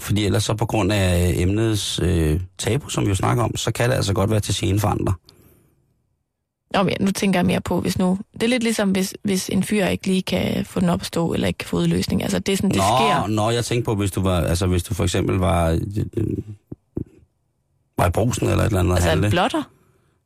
Fordi 0.01 0.25
ellers 0.25 0.45
så 0.45 0.55
på 0.55 0.67
grund 0.67 0.93
af 0.93 1.31
øh, 1.31 1.43
emnets 1.43 2.01
øh, 2.03 2.41
tabu, 2.59 2.89
som 2.89 3.05
vi 3.05 3.09
jo 3.09 3.15
snakker 3.15 3.45
om, 3.45 3.57
så 3.57 3.73
kan 3.73 3.91
det 3.91 3.97
altså 3.97 4.13
godt 4.13 4.31
være 4.31 4.41
til 4.41 4.55
gene 4.55 4.81
for 4.81 4.89
andre. 4.89 5.15
Nå, 6.75 6.83
men 6.83 6.95
nu 7.01 7.11
tænker 7.11 7.39
jeg 7.39 7.47
mere 7.47 7.61
på, 7.61 7.81
hvis 7.81 7.99
nu... 7.99 8.19
Det 8.33 8.43
er 8.43 8.49
lidt 8.49 8.63
ligesom, 8.63 8.91
hvis, 8.91 9.15
hvis 9.23 9.49
en 9.49 9.63
fyr 9.63 9.87
ikke 9.87 10.07
lige 10.07 10.23
kan 10.23 10.65
få 10.65 10.81
den 10.81 10.89
op 10.89 11.01
at 11.01 11.07
stå, 11.07 11.33
eller 11.33 11.47
ikke 11.47 11.59
kan 11.59 11.69
få 11.69 11.77
udløsning. 11.77 12.23
Altså, 12.23 12.39
det 12.39 12.53
er 12.53 12.57
sådan, 12.57 12.71
det 12.71 12.77
nå, 12.77 12.83
sker. 12.83 13.27
Nå, 13.27 13.51
jeg 13.51 13.65
tænkte 13.65 13.85
på, 13.85 13.95
hvis 13.95 14.11
du 14.11 14.23
var, 14.23 14.41
altså 14.41 14.67
hvis 14.67 14.83
du 14.83 14.95
for 14.95 15.05
eksempel 15.05 15.37
var, 15.37 15.71
øh, 15.71 15.81
øh, 16.17 16.27
var 17.99 18.07
i 18.07 18.11
brusen 18.11 18.49
eller 18.49 18.63
et 18.63 18.67
eller 18.67 18.81
andet. 18.81 18.95
Altså, 18.95 19.13
en 19.13 19.31
blotter. 19.31 19.63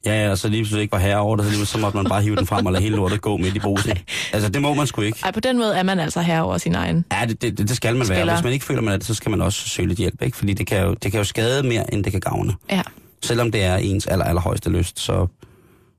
Ja, 0.06 0.24
ja, 0.24 0.30
og 0.30 0.38
så 0.38 0.48
lige 0.48 0.62
pludselig 0.62 0.82
ikke 0.82 0.92
var 0.92 0.98
herre 0.98 1.18
over 1.18 1.36
det, 1.36 1.44
så, 1.44 1.50
lige 1.50 1.66
så 1.66 1.78
måtte 1.78 1.96
man 1.96 2.06
bare 2.06 2.22
hive 2.22 2.36
den 2.36 2.46
frem 2.46 2.66
og 2.66 2.72
lade 2.72 2.82
hele 2.82 2.96
lortet 2.96 3.20
gå 3.20 3.36
midt 3.36 3.56
i 3.56 3.58
brusen. 3.58 3.92
Altså, 4.32 4.48
det 4.48 4.62
må 4.62 4.74
man 4.74 4.86
sgu 4.86 5.02
ikke. 5.02 5.18
Ej, 5.24 5.30
på 5.30 5.40
den 5.40 5.58
måde 5.58 5.74
er 5.76 5.82
man 5.82 6.00
altså 6.00 6.20
herre 6.20 6.42
over 6.42 6.58
sin 6.58 6.74
egen. 6.74 7.04
Ja, 7.12 7.26
det, 7.26 7.42
det, 7.42 7.58
det 7.58 7.76
skal 7.76 7.96
man 7.96 8.08
være. 8.08 8.18
Spiller. 8.18 8.34
Hvis 8.34 8.44
man 8.44 8.52
ikke 8.52 8.64
føler, 8.64 8.80
man 8.80 8.94
er 8.94 8.96
det, 8.96 9.06
så 9.06 9.14
skal 9.14 9.30
man 9.30 9.42
også 9.42 9.68
søge 9.68 9.88
lidt 9.88 9.98
hjælp, 9.98 10.22
ikke? 10.22 10.36
Fordi 10.36 10.52
det 10.52 10.66
kan 10.66 10.82
jo, 10.82 10.94
det 10.94 11.12
kan 11.12 11.18
jo 11.18 11.24
skade 11.24 11.62
mere, 11.62 11.94
end 11.94 12.04
det 12.04 12.12
kan 12.12 12.20
gavne. 12.20 12.54
Ja. 12.70 12.82
Selvom 13.22 13.52
det 13.52 13.62
er 13.62 13.76
ens 13.76 14.06
aller, 14.06 14.24
allerhøjeste 14.24 14.70
lyst, 14.70 15.00
så, 15.00 15.26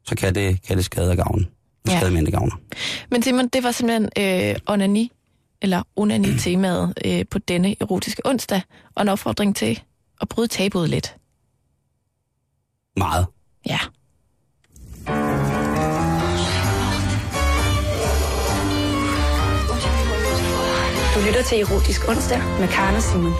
så 0.07 0.15
kan, 0.15 0.35
det, 0.35 0.61
kan 0.63 0.77
det 0.77 0.85
skade 0.85 1.11
og 1.11 1.17
gavne. 1.17 1.45
Det 1.85 1.91
Ja. 1.91 1.97
skade 1.99 2.11
det 2.25 2.33
gavner. 2.33 2.55
Men 3.11 3.23
Simon, 3.23 3.47
det 3.47 3.63
var 3.63 3.71
simpelthen 3.71 4.09
øh, 4.49 4.55
onani, 4.67 5.11
eller 5.61 5.83
onani-temaet 5.95 6.93
øh, 7.05 7.25
på 7.31 7.39
denne 7.39 7.75
erotiske 7.81 8.21
onsdag, 8.25 8.61
og 8.95 9.01
en 9.01 9.09
opfordring 9.09 9.55
til 9.55 9.81
at 10.21 10.29
bryde 10.29 10.47
tabuet 10.47 10.89
lidt. 10.89 11.15
Meget. 12.97 13.25
Ja. 13.65 13.79
Du 21.15 21.19
lytter 21.27 21.43
til 21.49 21.59
Erotisk 21.61 22.09
Onsdag 22.09 22.39
med 22.59 22.67
og 22.95 23.01
Simon. 23.01 23.33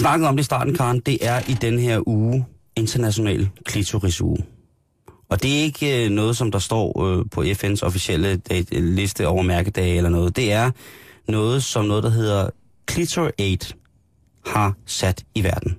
Vi 0.00 0.02
snakkede 0.02 0.28
om 0.28 0.36
det 0.36 0.42
i 0.42 0.44
starten, 0.44 0.74
Karen. 0.74 1.00
Det 1.00 1.26
er 1.26 1.40
i 1.48 1.52
den 1.52 1.78
her 1.78 2.08
uge 2.08 2.46
international 2.76 3.48
klitorisuge. 3.64 4.44
Og 5.28 5.42
det 5.42 5.58
er 5.58 5.62
ikke 5.62 6.04
øh, 6.04 6.10
noget, 6.10 6.36
som 6.36 6.50
der 6.50 6.58
står 6.58 7.02
øh, 7.04 7.24
på 7.30 7.42
FN's 7.42 7.82
officielle 7.82 8.36
dag, 8.36 8.64
liste 8.70 9.28
over 9.28 9.42
mærkedage 9.42 9.96
eller 9.96 10.10
noget. 10.10 10.36
Det 10.36 10.52
er 10.52 10.70
noget, 11.28 11.62
som 11.64 11.84
noget, 11.84 12.02
der 12.02 12.10
hedder 12.10 12.50
Clitor 12.90 13.30
Aid 13.38 13.74
har 14.46 14.74
sat 14.86 15.24
i 15.34 15.44
verden. 15.44 15.76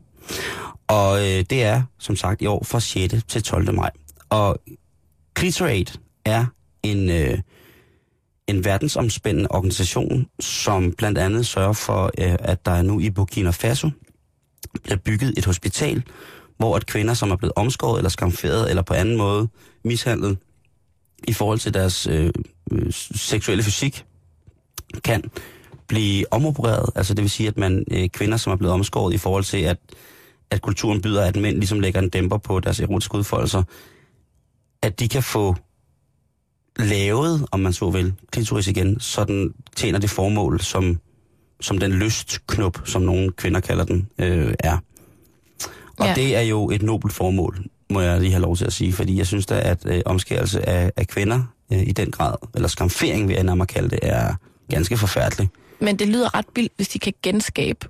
Og 0.88 1.20
øh, 1.20 1.46
det 1.50 1.64
er, 1.64 1.84
som 2.00 2.16
sagt, 2.16 2.42
i 2.42 2.46
år 2.46 2.64
fra 2.64 2.80
6. 2.80 3.16
til 3.28 3.44
12. 3.44 3.74
maj. 3.74 3.92
Og 4.30 4.60
Clitor 5.40 5.66
Aid 5.66 5.98
er 6.26 6.46
en, 6.84 7.10
øh, 7.10 7.38
en 8.48 8.66
verdensomspændende 8.66 9.52
organisation, 9.52 10.28
som 10.40 10.92
blandt 10.92 11.18
andet 11.18 11.46
sørger 11.46 11.74
for, 11.74 12.12
øh, 12.18 12.36
at 12.40 12.66
der 12.66 12.82
nu 12.82 13.00
i 13.00 13.10
Burkina 13.10 13.50
Faso 13.50 13.90
bygget 15.06 15.34
et 15.38 15.46
hospital, 15.46 16.04
hvor 16.58 16.76
at 16.76 16.86
kvinder, 16.86 17.14
som 17.14 17.32
er 17.32 17.36
blevet 17.36 17.54
omskåret 17.56 17.98
eller 17.98 18.10
skamferet 18.10 18.70
eller 18.70 18.82
på 18.84 18.94
anden 18.94 19.18
måde 19.18 19.48
mishandlet 19.86 20.38
i 21.28 21.34
forhold 21.34 21.60
til 21.60 21.74
deres 21.74 22.08
øh, 22.08 22.32
øh, 22.72 22.94
seksuelle 23.16 23.64
fysik, 23.64 24.06
kan 25.04 25.24
blive 25.88 26.34
omopereret. 26.34 26.90
Altså 26.96 27.14
det 27.14 27.22
vil 27.22 27.30
sige, 27.30 27.48
at 27.48 27.58
man 27.58 27.86
øh, 27.92 28.10
kvinder, 28.10 28.38
som 28.38 28.54
er 28.54 28.58
blevet 28.58 28.74
omskåret 28.74 29.14
i 29.14 29.18
forhold 29.18 29.44
til, 29.44 29.58
at, 29.58 29.78
at 30.52 30.62
kulturen 30.62 31.02
byder, 31.02 31.26
at 31.26 31.36
mænd 31.36 31.58
ligesom 31.58 31.80
lægger 31.80 32.02
en 32.02 32.10
dæmper 32.10 32.38
på 32.38 32.60
deres 32.60 32.80
erotiske 32.80 33.16
udfoldelser, 33.16 33.64
at 34.82 35.00
de 35.00 35.08
kan 35.08 35.24
få 35.24 35.56
lavet, 36.80 37.46
om 37.52 37.60
man 37.60 37.74
så 37.74 37.90
vil, 37.90 38.14
klitoris 38.32 38.68
igen, 38.68 39.00
så 39.00 39.24
den 39.24 39.54
tjener 39.76 40.00
det 40.00 40.10
formål, 40.10 40.60
som, 40.60 41.00
som 41.62 41.78
den 41.78 41.92
lystknop, 41.92 42.78
som 42.86 43.02
nogle 43.02 43.32
kvinder 43.32 43.60
kalder 43.60 43.86
den, 43.86 44.08
øh, 44.18 44.54
er. 44.60 44.78
Og 46.00 46.08
ja. 46.08 46.14
Det 46.16 46.36
er 46.36 46.42
jo 46.42 46.70
et 46.70 46.82
nobelt 46.82 47.14
formål, 47.14 47.66
må 47.90 48.02
jeg 48.02 48.20
lige 48.20 48.32
have 48.32 48.42
lov 48.42 48.56
til 48.58 48.66
at 48.66 48.74
sige, 48.74 48.94
fordi 48.94 49.18
jeg 49.18 49.28
synes 49.28 49.46
da, 49.46 49.60
at 49.60 49.86
øh, 49.86 50.02
omskærelse 50.06 50.70
af, 50.70 50.92
af 50.98 51.08
kvinder 51.08 51.44
øh, 51.74 51.82
i 51.82 51.92
den 51.92 52.12
grad, 52.12 52.36
eller 52.56 52.68
skamfering 52.68 53.28
vil 53.28 53.34
jeg 53.34 53.44
nærmere 53.44 53.68
kalde 53.68 53.90
det, 53.90 54.00
er 54.02 54.36
ganske 54.70 54.98
forfærdelig. 54.98 55.50
Men 55.80 56.00
det 56.00 56.08
lyder 56.08 56.36
ret 56.38 56.46
vildt, 56.56 56.72
hvis 56.76 56.88
de 56.88 57.00
kan 57.00 57.14
genskabe 57.24 57.88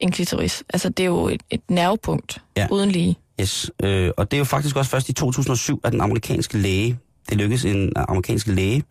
en 0.00 0.10
klitoris. 0.10 0.64
Altså, 0.70 0.88
det 0.88 1.00
er 1.02 1.06
jo 1.06 1.28
et, 1.28 1.42
et 1.50 1.60
nervepunkt, 1.70 2.42
Ja. 2.56 2.62
ja. 2.62 2.68
uden 2.70 2.90
lige. 2.90 3.16
Yes. 3.40 3.70
Øh, 3.82 4.10
og 4.16 4.30
det 4.30 4.36
er 4.36 4.38
jo 4.38 4.44
faktisk 4.44 4.76
også 4.76 4.90
først 4.90 5.08
i 5.08 5.12
2007, 5.12 5.80
at 5.84 5.92
den 5.92 6.00
amerikanske 6.00 6.58
læge, 6.58 6.98
det 7.28 7.36
lykkedes 7.36 7.64
en 7.64 7.92
amerikansk 7.96 8.46
læge 8.46 8.82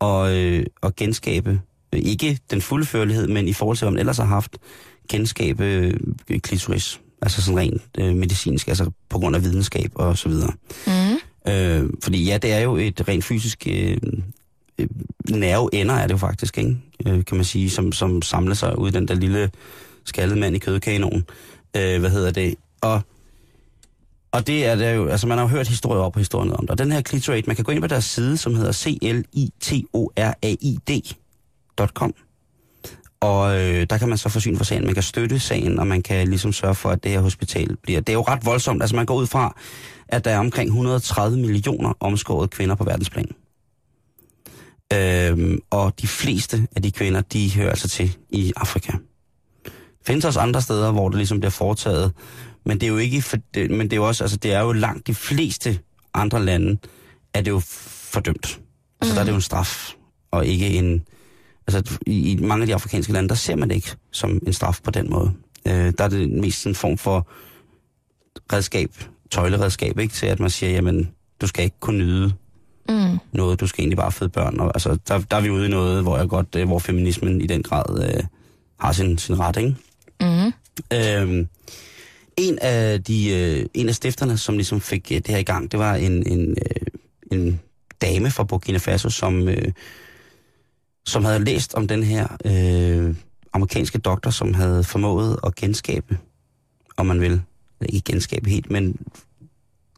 at, 0.00 0.28
øh, 0.28 0.66
at 0.82 0.96
genskabe, 0.96 1.60
ikke 2.00 2.38
den 2.50 2.60
fulde 2.60 2.86
førlighed, 2.86 3.26
men 3.28 3.48
i 3.48 3.52
forhold 3.52 3.76
til, 3.76 3.84
hvad 3.84 3.92
man 3.92 4.00
ellers 4.00 4.16
har 4.16 4.24
haft, 4.24 4.58
genskabe 5.08 5.64
øh, 5.64 6.40
klitoris. 6.40 7.00
Altså 7.22 7.42
sådan 7.42 7.58
rent 7.58 7.82
øh, 7.98 8.16
medicinsk, 8.16 8.68
altså 8.68 8.90
på 9.08 9.18
grund 9.18 9.36
af 9.36 9.42
videnskab 9.42 9.90
og 9.94 10.18
så 10.18 10.28
videre. 10.28 10.52
Mm. 10.86 11.52
Øh, 11.52 11.90
fordi 12.02 12.24
ja, 12.24 12.38
det 12.38 12.52
er 12.52 12.60
jo 12.60 12.76
et 12.76 13.08
rent 13.08 13.24
fysisk 13.24 13.66
øh, 13.70 13.96
øh, 14.78 14.86
nerveender, 15.30 15.94
er 15.94 16.06
det 16.06 16.12
jo 16.12 16.18
faktisk, 16.18 16.58
ikke? 16.58 16.76
Øh, 17.06 17.24
kan 17.24 17.36
man 17.36 17.44
sige, 17.44 17.70
som, 17.70 17.92
som 17.92 18.22
samler 18.22 18.54
sig 18.54 18.78
ud 18.78 18.88
i 18.88 18.92
den 18.92 19.08
der 19.08 19.14
lille 19.14 19.50
skaldede 20.04 20.40
mand 20.40 20.56
i 20.56 20.58
kødkanonen. 20.58 21.24
Øh, 21.76 22.00
hvad 22.00 22.10
hedder 22.10 22.30
det? 22.30 22.54
Og, 22.80 23.00
og 24.32 24.46
det 24.46 24.66
er 24.66 24.74
der 24.74 24.90
jo, 24.90 25.06
altså 25.06 25.26
man 25.26 25.38
har 25.38 25.44
jo 25.44 25.48
hørt 25.48 25.68
historier 25.68 26.02
op 26.02 26.12
på 26.12 26.18
historien 26.18 26.52
om 26.52 26.60
det. 26.60 26.70
Og 26.70 26.78
den 26.78 26.92
her 26.92 27.02
Clitoraid, 27.02 27.42
man 27.46 27.56
kan 27.56 27.64
gå 27.64 27.72
ind 27.72 27.80
på 27.80 27.86
deres 27.86 28.04
side, 28.04 28.36
som 28.36 28.54
hedder 28.54 28.72
www.sagen.com. 31.80 32.14
Og 33.20 33.60
øh, 33.60 33.86
der 33.90 33.98
kan 33.98 34.08
man 34.08 34.18
så 34.18 34.28
forsyne 34.28 34.56
for 34.56 34.64
sagen. 34.64 34.84
Man 34.84 34.94
kan 34.94 35.02
støtte 35.02 35.40
sagen, 35.40 35.78
og 35.78 35.86
man 35.86 36.02
kan 36.02 36.28
ligesom 36.28 36.52
sørge 36.52 36.74
for, 36.74 36.90
at 36.90 37.04
det 37.04 37.10
her 37.10 37.20
hospital 37.20 37.76
bliver... 37.82 38.00
Det 38.00 38.08
er 38.08 38.12
jo 38.12 38.22
ret 38.22 38.46
voldsomt. 38.46 38.82
Altså 38.82 38.96
man 38.96 39.06
går 39.06 39.14
ud 39.14 39.26
fra, 39.26 39.56
at 40.08 40.24
der 40.24 40.30
er 40.30 40.38
omkring 40.38 40.68
130 40.68 41.38
millioner 41.38 41.92
omskårede 42.00 42.48
kvinder 42.48 42.74
på 42.74 42.84
verdensplan. 42.84 43.28
Øhm, 44.92 45.58
og 45.70 46.00
de 46.00 46.06
fleste 46.06 46.66
af 46.76 46.82
de 46.82 46.90
kvinder, 46.90 47.20
de 47.20 47.54
hører 47.54 47.70
altså 47.70 47.88
til 47.88 48.16
i 48.30 48.52
Afrika. 48.56 48.92
Findes 50.06 50.24
også 50.24 50.40
andre 50.40 50.62
steder, 50.62 50.92
hvor 50.92 51.08
det 51.08 51.16
ligesom 51.16 51.40
bliver 51.40 51.50
foretaget, 51.50 52.12
men 52.66 52.80
det 52.80 52.86
er 52.86 52.90
jo 52.90 52.96
ikke 52.96 53.22
for, 53.22 53.36
det, 53.54 53.70
men 53.70 53.80
det 53.80 53.92
er 53.92 53.96
jo 53.96 54.06
også, 54.06 54.24
altså 54.24 54.36
det 54.36 54.52
er 54.52 54.60
jo 54.60 54.72
langt 54.72 55.06
de 55.06 55.14
fleste 55.14 55.78
andre 56.14 56.44
lande, 56.44 56.78
er 57.34 57.40
det 57.40 57.50
jo 57.50 57.60
fordømt. 57.64 58.60
Altså 59.00 59.12
mm. 59.12 59.14
der 59.14 59.20
er 59.20 59.24
det 59.24 59.30
jo 59.30 59.36
en 59.36 59.40
straf, 59.40 59.94
og 60.30 60.46
ikke 60.46 60.68
en, 60.68 61.06
altså 61.66 61.98
i, 62.06 62.32
i 62.32 62.36
mange 62.36 62.62
af 62.62 62.66
de 62.66 62.74
afrikanske 62.74 63.12
lande, 63.12 63.28
der 63.28 63.34
ser 63.34 63.56
man 63.56 63.68
det 63.68 63.74
ikke 63.74 63.96
som 64.10 64.40
en 64.46 64.52
straf 64.52 64.80
på 64.84 64.90
den 64.90 65.10
måde. 65.10 65.32
Øh, 65.66 65.92
der 65.98 66.04
er 66.04 66.08
det 66.08 66.30
mest 66.30 66.66
en 66.66 66.74
form 66.74 66.98
for 66.98 67.26
redskab, 68.52 68.90
tøjleredskab, 69.30 69.98
ikke? 69.98 70.14
Til 70.14 70.26
at 70.26 70.40
man 70.40 70.50
siger, 70.50 70.70
jamen, 70.70 71.10
du 71.40 71.46
skal 71.46 71.64
ikke 71.64 71.80
kunne 71.80 71.98
nyde 71.98 72.32
Mm. 72.88 73.18
noget, 73.32 73.60
du 73.60 73.66
skal 73.66 73.82
egentlig 73.82 73.96
bare 73.96 74.12
føde 74.12 74.30
børn. 74.30 74.60
Og, 74.60 74.70
altså, 74.74 74.98
der, 75.08 75.18
der 75.18 75.36
er 75.36 75.40
vi 75.40 75.50
ude 75.50 75.66
i 75.66 75.68
noget, 75.68 76.02
hvor 76.02 76.18
jeg 76.18 76.28
godt, 76.28 76.56
øh, 76.56 76.66
hvor 76.66 76.78
feminismen 76.78 77.40
i 77.40 77.46
den 77.46 77.62
grad 77.62 78.14
øh, 78.14 78.22
har 78.80 78.92
sin, 78.92 79.18
sin 79.18 79.38
ret, 79.38 79.56
ikke? 79.56 79.76
Mm. 80.20 80.52
Øhm, 80.92 81.48
en 82.36 82.58
af 82.58 83.04
de 83.04 83.30
øh, 83.30 83.66
en 83.74 83.88
af 83.88 83.94
stifterne, 83.94 84.38
som 84.38 84.56
ligesom 84.56 84.80
fik 84.80 85.12
øh, 85.12 85.16
det 85.18 85.28
her 85.28 85.38
i 85.38 85.42
gang, 85.42 85.72
det 85.72 85.80
var 85.80 85.94
en, 85.94 86.26
en, 86.32 86.50
øh, 86.50 87.38
en 87.38 87.60
dame 88.02 88.30
fra 88.30 88.44
Burkina 88.44 88.78
Faso, 88.78 89.10
som, 89.10 89.48
øh, 89.48 89.72
som 91.06 91.24
havde 91.24 91.44
læst 91.44 91.74
om 91.74 91.88
den 91.88 92.02
her 92.02 92.26
øh, 92.44 93.14
amerikanske 93.52 93.98
doktor, 93.98 94.30
som 94.30 94.54
havde 94.54 94.84
formået 94.84 95.38
at 95.46 95.54
genskabe, 95.54 96.18
om 96.96 97.06
man 97.06 97.20
vil, 97.20 97.42
ikke 97.88 98.12
genskabe 98.12 98.50
helt, 98.50 98.70
men 98.70 98.96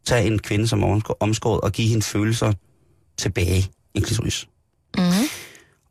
tage 0.05 0.27
en 0.27 0.39
kvinde 0.39 0.69
som 0.69 1.03
omskåret 1.21 1.61
og 1.61 1.73
give 1.73 1.89
hende 1.89 2.03
følelser 2.03 2.53
tilbage, 3.17 3.71
en 3.95 4.03
klitoris. 4.03 4.49
Mm. 4.99 5.03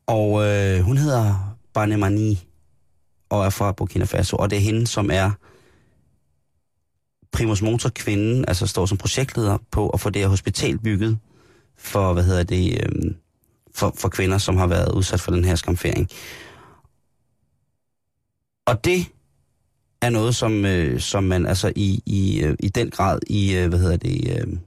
Og 0.06 0.44
øh, 0.46 0.80
hun 0.80 0.96
hedder 0.96 1.56
Banemani 1.74 2.48
og 3.28 3.44
er 3.44 3.50
fra 3.50 3.72
Burkina 3.72 4.04
Faso, 4.04 4.36
og 4.36 4.50
det 4.50 4.56
er 4.56 4.60
hende, 4.60 4.86
som 4.86 5.10
er 5.12 5.30
primus 7.32 7.62
motor 7.62 7.88
kvinden, 7.88 8.44
altså 8.48 8.66
står 8.66 8.86
som 8.86 8.98
projektleder 8.98 9.58
på 9.70 9.88
at 9.88 10.00
få 10.00 10.10
det 10.10 10.22
her 10.22 10.28
hospital 10.28 10.78
bygget 10.78 11.18
for, 11.78 12.12
hvad 12.12 12.24
hedder 12.24 12.42
det, 12.42 12.80
øh, 12.82 13.14
for, 13.76 13.92
for 13.96 14.08
kvinder, 14.08 14.38
som 14.38 14.56
har 14.56 14.66
været 14.66 14.92
udsat 14.92 15.20
for 15.20 15.30
den 15.30 15.44
her 15.44 15.54
skamfering. 15.54 16.08
Og 18.66 18.84
det 18.84 19.06
er 20.02 20.10
noget, 20.10 20.36
som, 20.36 20.64
øh, 20.64 21.00
som 21.00 21.24
man 21.24 21.46
altså 21.46 21.72
i, 21.76 22.02
i, 22.06 22.40
øh, 22.42 22.56
i 22.60 22.68
den 22.68 22.90
grad 22.90 23.18
i, 23.26 23.56
øh, 23.56 23.68
hvad 23.68 23.78
hedder 23.78 23.96
det, 23.96 24.40
øh, 24.40 24.58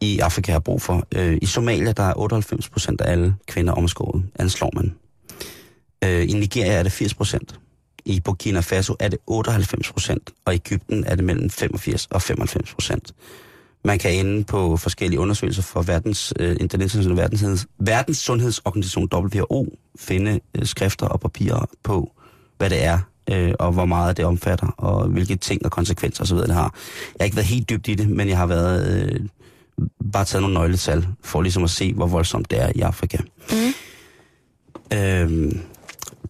i 0.00 0.18
Afrika 0.18 0.52
har 0.52 0.58
brug 0.58 0.82
for. 0.82 1.06
Øh, 1.14 1.38
I 1.42 1.46
Somalia, 1.46 1.92
der 1.92 2.02
er 2.02 2.14
98 2.16 2.68
procent 2.68 3.00
af 3.00 3.12
alle 3.12 3.34
kvinder 3.46 3.72
omskåret, 3.72 4.24
anslår 4.38 4.70
man. 4.74 4.94
Øh, 6.04 6.22
I 6.22 6.32
Nigeria 6.32 6.72
er 6.72 6.82
det 6.82 6.92
80 6.92 7.14
procent. 7.14 7.60
I 8.04 8.20
Burkina 8.20 8.60
Faso 8.60 8.96
er 9.00 9.08
det 9.08 9.18
98 9.26 9.92
procent, 9.92 10.30
og 10.44 10.52
i 10.52 10.56
Ægypten 10.56 11.04
er 11.04 11.14
det 11.14 11.24
mellem 11.24 11.50
85 11.50 12.06
og 12.06 12.22
95 12.22 12.74
procent. 12.74 13.14
Man 13.84 13.98
kan 13.98 14.26
ende 14.26 14.44
på 14.44 14.76
forskellige 14.76 15.20
undersøgelser 15.20 15.62
for 15.62 15.82
verdens, 15.82 16.32
øh, 16.38 16.56
internationale 16.60 17.16
verdens, 17.16 17.66
verdens 17.78 18.18
sundhedsorganisation 18.18 19.08
WHO 19.12 19.78
finde 19.98 20.40
øh, 20.54 20.66
skrifter 20.66 21.06
og 21.06 21.20
papirer 21.20 21.66
på, 21.82 22.12
hvad 22.58 22.70
det 22.70 22.84
er, 22.84 22.98
øh, 23.30 23.52
og 23.58 23.72
hvor 23.72 23.84
meget 23.84 24.16
det 24.16 24.24
omfatter, 24.24 24.66
og 24.66 25.08
hvilke 25.08 25.36
ting 25.36 25.64
og 25.64 25.70
konsekvenser 25.70 26.22
osv. 26.22 26.36
det 26.36 26.50
har. 26.50 26.74
Jeg 27.04 27.16
har 27.20 27.24
ikke 27.24 27.36
været 27.36 27.48
helt 27.48 27.70
dybt 27.70 27.88
i 27.88 27.94
det, 27.94 28.08
men 28.08 28.28
jeg 28.28 28.38
har 28.38 28.46
været 28.46 29.02
øh, 29.02 29.20
bare 30.12 30.24
taget 30.24 30.42
nogle 30.42 30.54
nøgletal, 30.54 31.06
for 31.22 31.42
ligesom 31.42 31.64
at 31.64 31.70
se, 31.70 31.94
hvor 31.94 32.06
voldsomt 32.06 32.50
det 32.50 32.62
er 32.62 32.72
i 32.74 32.80
Afrika. 32.80 33.18
Mm. 33.50 33.72
Øh, 34.98 35.52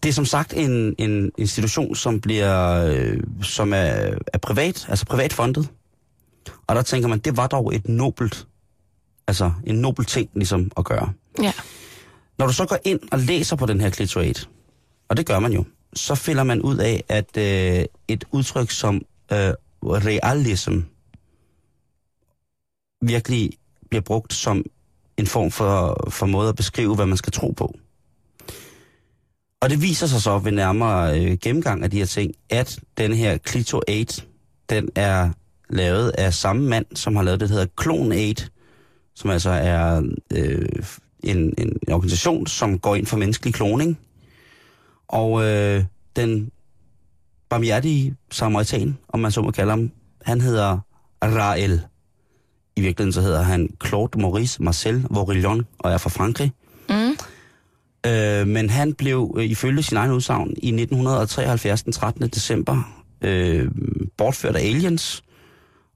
det 0.03 0.09
er 0.09 0.13
som 0.13 0.25
sagt 0.25 0.53
en, 0.53 0.95
en 0.97 1.31
institution, 1.37 1.95
som 1.95 2.21
bliver, 2.21 2.85
øh, 2.85 3.19
som 3.41 3.73
er, 3.73 4.15
er 4.33 4.37
privat, 4.41 4.85
altså 4.89 5.05
privatfondet. 5.05 5.69
Og 6.67 6.75
der 6.75 6.81
tænker 6.81 7.07
man, 7.07 7.19
det 7.19 7.37
var 7.37 7.47
dog 7.47 7.75
et 7.75 7.87
nobelt, 7.89 8.47
altså 9.27 9.51
en 9.65 9.75
nobel 9.75 10.05
ting 10.05 10.29
ligesom 10.33 10.71
at 10.77 10.85
gøre. 10.85 11.13
Ja. 11.41 11.53
Når 12.37 12.47
du 12.47 12.53
så 12.53 12.65
går 12.65 12.77
ind 12.83 12.99
og 13.11 13.19
læser 13.19 13.55
på 13.55 13.65
den 13.65 13.81
her 13.81 13.89
clitoraid, 13.89 14.45
og 15.09 15.17
det 15.17 15.25
gør 15.25 15.39
man 15.39 15.53
jo, 15.53 15.65
så 15.93 16.15
finder 16.15 16.43
man 16.43 16.61
ud 16.61 16.77
af, 16.77 17.03
at 17.09 17.37
øh, 17.37 17.85
et 18.07 18.23
udtryk 18.31 18.71
som 18.71 19.01
øh, 19.31 19.53
realism 19.83 20.79
virkelig 23.01 23.51
bliver 23.89 24.01
brugt 24.01 24.33
som 24.33 24.65
en 25.17 25.27
form 25.27 25.51
for, 25.51 26.07
for 26.09 26.25
måde 26.25 26.49
at 26.49 26.55
beskrive, 26.55 26.95
hvad 26.95 27.05
man 27.05 27.17
skal 27.17 27.33
tro 27.33 27.51
på. 27.51 27.75
Og 29.61 29.69
det 29.69 29.81
viser 29.81 30.07
sig 30.07 30.21
så 30.21 30.37
ved 30.37 30.51
nærmere 30.51 31.19
øh, 31.19 31.37
gennemgang 31.37 31.83
af 31.83 31.91
de 31.91 31.97
her 31.97 32.05
ting, 32.05 32.33
at 32.49 32.79
den 32.97 33.13
her 33.13 33.37
Clito 33.37 33.81
8, 33.89 34.21
den 34.69 34.89
er 34.95 35.29
lavet 35.73 36.09
af 36.09 36.33
samme 36.33 36.69
mand, 36.69 36.85
som 36.95 37.15
har 37.15 37.23
lavet 37.23 37.39
det, 37.39 37.49
der 37.49 37.55
hedder 37.55 37.83
Clone 37.83 38.29
8, 38.29 38.43
som 39.15 39.29
altså 39.29 39.49
er 39.49 40.01
øh, 40.33 40.69
en, 41.23 41.37
en, 41.37 41.53
en 41.87 41.93
organisation, 41.93 42.47
som 42.47 42.79
går 42.79 42.95
ind 42.95 43.05
for 43.05 43.17
menneskelig 43.17 43.53
kloning. 43.53 43.99
Og 45.07 45.43
øh, 45.43 45.83
den 46.15 46.51
barmhjertige 47.49 48.15
samaritan, 48.31 48.97
om 49.09 49.19
man 49.19 49.31
så 49.31 49.41
må 49.41 49.51
kalde 49.51 49.69
ham, 49.69 49.91
han 50.21 50.41
hedder 50.41 50.79
Rael. 51.23 51.81
I 52.75 52.81
virkeligheden 52.81 53.13
så 53.13 53.21
hedder 53.21 53.41
han 53.41 53.69
Claude 53.85 54.21
Maurice 54.21 54.63
Marcel 54.63 55.05
Vorillon 55.09 55.65
og 55.79 55.91
er 55.91 55.97
fra 55.97 56.09
Frankrig. 56.09 56.51
Mm. 56.89 57.17
Øh, 58.11 58.47
men 58.47 58.69
han 58.69 58.93
blev 58.93 59.35
øh, 59.37 59.45
ifølge 59.45 59.83
sin 59.83 59.97
egen 59.97 60.11
udsagn 60.11 60.49
i 60.49 60.67
1973, 60.67 61.83
den 61.83 61.93
13. 61.93 62.27
december, 62.27 63.03
øh, 63.21 63.71
bortført 64.17 64.55
af 64.55 64.61
aliens 64.61 65.23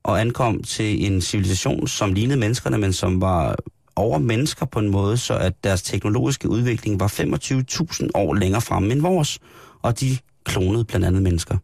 og 0.07 0.21
ankom 0.21 0.63
til 0.63 1.05
en 1.05 1.21
civilisation, 1.21 1.87
som 1.87 2.13
lignede 2.13 2.39
menneskerne, 2.39 2.77
men 2.77 2.93
som 2.93 3.21
var 3.21 3.55
over 3.95 4.19
mennesker 4.19 4.65
på 4.65 4.79
en 4.79 4.89
måde, 4.89 5.17
så 5.17 5.33
at 5.33 5.53
deres 5.63 5.81
teknologiske 5.81 6.49
udvikling 6.49 6.99
var 6.99 7.07
25.000 7.07 8.07
år 8.13 8.33
længere 8.33 8.61
fremme 8.61 8.91
end 8.91 9.01
vores. 9.01 9.39
Og 9.81 9.99
de 9.99 10.17
klonede 10.43 10.83
blandt 10.83 11.05
andet 11.05 11.21
mennesker. 11.21 11.57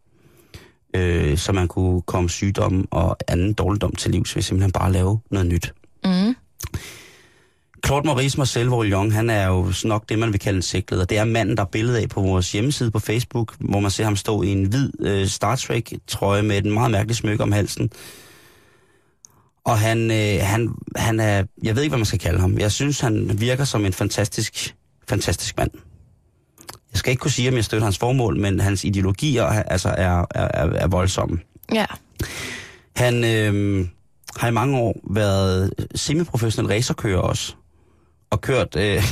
Øh, 0.96 1.38
så 1.38 1.52
man 1.52 1.68
kunne 1.68 2.02
komme 2.02 2.30
sygdom 2.30 2.88
og 2.90 3.16
anden 3.28 3.52
dårligdom 3.52 3.94
til 3.94 4.10
livs 4.10 4.36
ved 4.36 4.42
simpelthen 4.42 4.72
bare 4.72 4.92
lave 4.92 5.20
noget 5.30 5.46
nyt. 5.46 5.74
Mm. 6.04 6.34
Claude 7.86 8.06
Maurice 8.06 8.38
Marcel 8.38 8.66
Vorillon, 8.66 9.12
han 9.12 9.30
er 9.30 9.46
jo 9.46 9.72
nok 9.84 10.08
det, 10.08 10.18
man 10.18 10.32
vil 10.32 10.40
kalde 10.40 10.56
en 10.56 10.62
sigtleder. 10.62 11.04
Det 11.04 11.18
er 11.18 11.24
manden, 11.24 11.56
der 11.56 11.62
er 11.62 11.66
billede 11.66 12.00
af 12.00 12.08
på 12.08 12.20
vores 12.20 12.52
hjemmeside 12.52 12.90
på 12.90 12.98
Facebook, 12.98 13.54
hvor 13.58 13.80
man 13.80 13.90
ser 13.90 14.04
ham 14.04 14.16
stå 14.16 14.42
i 14.42 14.48
en 14.48 14.64
hvid 14.64 14.90
øh, 15.00 15.26
Star 15.26 15.56
Trek-trøje 15.56 16.42
med 16.42 16.58
et 16.58 16.66
meget 16.66 16.90
mærkeligt 16.90 17.18
smykke 17.18 17.42
om 17.42 17.52
halsen. 17.52 17.90
Og 19.64 19.78
han, 19.78 20.10
øh, 20.10 20.40
han, 20.40 20.74
han 20.96 21.20
er, 21.20 21.44
jeg 21.62 21.76
ved 21.76 21.82
ikke, 21.82 21.90
hvad 21.90 21.98
man 21.98 22.06
skal 22.06 22.18
kalde 22.18 22.40
ham. 22.40 22.58
Jeg 22.58 22.72
synes, 22.72 23.00
han 23.00 23.40
virker 23.40 23.64
som 23.64 23.86
en 23.86 23.92
fantastisk, 23.92 24.74
fantastisk 25.08 25.56
mand. 25.56 25.70
Jeg 26.92 26.98
skal 26.98 27.10
ikke 27.10 27.20
kunne 27.20 27.30
sige, 27.30 27.48
om 27.48 27.54
jeg 27.54 27.64
støtter 27.64 27.84
hans 27.84 27.98
formål, 27.98 28.40
men 28.40 28.60
hans 28.60 28.84
ideologier 28.84 29.44
altså 29.44 29.88
er, 29.88 30.24
er, 30.34 30.68
er, 30.68 30.86
voldsomme. 30.86 31.38
Ja. 31.74 31.84
Han 32.96 33.24
øh, 33.24 33.86
har 34.36 34.48
i 34.48 34.50
mange 34.50 34.78
år 34.78 35.00
været 35.10 35.70
semiprofessionel 35.94 36.72
racerkører 36.72 37.20
også, 37.20 37.54
og 38.30 38.40
kørt 38.40 38.76
øh, 38.76 39.02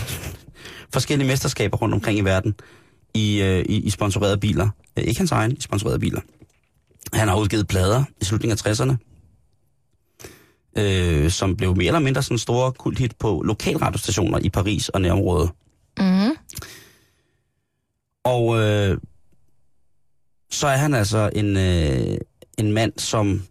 forskellige 0.94 1.28
mesterskaber 1.28 1.76
rundt 1.76 1.94
omkring 1.94 2.18
i 2.18 2.22
verden 2.22 2.54
i, 3.14 3.42
øh, 3.42 3.64
i, 3.68 3.80
i 3.80 3.90
sponsorerede 3.90 4.38
biler. 4.38 4.68
Øh, 4.98 5.04
ikke 5.04 5.20
hans 5.20 5.32
egen, 5.32 5.52
i 5.52 5.60
sponsorerede 5.60 5.98
biler. 5.98 6.20
Han 7.12 7.28
har 7.28 7.36
udgivet 7.36 7.68
plader 7.68 8.04
i 8.20 8.24
slutningen 8.24 8.58
af 8.64 8.72
60'erne, 8.72 9.11
øh, 10.76 11.30
som 11.30 11.56
blev 11.56 11.76
mere 11.76 11.86
eller 11.86 12.00
mindre 12.00 12.22
sådan 12.22 12.38
store 12.38 12.72
kulthit 12.72 13.16
på 13.16 13.42
lokalradiostationer 13.44 14.38
i 14.38 14.48
Paris 14.48 14.88
og 14.88 15.00
nærområdet. 15.00 15.50
Mm. 15.98 16.36
Og 18.24 18.58
øh, 18.58 18.98
så 20.50 20.66
er 20.66 20.76
han 20.76 20.94
altså 20.94 21.30
en, 21.34 21.56
øh, 21.56 22.18
en 22.58 22.72
mand, 22.72 22.92
som, 22.98 23.42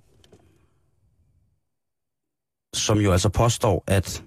som 2.74 3.00
jo 3.00 3.12
altså 3.12 3.30
påstår, 3.30 3.84
at, 3.88 4.24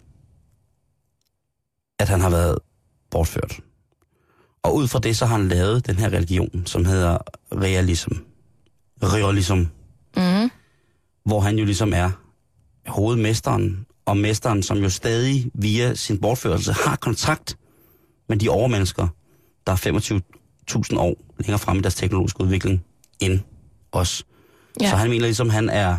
at 1.99 2.09
han 2.09 2.21
har 2.21 2.31
været 2.31 2.59
bortført. 3.11 3.61
Og 4.63 4.75
ud 4.75 4.89
fra 4.89 4.99
det, 4.99 5.17
så 5.17 5.27
har 5.27 5.37
han 5.37 5.49
lavet 5.49 5.87
den 5.87 5.97
her 5.97 6.09
religion, 6.09 6.67
som 6.67 6.85
hedder 6.85 7.19
realism. 7.53 8.13
Realism. 9.03 9.59
Mm. 10.17 10.51
Hvor 11.25 11.41
han 11.41 11.59
jo 11.59 11.65
ligesom 11.65 11.93
er 11.93 12.24
hovedmesteren, 12.87 13.87
og 14.07 14.17
mesteren, 14.17 14.63
som 14.63 14.79
jo 14.79 14.89
stadig 14.89 15.51
via 15.55 15.95
sin 15.95 16.21
bortførelse 16.21 16.73
har 16.73 16.97
kontrakt 16.97 17.57
med 18.29 18.37
de 18.37 18.49
overmennesker, 18.49 19.09
der 19.67 19.73
er 19.73 19.77
25.000 20.93 20.99
år 20.99 21.17
længere 21.39 21.59
frem 21.59 21.79
i 21.79 21.81
deres 21.81 21.95
teknologiske 21.95 22.41
udvikling 22.41 22.85
end 23.21 23.41
os. 23.93 24.27
Ja. 24.81 24.91
Så 24.91 24.97
han 24.97 25.11
mener 25.11 25.25
ligesom, 25.25 25.51
han 25.51 25.69
er, 25.69 25.97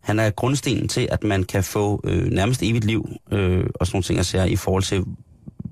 han 0.00 0.18
er 0.18 0.30
grundstenen 0.30 0.88
til, 0.88 1.08
at 1.10 1.24
man 1.24 1.44
kan 1.44 1.64
få 1.64 2.00
øh, 2.04 2.26
nærmest 2.26 2.62
evigt 2.62 2.84
liv 2.84 3.08
øh, 3.32 3.66
og 3.74 3.86
sådan 3.86 3.96
nogle 3.96 4.04
ting 4.04 4.24
sige, 4.24 4.50
i 4.50 4.56
forhold 4.56 4.82
til 4.82 5.04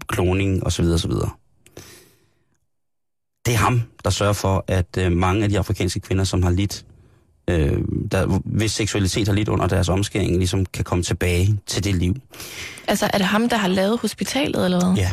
kloning 0.08 0.66
osv. 0.66 0.84
osv. 0.84 1.12
Det 3.46 3.54
er 3.54 3.58
ham, 3.58 3.82
der 4.04 4.10
sørger 4.10 4.32
for, 4.32 4.64
at 4.68 4.96
øh, 4.98 5.12
mange 5.12 5.42
af 5.44 5.48
de 5.48 5.58
afrikanske 5.58 6.00
kvinder, 6.00 6.24
som 6.24 6.42
har 6.42 6.50
lidt, 6.50 6.86
øh, 7.52 7.78
der, 8.12 8.26
hvis 8.44 8.72
seksualitet 8.72 9.28
har 9.28 9.34
lidt 9.34 9.48
under 9.48 9.66
deres 9.66 9.88
omskæring, 9.88 10.36
ligesom 10.36 10.66
kan 10.66 10.84
komme 10.84 11.04
tilbage 11.04 11.58
til 11.66 11.84
det 11.84 11.94
liv. 11.94 12.14
Altså, 12.88 13.10
er 13.12 13.18
det 13.18 13.26
ham, 13.26 13.48
der 13.48 13.56
har 13.56 13.68
lavet 13.68 13.98
hospitalet, 14.00 14.64
eller 14.64 14.84
hvad? 14.84 14.96
Ja. 14.96 15.10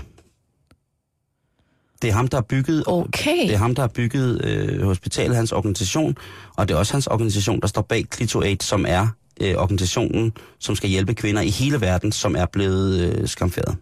Det 2.01 2.09
er 2.09 2.13
ham, 2.13 2.27
der 2.27 2.37
har 2.37 2.41
bygget 2.41 2.83
Okay. 2.87 3.41
Det 3.47 3.53
er 3.53 3.57
ham, 3.57 3.75
der 3.75 3.81
har 3.83 3.87
bygget 3.87 4.45
øh, 4.45 4.81
hospitalet, 4.83 5.35
hans 5.35 5.51
organisation, 5.51 6.15
og 6.57 6.67
det 6.67 6.73
er 6.73 6.77
også 6.77 6.93
hans 6.93 7.07
organisation, 7.07 7.59
der 7.61 7.67
står 7.67 7.81
bag 7.81 8.05
Clito8, 8.15 8.55
som 8.61 8.85
er 8.87 9.07
øh, 9.41 9.55
organisationen, 9.55 10.33
som 10.59 10.75
skal 10.75 10.89
hjælpe 10.89 11.13
kvinder 11.13 11.41
i 11.41 11.49
hele 11.49 11.81
verden, 11.81 12.11
som 12.11 12.35
er 12.35 12.45
blevet 12.45 12.99
øh, 12.99 13.27
skamferet. 13.27 13.75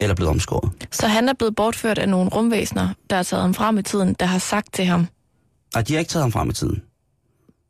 Eller 0.00 0.14
blevet 0.14 0.30
omskåret. 0.30 0.72
Så 0.90 1.06
han 1.06 1.28
er 1.28 1.32
blevet 1.38 1.56
bortført 1.56 1.98
af 1.98 2.08
nogle 2.08 2.30
rumvæsener, 2.30 2.88
der 3.10 3.16
har 3.16 3.22
taget 3.22 3.42
ham 3.42 3.54
frem 3.54 3.78
i 3.78 3.82
tiden, 3.82 4.16
der 4.20 4.26
har 4.26 4.38
sagt 4.38 4.72
til 4.74 4.84
ham, 4.84 5.06
Og 5.74 5.88
de 5.88 5.92
har 5.92 5.98
ikke 5.98 6.08
taget 6.08 6.22
ham 6.24 6.32
frem 6.32 6.50
i 6.50 6.52
tiden. 6.52 6.82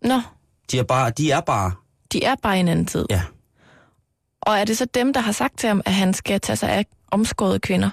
Nå, 0.05 0.21
De 0.73 0.79
er 0.79 0.83
bare, 0.83 1.11
de 1.19 1.31
er 1.31 1.41
bare 1.41 1.73
de 2.13 2.25
er 2.25 2.35
bare 2.43 2.57
i 2.57 2.61
en 2.61 2.69
anden 2.69 2.87
tid. 2.87 3.07
ja. 3.11 3.23
Og 4.43 4.59
er 4.59 4.65
det 4.65 4.79
så 4.79 4.87
dem, 4.95 5.13
der 5.13 5.21
har 5.21 5.33
sagt 5.33 5.59
til 5.59 5.67
ham, 5.69 5.83
at 5.85 5.93
han 5.93 6.15
skal 6.15 6.41
tage 6.41 6.57
sig 6.57 6.69
af 6.71 6.87
omskårede 7.11 7.59
kvinder? 7.59 7.91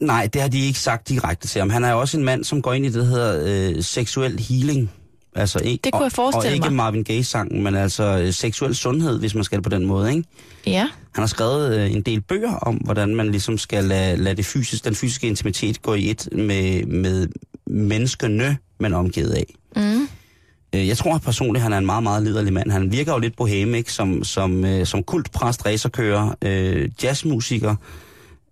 Nej, 0.00 0.28
det 0.32 0.40
har 0.42 0.48
de 0.48 0.60
ikke 0.66 0.78
sagt 0.78 1.08
direkte 1.08 1.48
til 1.48 1.58
ham. 1.58 1.70
Han 1.70 1.84
er 1.84 1.90
jo 1.90 2.00
også 2.00 2.16
en 2.18 2.24
mand, 2.24 2.44
som 2.44 2.62
går 2.62 2.72
ind 2.72 2.86
i 2.86 2.88
det, 2.88 2.94
der 2.94 3.04
hedder 3.04 3.42
øh, 3.76 3.82
seksuel 3.82 4.38
healing. 4.40 4.90
Altså, 5.36 5.58
ikke, 5.58 5.82
Det 5.84 5.92
kunne 5.92 6.00
jeg 6.00 6.06
og, 6.06 6.12
forestille 6.12 6.50
Og 6.50 6.54
ikke 6.54 6.64
mig. 6.68 6.72
Marvin 6.76 7.04
Gaye-sangen, 7.04 7.62
men 7.62 7.74
altså 7.74 8.02
øh, 8.04 8.32
seksuel 8.32 8.74
sundhed, 8.74 9.18
hvis 9.18 9.34
man 9.34 9.44
skal 9.44 9.62
på 9.62 9.68
den 9.68 9.86
måde, 9.86 10.10
ikke? 10.10 10.24
Ja. 10.66 10.80
Han 11.14 11.22
har 11.22 11.26
skrevet 11.26 11.76
øh, 11.80 11.92
en 11.92 12.02
del 12.02 12.20
bøger 12.20 12.54
om, 12.54 12.74
hvordan 12.74 13.14
man 13.14 13.30
ligesom 13.30 13.58
skal 13.58 13.84
lade, 13.84 14.16
lade 14.16 14.34
det 14.36 14.46
fysisk, 14.46 14.84
den 14.84 14.94
fysiske 14.94 15.26
intimitet 15.26 15.82
gå 15.82 15.94
i 15.94 16.10
et 16.10 16.28
med, 16.32 16.86
med 16.86 17.28
menneskene, 17.66 18.58
man 18.80 18.92
er 18.92 18.96
omgivet 18.98 19.30
af. 19.32 19.54
Mm. 19.76 20.08
Øh, 20.76 20.88
Jeg 20.88 20.96
tror 20.96 21.18
personligt, 21.18 21.62
han 21.62 21.72
er 21.72 21.78
en 21.78 21.86
meget, 21.86 22.02
meget 22.02 22.22
liderlig 22.22 22.52
mand. 22.52 22.70
Han 22.70 22.92
virker 22.92 23.12
jo 23.12 23.18
lidt 23.18 23.36
bohem, 23.36 23.74
ikke? 23.74 23.92
Som, 23.92 24.24
som, 24.24 24.64
øh, 24.64 24.86
som 24.86 25.02
kultpræst, 25.02 25.66
racerkører, 25.66 26.34
øh, 26.44 26.88
jazzmusiker, 27.02 27.74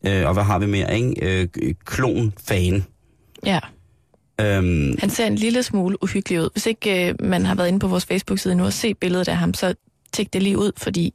øh, 0.07 0.27
og 0.27 0.33
hvad 0.35 0.43
har 0.45 0.59
vi 0.59 0.67
mere, 0.67 0.97
ikke? 0.97 1.15
Øh, 1.23 1.49
klon-fan. 1.85 2.85
Ja. 3.47 3.59
Øhm, 4.41 4.95
Han 4.99 5.11
ser 5.11 5.27
en 5.27 5.35
lille 5.35 5.63
smule 5.63 6.03
uhyggelig 6.03 6.41
ud. 6.41 6.49
Hvis 6.53 6.67
ikke 6.67 7.09
øh, 7.09 7.15
man 7.21 7.47
har 7.47 7.55
været 7.55 7.69
inde 7.69 7.79
på 7.79 7.89
vores 7.89 8.05
Facebook-side 8.07 8.55
nu 8.55 8.65
og 8.65 8.73
set 8.73 8.99
billedet 8.99 9.29
af 9.29 9.37
ham, 9.37 9.55
så 9.55 9.75
tjek 10.13 10.33
det 10.33 10.43
lige 10.43 10.59
ud, 10.59 10.73
fordi 10.77 11.15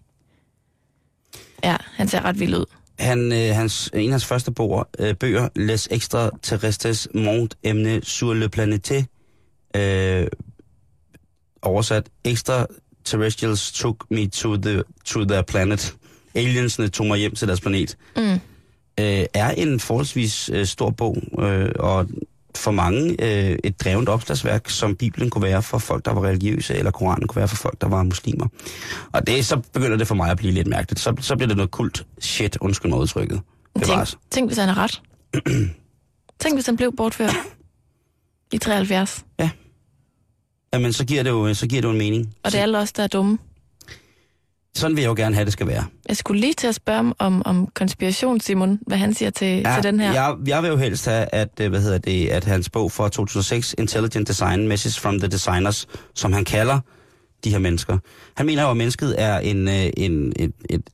ja, 1.63 1.75
han 1.95 2.07
ser 2.07 2.25
ret 2.25 2.39
vild 2.39 2.55
ud. 2.55 2.65
han, 2.99 3.31
øh, 3.31 3.55
hans, 3.55 3.89
en 3.93 3.99
af 4.05 4.09
hans 4.11 4.25
første 4.25 4.51
bøger, 4.51 4.83
øh, 4.99 5.15
bøger 5.15 5.49
Les 5.55 5.87
Extra 5.91 6.29
Terrestres 6.41 7.07
Monde 7.15 7.49
Emne 7.63 7.99
sur 8.03 8.33
le 8.33 8.49
Planète, 8.57 9.03
øh, 9.79 10.27
oversat 11.61 12.09
Extra 12.23 12.65
Terrestrials 13.03 13.71
took 13.71 14.11
me 14.11 14.27
to, 14.27 14.57
the, 14.57 14.83
to 15.05 15.25
their 15.25 15.41
planet. 15.41 15.95
Aliensene 16.35 16.87
tog 16.87 17.07
mig 17.07 17.19
hjem 17.19 17.35
til 17.35 17.47
deres 17.47 17.61
planet. 17.61 17.97
Mm. 18.15 18.39
øh, 18.99 19.25
er 19.33 19.49
en 19.49 19.79
forholdsvis 19.79 20.49
øh, 20.53 20.65
stor 20.65 20.89
bog, 20.89 21.17
øh, 21.39 21.71
og 21.79 22.07
for 22.55 22.71
mange 22.71 23.15
øh, 23.19 23.57
et 23.63 23.81
drevent 23.83 24.09
opslagsværk, 24.09 24.69
som 24.69 24.95
Bibelen 24.95 25.29
kunne 25.29 25.41
være 25.41 25.63
for 25.63 25.77
folk, 25.77 26.05
der 26.05 26.13
var 26.13 26.23
religiøse, 26.23 26.75
eller 26.75 26.91
Koranen 26.91 27.27
kunne 27.27 27.39
være 27.39 27.47
for 27.47 27.55
folk, 27.55 27.81
der 27.81 27.87
var 27.87 28.03
muslimer. 28.03 28.47
Og 29.11 29.27
det, 29.27 29.45
så 29.45 29.61
begynder 29.73 29.97
det 29.97 30.07
for 30.07 30.15
mig 30.15 30.31
at 30.31 30.37
blive 30.37 30.53
lidt 30.53 30.67
mærkeligt. 30.67 30.99
Så, 30.99 31.15
så 31.19 31.35
bliver 31.35 31.47
det 31.47 31.57
noget 31.57 31.71
kult 31.71 32.05
shit, 32.19 32.57
undskyld 32.61 32.91
mig 32.91 32.99
udtrykket. 32.99 33.41
Det 33.79 33.87
var 33.87 34.05
Tænk, 34.05 34.21
tænk, 34.31 34.49
hvis 34.49 34.57
han 34.57 34.69
har 34.69 34.83
ret. 34.83 35.01
tænk, 36.41 36.55
hvis 36.55 36.65
han 36.65 36.77
blev 36.77 36.95
bortført 36.97 37.35
i 38.51 38.57
73. 38.57 39.25
Jamen, 40.73 40.93
så 40.93 41.05
giver 41.05 41.23
det 41.23 41.29
jo, 41.29 41.53
så 41.53 41.67
giver 41.67 41.81
det 41.81 41.87
jo 41.87 41.91
en 41.91 41.97
mening. 41.97 42.33
Og 42.43 42.51
det 42.51 42.57
er 42.57 42.63
alle 42.63 42.77
os, 42.77 42.91
der 42.93 43.03
er 43.03 43.07
dumme. 43.07 43.37
Sådan 44.75 44.95
vil 44.95 45.01
jeg 45.01 45.09
jo 45.09 45.15
gerne 45.15 45.35
have, 45.35 45.45
det 45.45 45.53
skal 45.53 45.67
være. 45.67 45.85
Jeg 46.07 46.17
skulle 46.17 46.41
lige 46.41 46.53
til 46.53 46.67
at 46.67 46.75
spørge 46.75 47.13
om, 47.19 47.41
om 47.45 47.67
konspiration, 47.67 48.39
Simon, 48.39 48.79
hvad 48.87 48.97
han 48.97 49.13
siger 49.13 49.29
til, 49.29 49.47
ja, 49.47 49.73
til 49.73 49.83
den 49.83 49.99
her. 49.99 50.13
Jeg, 50.13 50.35
jeg 50.47 50.63
vil 50.63 50.69
jo 50.69 50.77
helst 50.77 51.05
have, 51.05 51.25
at, 51.31 51.49
øh, 51.61 51.69
hvad 51.69 51.81
hedder 51.81 51.97
det, 51.97 52.27
at 52.27 52.43
hans 52.43 52.69
bog 52.69 52.91
fra 52.91 53.09
2006, 53.09 53.75
Intelligent 53.77 54.27
Design, 54.27 54.67
Message 54.67 55.01
from 55.01 55.19
the 55.19 55.27
Designers, 55.27 55.87
som 56.15 56.33
han 56.33 56.45
kalder 56.45 56.79
de 57.43 57.49
her 57.49 57.59
mennesker. 57.59 57.97
Han 58.35 58.45
mener 58.45 58.63
jo, 58.63 58.69
at 58.69 58.77
mennesket 58.77 59.15
er 59.17 59.39
en, 59.39 59.67
øh, 59.67 59.89
en, 59.97 60.33
et, 60.35 60.51
et, 60.69 60.89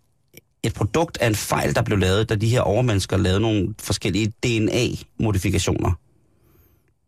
et 0.64 0.74
produkt 0.74 1.18
af 1.22 1.28
en 1.28 1.36
fejl, 1.36 1.76
der 1.76 1.82
blev 1.82 1.98
lavet, 1.98 2.30
da 2.30 2.36
de 2.36 2.48
her 2.48 2.62
overmennesker 2.62 3.18
lavede 3.18 3.40
nogle 3.40 3.74
forskellige 3.80 4.34
DNA-modifikationer. 4.44 5.92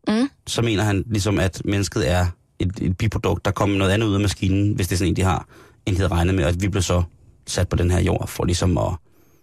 Mm. 0.07 0.29
Så 0.47 0.61
mener 0.61 0.83
han 0.83 1.03
ligesom, 1.07 1.39
at 1.39 1.61
mennesket 1.65 2.09
er 2.11 2.25
et, 2.59 2.71
et 2.81 2.97
biprodukt, 2.97 3.45
der 3.45 3.51
kommer 3.51 3.77
noget 3.77 3.91
andet 3.91 4.07
ud 4.07 4.13
af 4.13 4.19
maskinen, 4.19 4.73
hvis 4.73 4.87
det 4.87 4.95
er 4.95 4.97
sådan 4.97 5.11
en, 5.11 5.15
de 5.15 5.21
har, 5.21 5.47
end 5.85 5.95
de 5.95 6.01
havde 6.01 6.11
regnet 6.11 6.35
med, 6.35 6.43
at 6.43 6.61
vi 6.61 6.67
blev 6.67 6.83
så 6.83 7.03
sat 7.47 7.69
på 7.69 7.75
den 7.75 7.91
her 7.91 7.99
jord, 7.99 8.27
for 8.27 8.45
ligesom 8.45 8.77
at, 8.77 8.93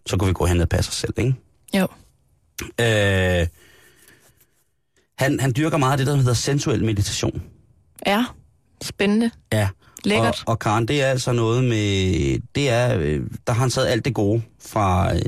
så 0.07 0.17
kunne 0.17 0.29
vi 0.29 0.33
gå 0.33 0.47
hen 0.47 0.61
og 0.61 0.69
passe 0.69 0.89
os 0.89 0.95
selv, 0.95 1.15
ikke? 1.17 1.35
Jo. 1.75 1.87
Øh, 2.81 3.47
han, 5.19 5.41
han 5.41 5.53
dyrker 5.57 5.77
meget 5.79 5.93
af 5.93 5.99
det, 5.99 6.07
der 6.07 6.17
hedder 6.17 6.35
sensuel 6.35 6.85
meditation. 6.85 7.43
Ja, 8.07 8.25
spændende. 8.83 9.31
Ja. 9.53 9.69
Lækkert. 10.05 10.43
Og, 10.47 10.51
og 10.51 10.59
Karen, 10.59 10.89
det 10.89 11.03
er 11.03 11.07
altså 11.07 11.33
noget 11.33 11.65
med... 11.65 12.39
Det 12.55 12.71
er, 12.71 12.99
øh, 12.99 13.21
der 13.47 13.53
har 13.53 13.61
han 13.61 13.71
taget 13.71 13.87
alt 13.87 14.05
det 14.05 14.15
gode 14.15 14.43
fra, 14.61 15.15
øh, 15.15 15.23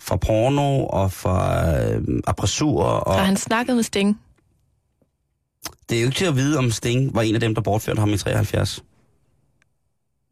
fra 0.00 0.16
porno 0.16 0.86
og 0.86 1.12
fra 1.12 1.66
øh, 1.80 2.02
appressur. 2.26 2.82
Og 2.82 3.14
Har 3.14 3.24
han 3.24 3.36
snakket 3.36 3.76
med 3.76 3.82
Sting? 3.82 4.20
Det 5.92 5.98
er 5.98 6.02
jo 6.02 6.06
ikke 6.06 6.18
til 6.18 6.24
at 6.24 6.36
vide, 6.36 6.58
om 6.58 6.70
Sting 6.70 7.14
var 7.14 7.22
en 7.22 7.34
af 7.34 7.40
dem, 7.40 7.54
der 7.54 7.62
bortførte 7.62 8.00
ham 8.00 8.12
i 8.12 8.16
73. 8.18 8.84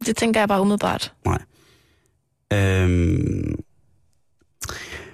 Det 0.05 0.17
tænker 0.17 0.39
jeg 0.41 0.47
bare 0.47 0.61
umiddelbart. 0.61 1.13
Nej. 1.25 1.39
Øhm, 2.53 3.55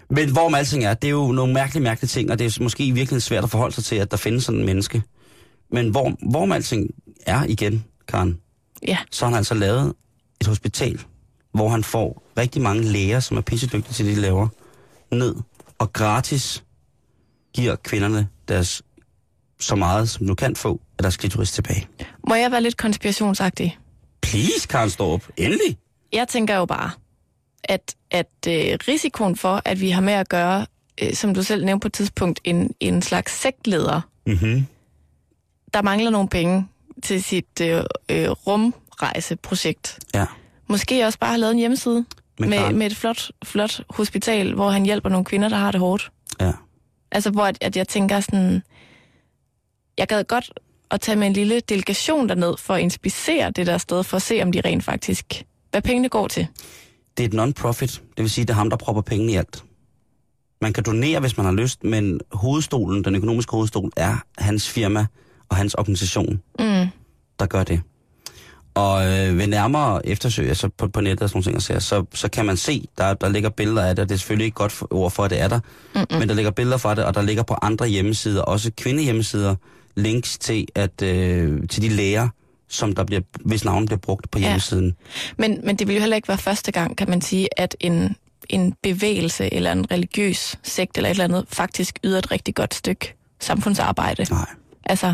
men 0.10 0.32
hvorom 0.32 0.56
alting 0.56 0.84
er, 0.84 0.94
det 0.94 1.08
er 1.08 1.12
jo 1.12 1.32
nogle 1.32 1.54
mærkelige, 1.54 1.84
mærkelige 1.84 2.08
ting, 2.08 2.32
og 2.32 2.40
det 2.40 2.58
er 2.58 2.64
måske 2.64 2.92
virkelig 2.92 3.22
svært 3.22 3.44
at 3.44 3.50
forholde 3.50 3.76
sig 3.76 3.84
til, 3.84 3.96
at 3.96 4.12
der 4.12 4.18
findes 4.18 4.44
sådan 4.44 4.60
en 4.60 4.66
menneske. 4.66 5.04
Men 5.72 5.90
hvor, 5.90 6.30
hvorom 6.30 6.52
alting 6.52 6.90
er 7.26 7.44
igen, 7.44 7.86
Karen, 8.08 8.38
Ja. 8.88 8.98
så 9.12 9.26
har 9.26 9.30
han 9.30 9.38
altså 9.38 9.54
lavet 9.54 9.94
et 10.42 10.48
hospital, 10.48 11.02
hvor 11.54 11.70
han 11.70 11.84
får 11.84 12.24
rigtig 12.38 12.62
mange 12.62 12.84
læger, 12.84 13.20
som 13.20 13.38
er 13.38 13.42
pissedygtige 13.42 13.94
til 13.94 14.06
det, 14.06 14.16
de 14.16 14.22
laver, 14.22 14.48
ned 15.12 15.36
og 15.80 15.94
gratis 15.94 16.64
giver 17.54 17.76
kvinderne 17.76 18.28
deres 18.48 18.82
så 19.60 19.76
meget, 19.76 20.10
som 20.10 20.28
du 20.28 20.36
kan 20.36 20.56
få, 20.56 20.82
af 20.98 21.02
deres 21.04 21.18
klitoris 21.18 21.52
tilbage. 21.52 21.88
Må 22.28 22.36
jeg 22.36 22.52
være 22.52 22.62
lidt 22.62 22.78
konspirationsagtig? 22.78 23.78
Please, 24.22 24.68
Karen 24.70 24.90
Storp, 24.90 25.24
endelig! 25.38 25.78
Jeg 26.14 26.28
tænker 26.28 26.56
jo 26.56 26.66
bare, 26.66 26.92
at, 27.64 27.96
at 28.12 28.28
øh, 28.48 28.78
risikoen 28.88 29.36
for, 29.36 29.62
at 29.66 29.82
vi 29.82 29.90
har 29.90 30.02
med 30.02 30.14
at 30.14 30.30
gøre, 30.30 30.66
øh, 31.02 31.14
som 31.14 31.34
du 31.34 31.44
selv 31.44 31.66
nævnte 31.66 31.82
på 31.84 31.88
et 31.88 31.94
tidspunkt, 31.94 32.40
en, 32.44 32.74
en 32.80 33.02
slags 33.02 33.32
sektleder, 33.42 34.02
Mm-hmm. 34.26 34.66
der 35.74 35.82
mangler 35.82 36.10
nogle 36.10 36.30
penge 36.30 36.68
til 37.04 37.24
sit 37.24 37.62
øh, 37.62 37.84
øh, 38.10 38.30
rumrejseprojekt. 39.02 40.00
Ja. 40.14 40.26
Måske 40.68 41.06
også 41.06 41.20
bare 41.20 41.30
har 41.32 41.38
lavet 41.38 41.52
en 41.52 41.60
hjemmeside 41.60 42.06
Men 42.40 42.50
med, 42.50 42.74
med 42.74 42.86
et 42.88 42.96
flot, 42.96 43.32
flot 43.46 43.82
hospital, 43.90 44.54
hvor 44.54 44.70
han 44.70 44.84
hjælper 44.86 45.10
nogle 45.10 45.26
kvinder, 45.26 45.50
der 45.50 45.58
har 45.58 45.72
det 45.72 45.80
hårdt. 45.80 46.12
ja. 46.42 46.52
Altså, 47.12 47.30
hvor 47.30 47.44
at, 47.46 47.58
at 47.62 47.78
jeg 47.78 47.88
tænker 47.88 48.20
sådan, 48.20 48.64
jeg 49.98 50.08
gad 50.08 50.24
godt 50.24 50.52
at 50.92 51.02
tage 51.02 51.16
med 51.16 51.28
en 51.28 51.34
lille 51.34 51.60
delegation 51.60 52.30
derned 52.30 52.58
for 52.58 52.74
at 52.74 52.82
inspicere 52.82 53.52
det 53.52 53.68
der 53.68 53.78
sted, 53.78 54.04
for 54.04 54.16
at 54.18 54.22
se, 54.22 54.42
om 54.44 54.52
de 54.52 54.62
rent 54.66 54.84
faktisk, 54.84 55.44
hvad 55.72 55.82
pengene 55.82 56.10
går 56.10 56.28
til. 56.28 56.48
det 57.18 57.24
er 57.24 57.28
et 57.28 57.34
non-profit. 57.34 58.02
Det 58.18 58.24
vil 58.24 58.30
sige, 58.30 58.46
det 58.46 58.50
er 58.50 58.56
ham, 58.56 58.70
der 58.70 58.78
propper 58.78 59.02
penge 59.02 59.32
i 59.34 59.36
alt. 59.36 59.64
Man 60.62 60.74
kan 60.74 60.84
donere, 60.84 61.20
hvis 61.20 61.38
man 61.38 61.46
har 61.46 61.54
lyst, 61.54 61.84
men 61.84 62.20
hovedstolen, 62.32 63.04
den 63.04 63.16
økonomiske 63.16 63.52
hovedstol, 63.52 63.92
er 63.98 64.16
hans 64.38 64.70
firma. 64.70 65.06
og 65.50 65.56
hans 65.56 65.74
organisation, 65.74 66.42
Mm. 66.60 66.88
der 67.40 67.46
gør 67.46 67.64
det. 67.64 67.82
Og 68.74 69.06
øh, 69.06 69.38
ved 69.38 69.48
nærmere 69.48 70.08
eftersøg, 70.08 70.48
altså 70.50 70.70
på, 70.78 70.88
på 70.88 71.02
nettet 71.02 71.22
og 71.22 71.30
sådan 71.30 71.52
nogle 71.52 71.60
ting, 71.62 71.82
så, 71.82 72.06
så 72.14 72.30
kan 72.30 72.46
man 72.46 72.58
se, 72.58 72.88
der, 72.98 73.14
der 73.14 73.30
ligger 73.30 73.50
billeder 73.50 73.84
af 73.86 73.96
det, 73.96 74.04
og 74.04 74.10
det 74.10 74.16
er 74.16 74.20
selvfølgelig 74.20 74.46
ikke 74.46 74.56
godt 74.56 74.72
for, 74.72 74.88
ord 74.92 75.12
for, 75.12 75.24
at 75.24 75.30
det 75.32 75.42
er 75.42 75.48
der, 75.48 75.60
Mm-mm. 75.96 76.20
men 76.20 76.30
der 76.30 76.36
ligger 76.36 76.52
billeder 76.52 76.78
fra 76.78 76.96
det, 76.96 77.04
og 77.06 77.14
der 77.14 77.22
ligger 77.22 77.44
på 77.44 77.56
andre 77.62 77.88
hjemmesider, 77.88 78.42
også 78.42 78.72
kvindehjemmesider, 78.78 79.56
links 79.98 80.38
til, 80.38 80.68
at, 80.76 81.02
øh, 81.02 81.68
til 81.70 81.82
de 81.82 81.90
læger, 81.90 82.30
som 82.70 82.96
der 82.96 83.04
bliver, 83.04 83.22
hvis 83.46 83.66
navn 83.66 83.86
bliver 83.86 84.00
brugt 84.00 84.32
på 84.32 84.40
Ja. 84.40 84.46
hjemmesiden. 84.46 84.96
Men, 85.38 85.60
men 85.64 85.76
det 85.76 85.88
vil 85.88 85.94
jo 85.96 86.00
heller 86.00 86.16
ikke 86.16 86.28
være 86.28 86.38
første 86.38 86.72
gang, 86.72 86.98
kan 86.98 87.10
man 87.10 87.22
sige, 87.22 87.48
at 87.60 87.76
en, 87.80 88.16
en 88.50 88.74
bevægelse 88.84 89.54
eller 89.54 89.72
en 89.72 89.92
religiøs 89.92 90.56
sekt 90.64 90.98
eller 90.98 91.10
et 91.10 91.12
eller 91.12 91.24
andet 91.24 91.46
faktisk 91.50 92.00
yder 92.04 92.18
et 92.18 92.32
rigtig 92.32 92.56
godt 92.56 92.74
stykke 92.74 93.14
samfundsarbejde. 93.40 94.26
Nej. 94.32 94.46
Altså, 94.86 95.14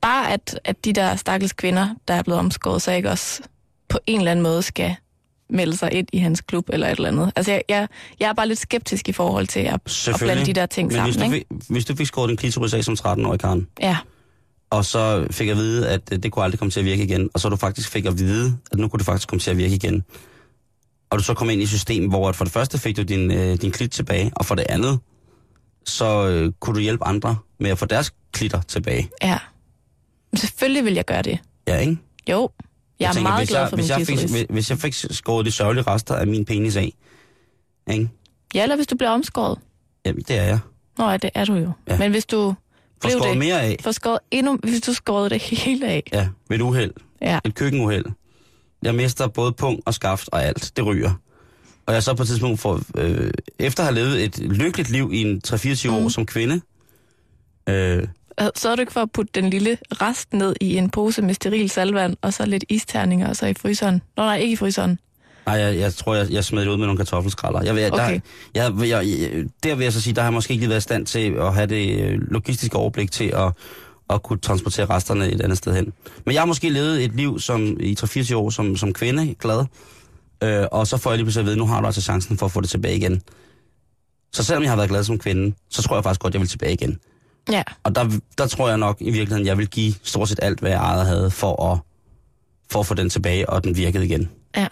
bare 0.00 0.32
at, 0.32 0.60
at 0.64 0.84
de 0.84 0.92
der 0.92 1.16
stakkels 1.16 1.52
kvinder, 1.52 1.88
der 2.08 2.14
er 2.14 2.22
blevet 2.22 2.38
omskåret, 2.40 2.82
så 2.82 2.92
ikke 2.92 3.10
også 3.10 3.42
på 3.88 3.98
en 4.06 4.18
eller 4.18 4.30
anden 4.30 4.42
måde 4.42 4.62
skal 4.62 4.94
melde 5.50 5.76
sig 5.76 5.92
ind 5.92 6.06
i 6.12 6.18
hans 6.18 6.40
klub 6.40 6.68
eller 6.72 6.86
et 6.88 6.96
eller 6.96 7.08
andet. 7.08 7.32
Altså, 7.36 7.52
jeg, 7.52 7.62
jeg, 7.68 7.88
jeg 8.20 8.28
er 8.28 8.32
bare 8.32 8.48
lidt 8.48 8.58
skeptisk 8.58 9.08
i 9.08 9.12
forhold 9.12 9.46
til 9.46 9.60
at, 9.60 9.74
at 10.08 10.16
blande 10.20 10.46
de 10.46 10.52
der 10.52 10.66
ting 10.66 10.86
Men 10.88 10.94
sammen, 10.96 11.12
hvis 11.14 11.16
du, 11.16 11.32
ikke? 11.34 11.46
fik, 11.50 11.68
hvis 11.68 11.84
du 11.84 11.96
fik 11.96 12.06
skåret 12.06 12.28
din 12.28 12.36
klitoris 12.36 12.74
af 12.74 12.84
som 12.84 12.94
13-årig, 13.00 13.40
Karen, 13.40 13.66
Ja, 13.80 13.96
og 14.70 14.84
så 14.84 15.26
fik 15.30 15.46
jeg 15.46 15.52
at 15.52 15.58
vide, 15.58 15.88
at 15.88 16.00
øh, 16.12 16.22
det 16.22 16.32
kunne 16.32 16.44
aldrig 16.44 16.58
komme 16.58 16.70
til 16.70 16.80
at 16.80 16.86
virke 16.86 17.02
igen, 17.04 17.30
og 17.34 17.40
så 17.40 17.48
du 17.48 17.56
faktisk 17.56 17.90
fik 17.90 18.04
at 18.04 18.18
vide, 18.18 18.58
at 18.72 18.78
nu 18.78 18.88
kunne 18.88 18.98
det 18.98 19.06
faktisk 19.06 19.28
komme 19.28 19.40
til 19.40 19.50
at 19.50 19.56
virke 19.58 19.74
igen, 19.74 20.04
og 21.10 21.18
du 21.18 21.24
så 21.24 21.34
kom 21.34 21.50
ind 21.50 21.60
i 21.60 21.64
et 21.64 21.68
system, 21.68 22.08
hvor 22.08 22.32
for 22.32 22.44
det 22.44 22.52
første 22.52 22.78
fik 22.78 22.96
du 22.96 23.02
din, 23.02 23.30
øh, 23.30 23.56
din 23.56 23.70
klit 23.70 23.90
tilbage, 23.90 24.32
og 24.36 24.46
for 24.46 24.54
det 24.54 24.66
andet, 24.68 24.98
så 25.86 26.28
øh, 26.28 26.52
kunne 26.60 26.74
du 26.74 26.80
hjælpe 26.80 27.04
andre 27.04 27.36
med 27.60 27.70
at 27.70 27.78
få 27.78 27.86
deres 27.86 28.14
klitter 28.32 28.60
tilbage. 28.60 29.10
ja. 29.22 29.38
Men 30.32 30.38
selvfølgelig 30.38 30.84
vil 30.84 30.94
jeg 30.94 31.04
gøre 31.04 31.22
det. 31.22 31.38
Ja, 31.68 31.78
ikke? 31.78 31.96
Jo, 32.30 32.50
jeg, 33.00 33.08
er 33.08 33.12
tænker, 33.12 33.30
meget 33.30 33.40
hvis 33.40 33.48
glad 33.48 33.60
jeg, 33.60 33.68
for 33.68 33.76
hvis 33.76 33.88
min 33.88 33.98
jeg, 33.98 34.06
fik, 34.06 34.18
hvis, 34.18 34.46
hvis 34.48 34.70
jeg 34.70 34.78
fik 34.78 34.94
skåret 34.94 35.46
de 35.46 35.50
sørgelige 35.50 35.84
rester 35.84 36.14
af 36.14 36.26
min 36.26 36.44
penis 36.44 36.76
af, 36.76 36.92
ikke? 37.90 38.08
Ja, 38.54 38.62
eller 38.62 38.76
hvis 38.76 38.86
du 38.86 38.96
bliver 38.96 39.10
omskåret. 39.10 39.58
Jamen, 40.06 40.22
det 40.28 40.38
er 40.38 40.42
jeg. 40.42 40.58
Nå, 40.98 41.10
ja, 41.10 41.16
det 41.16 41.30
er 41.34 41.44
du 41.44 41.54
jo. 41.54 41.72
Ja. 41.88 41.98
Men 41.98 42.10
hvis 42.10 42.26
du 42.26 42.54
Blev 43.00 43.12
skåret 43.12 43.30
det, 43.30 43.38
mere 43.38 43.62
af, 43.62 43.76
for 43.80 43.92
skåret 43.92 44.18
endnu, 44.30 44.58
hvis 44.62 44.80
du 44.80 44.92
skårede 44.92 45.30
det 45.30 45.42
hele 45.42 45.88
af. 45.88 46.02
ja, 46.12 46.28
ved 46.48 46.56
et 46.56 46.62
uheld. 46.62 46.92
Ja, 47.22 47.38
et 47.44 47.54
køkkenuheld. 47.54 48.06
Jeg 48.82 48.94
mister 48.94 49.28
både 49.28 49.52
pung 49.52 49.80
og 49.86 49.94
skaft 49.94 50.28
og 50.32 50.44
alt. 50.44 50.72
Det 50.76 50.86
ryger. 50.86 51.12
Og 51.86 51.94
jeg 51.94 52.02
så 52.02 52.14
på 52.14 52.22
et 52.22 52.28
tidspunkt 52.28 52.60
får, 52.60 52.80
øh, 52.96 53.30
efter 53.58 53.82
at 53.82 53.86
have 53.86 53.94
levet 53.94 54.24
et 54.24 54.38
lykkeligt 54.38 54.90
liv 54.90 55.10
i 55.12 55.22
en 55.22 55.42
3-24 55.46 55.88
mm. 55.88 55.94
år 55.94 56.08
som 56.08 56.26
kvinde, 56.26 56.60
øh, 57.68 58.06
så 58.54 58.68
er 58.68 58.76
du 58.76 58.80
ikke 58.80 58.92
for 58.92 59.02
at 59.02 59.12
putte 59.12 59.40
den 59.40 59.50
lille 59.50 59.78
rest 59.92 60.32
ned 60.32 60.56
i 60.60 60.76
en 60.76 60.90
pose 60.90 61.22
med 61.22 61.34
steril 61.34 61.70
salvand, 61.70 62.16
og 62.22 62.32
så 62.32 62.46
lidt 62.46 62.64
isterninger, 62.68 63.28
og 63.28 63.36
så 63.36 63.46
i 63.46 63.54
fryseren. 63.54 64.02
Nå 64.16 64.22
nej, 64.22 64.36
ikke 64.36 64.52
i 64.52 64.56
fryseren. 64.56 64.98
Nej, 65.46 65.56
jeg, 65.56 65.78
jeg 65.78 65.94
tror, 65.94 66.14
jeg, 66.14 66.30
jeg 66.30 66.44
smed 66.44 66.62
det 66.62 66.68
ud 66.68 66.76
med 66.76 66.86
nogle 66.86 66.96
kartoffelskralder. 66.98 67.62
Jeg, 67.62 67.74
vil, 67.74 67.92
Okay. 67.92 68.20
der, 68.54 68.62
jeg, 68.62 68.88
jeg, 68.88 69.06
jeg, 69.08 69.44
der 69.62 69.74
vil 69.74 69.84
jeg 69.84 69.92
så 69.92 70.00
sige, 70.00 70.14
der 70.14 70.20
har 70.22 70.28
jeg 70.28 70.34
måske 70.34 70.52
ikke 70.52 70.62
lige 70.62 70.68
været 70.70 70.80
i 70.80 70.82
stand 70.82 71.06
til 71.06 71.34
at 71.38 71.54
have 71.54 71.66
det 71.66 72.00
øh, 72.00 72.20
logistiske 72.30 72.76
overblik 72.76 73.10
til 73.10 73.24
at, 73.24 73.52
at 74.10 74.22
kunne 74.22 74.38
transportere 74.38 74.86
resterne 74.86 75.28
et 75.30 75.40
andet 75.40 75.58
sted 75.58 75.74
hen. 75.74 75.92
Men 76.24 76.34
jeg 76.34 76.40
har 76.40 76.46
måske 76.46 76.68
levet 76.68 77.04
et 77.04 77.14
liv 77.14 77.40
som 77.40 77.76
i 77.80 77.96
3-24 78.00 78.36
år 78.36 78.50
som, 78.50 78.76
som 78.76 78.92
kvinde, 78.92 79.34
glad, 79.34 79.64
øh, 80.42 80.66
og 80.72 80.86
så 80.86 80.96
får 80.96 81.10
jeg 81.10 81.18
lige 81.18 81.24
pludselig 81.24 81.40
at 81.40 81.44
vide, 81.46 81.54
at 81.54 81.58
nu 81.58 81.66
har 81.66 81.80
du 81.80 81.86
altså 81.86 82.00
chancen 82.02 82.38
for 82.38 82.46
at 82.46 82.52
få 82.52 82.60
det 82.60 82.68
tilbage 82.70 82.96
igen. 82.96 83.22
Så 84.32 84.44
selvom 84.44 84.62
jeg 84.62 84.70
har 84.70 84.76
været 84.76 84.90
glad 84.90 85.04
som 85.04 85.18
kvinde, 85.18 85.56
så 85.70 85.82
tror 85.82 85.96
jeg 85.96 86.04
faktisk 86.04 86.20
godt, 86.20 86.30
at 86.30 86.34
jeg 86.34 86.40
vil 86.40 86.48
tilbage 86.48 86.72
igen. 86.72 86.98
Ja, 87.52 87.62
Og 87.84 87.94
der, 87.94 88.10
der 88.38 88.46
tror 88.46 88.68
jeg 88.68 88.78
nok 88.78 88.96
i 89.00 89.04
virkeligheden, 89.10 89.46
jeg 89.46 89.58
vil 89.58 89.68
give 89.68 89.94
stort 90.02 90.28
set 90.28 90.38
alt, 90.42 90.60
hvad 90.60 90.70
jeg 90.70 90.78
ejede 90.78 91.04
havde, 91.04 91.30
for 91.30 91.72
at, 91.72 91.78
for 92.70 92.80
at 92.80 92.86
få 92.86 92.94
den 92.94 93.10
tilbage, 93.10 93.50
og 93.50 93.64
den 93.64 93.76
virkede 93.76 94.04
igen. 94.04 94.30
ja. 94.56 94.66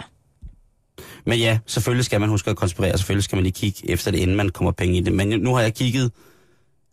Men 1.26 1.38
ja, 1.38 1.58
selvfølgelig 1.66 2.04
skal 2.04 2.20
man 2.20 2.28
huske 2.28 2.50
at 2.50 2.56
konspirere, 2.56 2.98
selvfølgelig 2.98 3.24
skal 3.24 3.36
man 3.36 3.42
lige 3.42 3.52
kigge 3.52 3.90
efter 3.90 4.10
det, 4.10 4.18
inden 4.18 4.36
man 4.36 4.48
kommer 4.48 4.72
penge 4.72 4.96
i 4.96 5.00
det. 5.00 5.12
Men 5.12 5.28
nu 5.28 5.54
har 5.54 5.62
jeg 5.62 5.74
kigget 5.74 6.12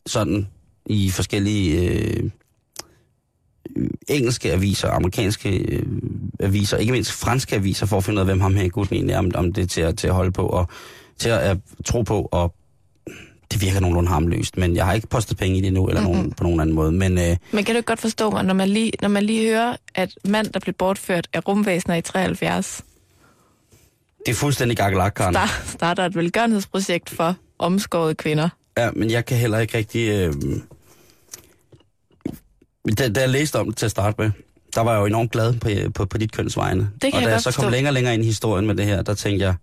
sådan 0.05 0.47
i 0.85 1.09
forskellige 1.09 1.89
øh, 1.89 2.29
engelske 4.07 4.51
aviser, 4.51 4.89
amerikanske 4.89 5.57
øh, 5.57 5.85
aviser, 6.39 6.77
ikke 6.77 6.91
mindst 6.91 7.11
franske 7.11 7.55
aviser, 7.55 7.85
for 7.85 7.97
at 7.97 8.03
finde 8.03 8.17
ud 8.17 8.19
af, 8.19 8.25
hvem 8.25 8.41
ham 8.41 8.55
her 8.55 8.69
gutten 8.69 8.95
egentlig 8.95 9.13
er, 9.13 9.19
om, 9.19 9.31
om 9.35 9.53
det 9.53 9.63
er 9.63 9.67
til 9.67 9.81
at, 9.81 9.97
til 9.97 10.07
at 10.07 10.13
holde 10.13 10.31
på 10.31 10.47
og 10.47 10.67
til 11.17 11.29
at, 11.29 11.39
at 11.39 11.57
tro 11.85 12.01
på, 12.01 12.29
og 12.31 12.55
det 13.51 13.61
virker 13.61 13.79
nogenlunde 13.79 14.09
harmløst, 14.09 14.57
men 14.57 14.75
jeg 14.75 14.85
har 14.85 14.93
ikke 14.93 15.07
postet 15.07 15.37
penge 15.37 15.57
i 15.57 15.61
det 15.61 15.73
nu, 15.73 15.87
eller 15.87 16.01
mm-hmm. 16.01 16.15
nogen, 16.15 16.31
på 16.31 16.43
nogen 16.43 16.59
anden 16.59 16.75
måde. 16.75 16.91
Men 16.91 17.17
øh, 17.17 17.37
Men 17.51 17.63
kan 17.63 17.75
du 17.75 17.81
godt 17.81 17.99
forstå 17.99 18.29
mig, 18.29 18.43
når 18.43 18.53
man 18.53 18.69
lige, 18.69 18.91
når 19.01 19.09
man 19.09 19.23
lige 19.23 19.49
hører, 19.49 19.75
at 19.95 20.13
mand, 20.25 20.47
der 20.47 20.59
blev 20.59 20.73
bortført 20.73 21.27
af 21.33 21.47
rumvæsener 21.47 21.95
i 21.95 22.01
73, 22.01 22.83
det 24.25 24.31
er 24.31 24.35
fuldstændig 24.35 24.77
gakkelak, 24.77 25.13
Karen. 25.13 25.33
der 25.33 25.61
starter 25.65 26.05
et 26.05 26.15
velgørenhedsprojekt 26.15 27.09
for 27.09 27.35
omskårede 27.59 28.15
kvinder. 28.15 28.49
Ja, 28.77 28.91
men 28.91 29.11
jeg 29.11 29.25
kan 29.25 29.37
heller 29.37 29.59
ikke 29.59 29.77
rigtig... 29.77 30.09
Øh... 30.09 30.33
Da, 32.97 33.09
da 33.09 33.19
jeg 33.19 33.29
læste 33.29 33.59
om 33.59 33.67
det 33.67 33.77
til 33.77 33.85
at 33.85 33.91
starte 33.91 34.21
med, 34.21 34.31
der 34.75 34.81
var 34.81 34.91
jeg 34.93 34.99
jo 34.99 35.05
enormt 35.05 35.31
glad 35.31 35.53
på, 35.53 35.69
på, 35.91 36.05
på 36.05 36.17
dit 36.17 36.31
køns 36.31 36.57
vegne. 36.57 36.89
kan 37.01 37.13
og 37.13 37.21
jeg 37.21 37.27
da 37.29 37.33
jeg 37.33 37.43
godt 37.43 37.53
så 37.53 37.61
kom 37.61 37.71
længere 37.71 37.89
og 37.89 37.93
længere 37.93 38.13
ind 38.13 38.23
i 38.23 38.25
historien 38.25 38.67
med 38.67 38.75
det 38.75 38.85
her, 38.85 39.01
der 39.01 39.13
tænkte 39.13 39.45
jeg, 39.45 39.55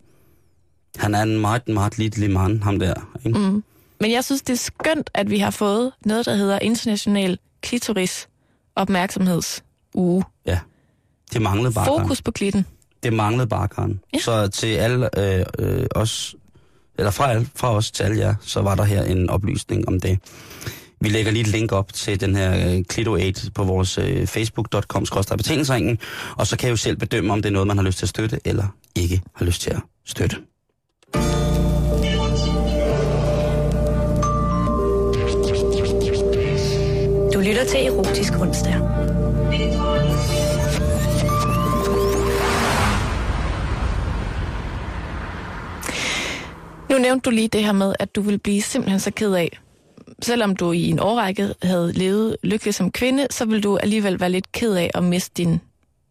han 0.96 1.14
er 1.14 1.22
en 1.22 1.38
meget, 1.38 1.68
meget 1.68 1.98
lille 1.98 2.28
mand, 2.28 2.62
ham 2.62 2.78
der. 2.78 2.94
Ikke? 3.26 3.38
Mm. 3.38 3.64
Men 4.00 4.12
jeg 4.12 4.24
synes, 4.24 4.42
det 4.42 4.52
er 4.52 4.56
skønt, 4.56 5.11
at 5.14 5.30
vi 5.30 5.38
har 5.38 5.50
fået 5.50 5.92
noget, 6.04 6.26
der 6.26 6.34
hedder 6.34 6.59
International 6.59 7.38
Klitoris 7.62 8.28
Opmærksomhedsuge. 8.76 10.24
Ja, 10.46 10.59
det 11.32 11.42
manglede 11.42 11.74
bare. 11.74 11.86
Fokus 11.86 12.22
på 12.22 12.30
klitten. 12.30 12.66
Det 13.03 13.12
manglede 13.12 13.46
bare, 13.46 13.68
Karen. 13.68 14.01
Ja. 14.14 14.18
Så 14.18 14.49
til 14.49 14.66
alle 14.66 15.18
øh, 15.18 15.46
øh, 15.59 15.86
os, 15.94 16.36
eller 16.99 17.11
fra, 17.11 17.30
alle, 17.30 17.49
fra 17.55 17.74
os 17.74 17.90
til 17.90 18.05
alle 18.05 18.18
jer, 18.18 18.34
så 18.40 18.62
var 18.62 18.74
der 18.74 18.84
her 18.84 19.03
en 19.03 19.30
oplysning 19.30 19.88
om 19.88 20.01
det. 20.01 20.18
Vi 21.01 21.09
lægger 21.09 21.32
lige 21.32 21.40
et 21.40 21.46
link 21.46 21.72
op 21.72 21.92
til 21.92 22.20
den 22.20 22.36
her 22.36 22.74
øh, 22.76 22.84
Clito 22.92 23.12
8 23.12 23.51
på 23.55 23.64
vores 23.64 23.99
øh, 23.99 24.26
facebook.com 24.26 25.07
betalingsringen, 25.36 25.99
og 26.36 26.46
så 26.46 26.57
kan 26.57 26.68
I 26.68 26.70
jo 26.70 26.76
selv 26.76 26.96
bedømme, 26.96 27.32
om 27.32 27.42
det 27.42 27.49
er 27.49 27.53
noget, 27.53 27.66
man 27.66 27.76
har 27.76 27.84
lyst 27.84 27.99
til 27.99 28.05
at 28.05 28.11
støtte, 28.11 28.40
eller 28.44 28.74
ikke 28.94 29.22
har 29.34 29.44
lyst 29.44 29.62
til 29.62 29.70
at 29.70 29.80
støtte. 30.07 30.36
Du 37.34 37.40
lytter 37.40 37.64
til 37.64 37.86
Erotisk 37.86 38.32
Onsdag. 38.32 39.07
Nu 46.91 46.99
nævnte 46.99 47.24
du 47.24 47.30
lige 47.30 47.49
det 47.49 47.64
her 47.64 47.72
med, 47.72 47.95
at 47.99 48.14
du 48.14 48.20
ville 48.20 48.39
blive 48.39 48.62
simpelthen 48.62 49.01
så 49.01 49.11
ked 49.11 49.32
af, 49.34 49.59
selvom 50.22 50.57
du 50.57 50.72
i 50.72 50.86
en 50.91 50.99
årrække 51.01 51.55
havde 51.62 51.93
levet 51.93 52.36
lykkelig 52.43 52.74
som 52.74 52.93
kvinde, 52.93 53.26
så 53.30 53.45
vil 53.45 53.62
du 53.62 53.76
alligevel 53.76 54.20
være 54.20 54.30
lidt 54.30 54.53
ked 54.53 54.74
af 54.74 54.91
at 54.95 55.05
miste 55.05 55.30
din 55.43 55.61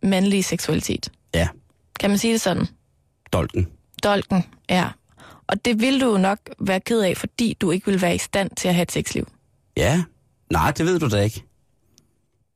mandlige 0.03 0.43
seksualitet. 0.43 1.11
Ja, 1.35 1.47
Kan 1.99 2.09
man 2.09 2.19
sige 2.19 2.33
det 2.33 2.41
sådan? 2.41 2.67
dolken. 3.33 3.67
Dolken, 4.03 4.43
ja. 4.69 4.85
Og 5.47 5.65
det 5.65 5.81
vil 5.81 6.01
du 6.01 6.11
jo 6.11 6.17
nok 6.17 6.39
være 6.59 6.79
ked 6.79 7.01
af, 7.01 7.17
fordi 7.17 7.57
du 7.61 7.71
ikke 7.71 7.85
vil 7.85 8.01
være 8.01 8.15
i 8.15 8.17
stand 8.17 8.49
til 8.57 8.67
at 8.67 8.73
have 8.75 8.83
et 8.83 8.91
sexliv. 8.91 9.27
Ja, 9.77 10.03
nej, 10.51 10.71
det 10.71 10.85
ved 10.85 10.99
du 10.99 11.07
da 11.09 11.21
ikke. 11.21 11.43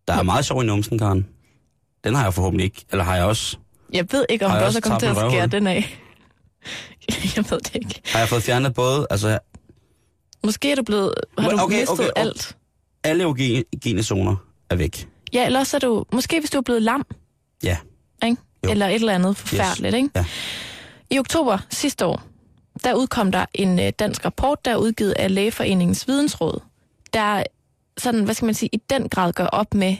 Der 0.08 0.14
er 0.14 0.24
meget 0.24 0.46
sjov 0.46 0.64
i 0.64 0.66
numsen, 0.66 1.00
Karen. 1.00 1.28
Den 2.04 2.16
har 2.16 2.24
jeg 2.24 2.34
forhåbentlig 2.34 2.64
ikke. 2.66 2.86
Eller 2.92 3.04
har 3.04 3.16
jeg 3.16 3.26
også? 3.26 3.58
Jeg 3.94 4.08
ved 4.12 4.26
ikke, 4.30 4.46
om 4.46 4.52
du 4.52 4.58
også 4.58 4.78
er 4.80 4.82
kommet 4.82 5.00
til 5.00 5.08
at 5.08 5.16
skære 5.16 5.44
en 5.44 5.52
den 5.52 5.68
af. 5.68 6.00
jeg 7.36 7.46
ved 7.50 7.60
det 7.60 7.76
ikke. 7.76 8.02
Har 8.06 8.20
jeg 8.20 8.30
fået 8.30 8.44
fjernet 8.44 8.74
både, 8.74 9.08
altså 9.10 9.40
Måske 10.44 10.72
er 10.72 10.76
du 10.76 10.84
blevet, 10.84 11.14
har 11.38 11.50
du 11.50 11.58
Okay, 11.60 11.80
mistet 11.80 11.90
okay, 12.00 12.04
okay. 12.10 12.22
alt. 12.22 12.58
alle 13.04 13.24
erogene 13.24 14.04
zoner 14.04 14.36
er 14.70 14.76
væk. 14.76 15.08
Ja, 15.34 15.46
eller 15.46 15.60
også 15.60 15.78
er 15.78 15.80
du, 15.80 16.06
måske 16.14 16.40
hvis 16.40 16.50
du 16.50 16.58
er 16.58 16.62
blevet 16.62 16.82
lam, 16.82 17.06
Ja, 17.64 17.78
ikke? 18.24 18.38
Jo. 18.66 18.72
eller 18.72 18.88
et 18.88 18.96
eller 18.96 19.14
andet 19.16 19.38
forfærdeligt. 19.38 19.96
Ikke? 19.96 20.10
Ja. 20.16 20.26
I 21.10 21.20
oktober 21.20 21.58
sidste 21.70 22.06
år, 22.06 22.22
der 22.84 22.94
udkom 22.94 23.32
der 23.32 23.46
en 23.54 23.80
øh, 23.80 23.92
dansk 24.00 24.26
rapport, 24.26 24.66
der 24.66 24.72
er 24.72 24.76
udgivet 24.76 25.12
af 25.12 25.34
Lægeforeningens 25.36 26.08
Vidensråd, 26.08 26.60
der 27.14 27.44
sådan, 27.98 28.24
hvad 28.24 28.36
skal 28.36 28.46
man 28.46 28.56
sige, 28.56 28.70
i 28.74 28.78
den 28.90 29.10
grad 29.10 29.34
gør 29.34 29.46
op 29.46 29.74
med 29.74 29.96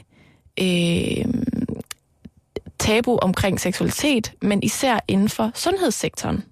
øh, 0.60 1.24
tabu 2.78 3.18
omkring 3.18 3.60
seksualitet, 3.60 4.32
men 4.42 4.62
især 4.62 4.98
inden 5.08 5.28
for 5.28 5.50
sundhedssektoren. 5.54 6.44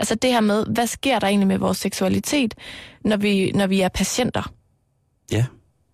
Altså 0.00 0.14
det 0.14 0.32
her 0.32 0.40
med, 0.40 0.64
hvad 0.66 0.86
sker 0.86 1.18
der 1.18 1.26
egentlig 1.26 1.46
med 1.48 1.58
vores 1.58 1.78
seksualitet, 1.78 2.54
når 3.04 3.16
vi, 3.16 3.50
når 3.54 3.66
vi 3.66 3.80
er 3.80 3.88
patienter? 3.88 4.52
ja. 5.32 5.44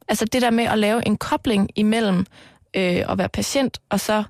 Altså 0.09 0.25
det 0.25 0.43
der 0.43 0.51
med 0.51 0.65
at 0.65 0.79
lave 0.79 1.07
en 1.07 1.17
kobling 1.17 1.71
imellem 1.77 2.19
øh, 2.77 3.03
at 3.09 3.19
være 3.19 3.29
patient 3.29 3.79
og 3.91 4.01
så 4.01 4.25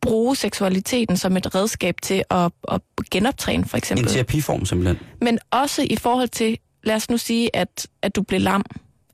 bruge 0.00 0.36
seksualiteten 0.36 1.16
som 1.16 1.36
et 1.36 1.54
redskab 1.54 1.94
til 2.02 2.24
at, 2.30 2.52
at 2.68 2.80
genoptræne 3.10 3.64
for 3.64 3.76
En 3.76 3.78
eksempel. 3.78 4.06
terapiform 4.08 4.64
simpelthen. 4.64 4.98
Men 5.20 5.38
også 5.50 5.82
i 5.90 5.96
forhold 5.96 6.28
til, 6.28 6.58
lad 6.84 6.94
os 6.94 7.10
nu 7.10 7.16
sige, 7.18 7.56
at, 7.56 7.86
at 8.02 8.16
du 8.16 8.22
blev 8.22 8.40
lam. 8.40 8.64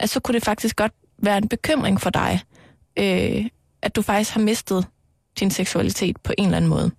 Altså 0.01 0.15
så 0.15 0.21
kunne 0.21 0.35
det 0.35 0.45
faktisk 0.45 0.77
godt 0.77 0.93
være 1.19 1.39
en 1.39 1.49
bekymring 1.49 2.01
for 2.01 2.11
dig, 2.11 2.41
øh, 2.99 3.47
at 3.83 3.97
du 3.97 4.03
faktisk 4.03 4.31
har 4.31 4.41
mistet 4.41 4.87
din 5.41 5.51
seksualitet 5.51 6.17
på 6.25 6.33
en 6.39 6.45
eller 6.45 6.57
anden 6.57 6.71
måde. 6.71 6.91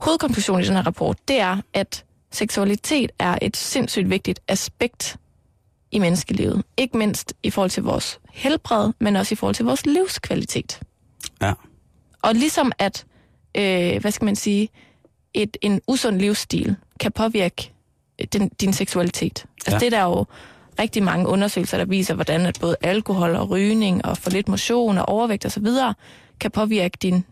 Hovedkonklusionen 0.00 0.64
i 0.64 0.66
den 0.66 0.76
her 0.76 0.86
rapport, 0.86 1.16
det 1.28 1.40
er, 1.40 1.56
at 1.74 2.04
seksualitet 2.30 3.10
er 3.18 3.38
et 3.42 3.56
sindssygt 3.56 4.10
vigtigt 4.10 4.40
aspekt 4.48 5.16
i 5.90 5.98
menneskelivet. 5.98 6.62
Ikke 6.76 6.98
mindst 6.98 7.34
i 7.42 7.50
forhold 7.50 7.70
til 7.70 7.82
vores 7.82 8.20
helbred, 8.30 8.92
men 8.98 9.16
også 9.16 9.34
i 9.34 9.36
forhold 9.36 9.54
til 9.54 9.64
vores 9.64 9.86
livskvalitet. 9.86 10.80
Ja. 11.42 11.52
Og 12.22 12.34
ligesom 12.34 12.72
at, 12.78 13.04
øh, 13.54 14.00
hvad 14.00 14.10
skal 14.10 14.24
man 14.24 14.36
sige, 14.36 14.68
et, 15.34 15.56
en 15.62 15.80
usund 15.86 16.18
livsstil 16.18 16.76
kan 17.00 17.12
påvirke 17.12 17.72
øh, 18.18 18.26
den, 18.32 18.48
din 18.48 18.72
seksualitet. 18.72 19.44
Altså 19.66 19.74
Ja. 19.74 19.78
det 19.78 19.86
er 19.94 19.98
der 19.98 20.04
jo 20.04 20.24
rigtig 20.78 21.02
mange 21.02 21.26
undersøgelser, 21.28 21.78
der 21.78 21.84
viser, 21.84 22.14
hvordan 22.14 22.46
at 22.46 22.58
både 22.60 22.76
alkohol 22.82 23.36
og 23.36 23.50
rygning 23.50 24.04
og 24.04 24.18
for 24.18 24.30
lidt 24.30 24.48
motion 24.48 24.98
og 24.98 25.08
overvægt 25.08 25.46
osv. 25.46 25.66
kan 26.40 26.50
påvirke 26.50 26.98
din 27.02 27.24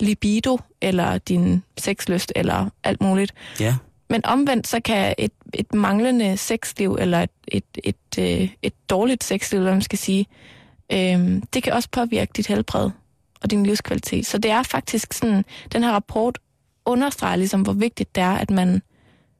libido 0.00 0.58
eller 0.80 1.18
din 1.18 1.62
sexlyst 1.78 2.32
eller 2.36 2.70
alt 2.84 3.00
muligt. 3.00 3.34
Ja. 3.60 3.76
Men 4.10 4.26
omvendt 4.26 4.66
så 4.66 4.80
kan 4.80 5.14
et, 5.18 5.32
et 5.54 5.74
manglende 5.74 6.36
sexliv 6.36 6.96
eller 7.00 7.22
et, 7.22 7.30
et, 7.48 7.64
et, 7.84 8.18
øh, 8.18 8.50
et 8.62 8.72
dårligt 8.90 9.24
sexliv, 9.24 9.60
hvad 9.60 9.72
man 9.72 9.82
skal 9.82 9.98
sige, 9.98 10.26
øh, 10.92 11.42
det 11.54 11.62
kan 11.62 11.72
også 11.72 11.88
påvirke 11.92 12.32
dit 12.36 12.46
helbred 12.46 12.90
og 13.42 13.50
din 13.50 13.66
livskvalitet. 13.66 14.26
Så 14.26 14.38
det 14.38 14.50
er 14.50 14.62
faktisk 14.62 15.12
sådan, 15.12 15.44
den 15.72 15.82
her 15.82 15.92
rapport 15.92 16.38
understreger 16.84 17.36
ligesom, 17.36 17.62
hvor 17.62 17.72
vigtigt 17.72 18.14
det 18.14 18.22
er, 18.22 18.34
at 18.34 18.50
man, 18.50 18.82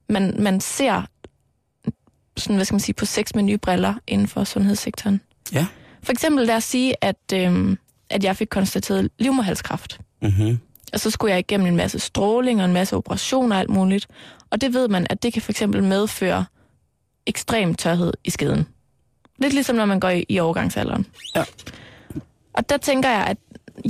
man, 0.08 0.34
man 0.38 0.60
ser 0.60 1.02
sådan, 2.36 2.56
hvad 2.56 2.64
skal 2.64 2.74
man 2.74 2.80
sige, 2.80 2.94
på 2.94 3.04
sex 3.04 3.34
med 3.34 3.42
nye 3.42 3.58
briller 3.58 3.94
inden 4.06 4.26
for 4.26 4.44
sundhedssektoren. 4.44 5.20
Ja. 5.52 5.66
For 6.02 6.12
eksempel 6.12 6.46
lad 6.46 6.56
os 6.56 6.64
sige, 6.64 7.04
at, 7.04 7.32
øh, 7.34 7.76
at 8.10 8.24
jeg 8.24 8.36
fik 8.36 8.48
konstateret 8.50 9.10
livmoderhalskræft. 9.18 10.00
Mm-hmm. 10.22 10.58
Og 10.92 11.00
så 11.00 11.10
skulle 11.10 11.30
jeg 11.32 11.38
igennem 11.38 11.66
en 11.66 11.76
masse 11.76 11.98
stråling 11.98 12.60
og 12.60 12.64
en 12.64 12.72
masse 12.72 12.96
operationer 12.96 13.56
og 13.56 13.60
alt 13.60 13.70
muligt. 13.70 14.06
Og 14.50 14.60
det 14.60 14.74
ved 14.74 14.88
man, 14.88 15.06
at 15.10 15.22
det 15.22 15.32
kan 15.32 15.42
for 15.42 15.52
eksempel 15.52 15.82
medføre 15.82 16.44
ekstrem 17.26 17.74
tørhed 17.74 18.12
i 18.24 18.30
skeden. 18.30 18.68
Lidt 19.38 19.52
ligesom 19.52 19.76
når 19.76 19.84
man 19.84 20.00
går 20.00 20.08
i, 20.08 20.24
i 20.28 20.38
overgangsalderen. 20.38 21.06
Ja. 21.36 21.44
Og 22.52 22.68
der 22.68 22.76
tænker 22.76 23.08
jeg, 23.10 23.26
at 23.26 23.36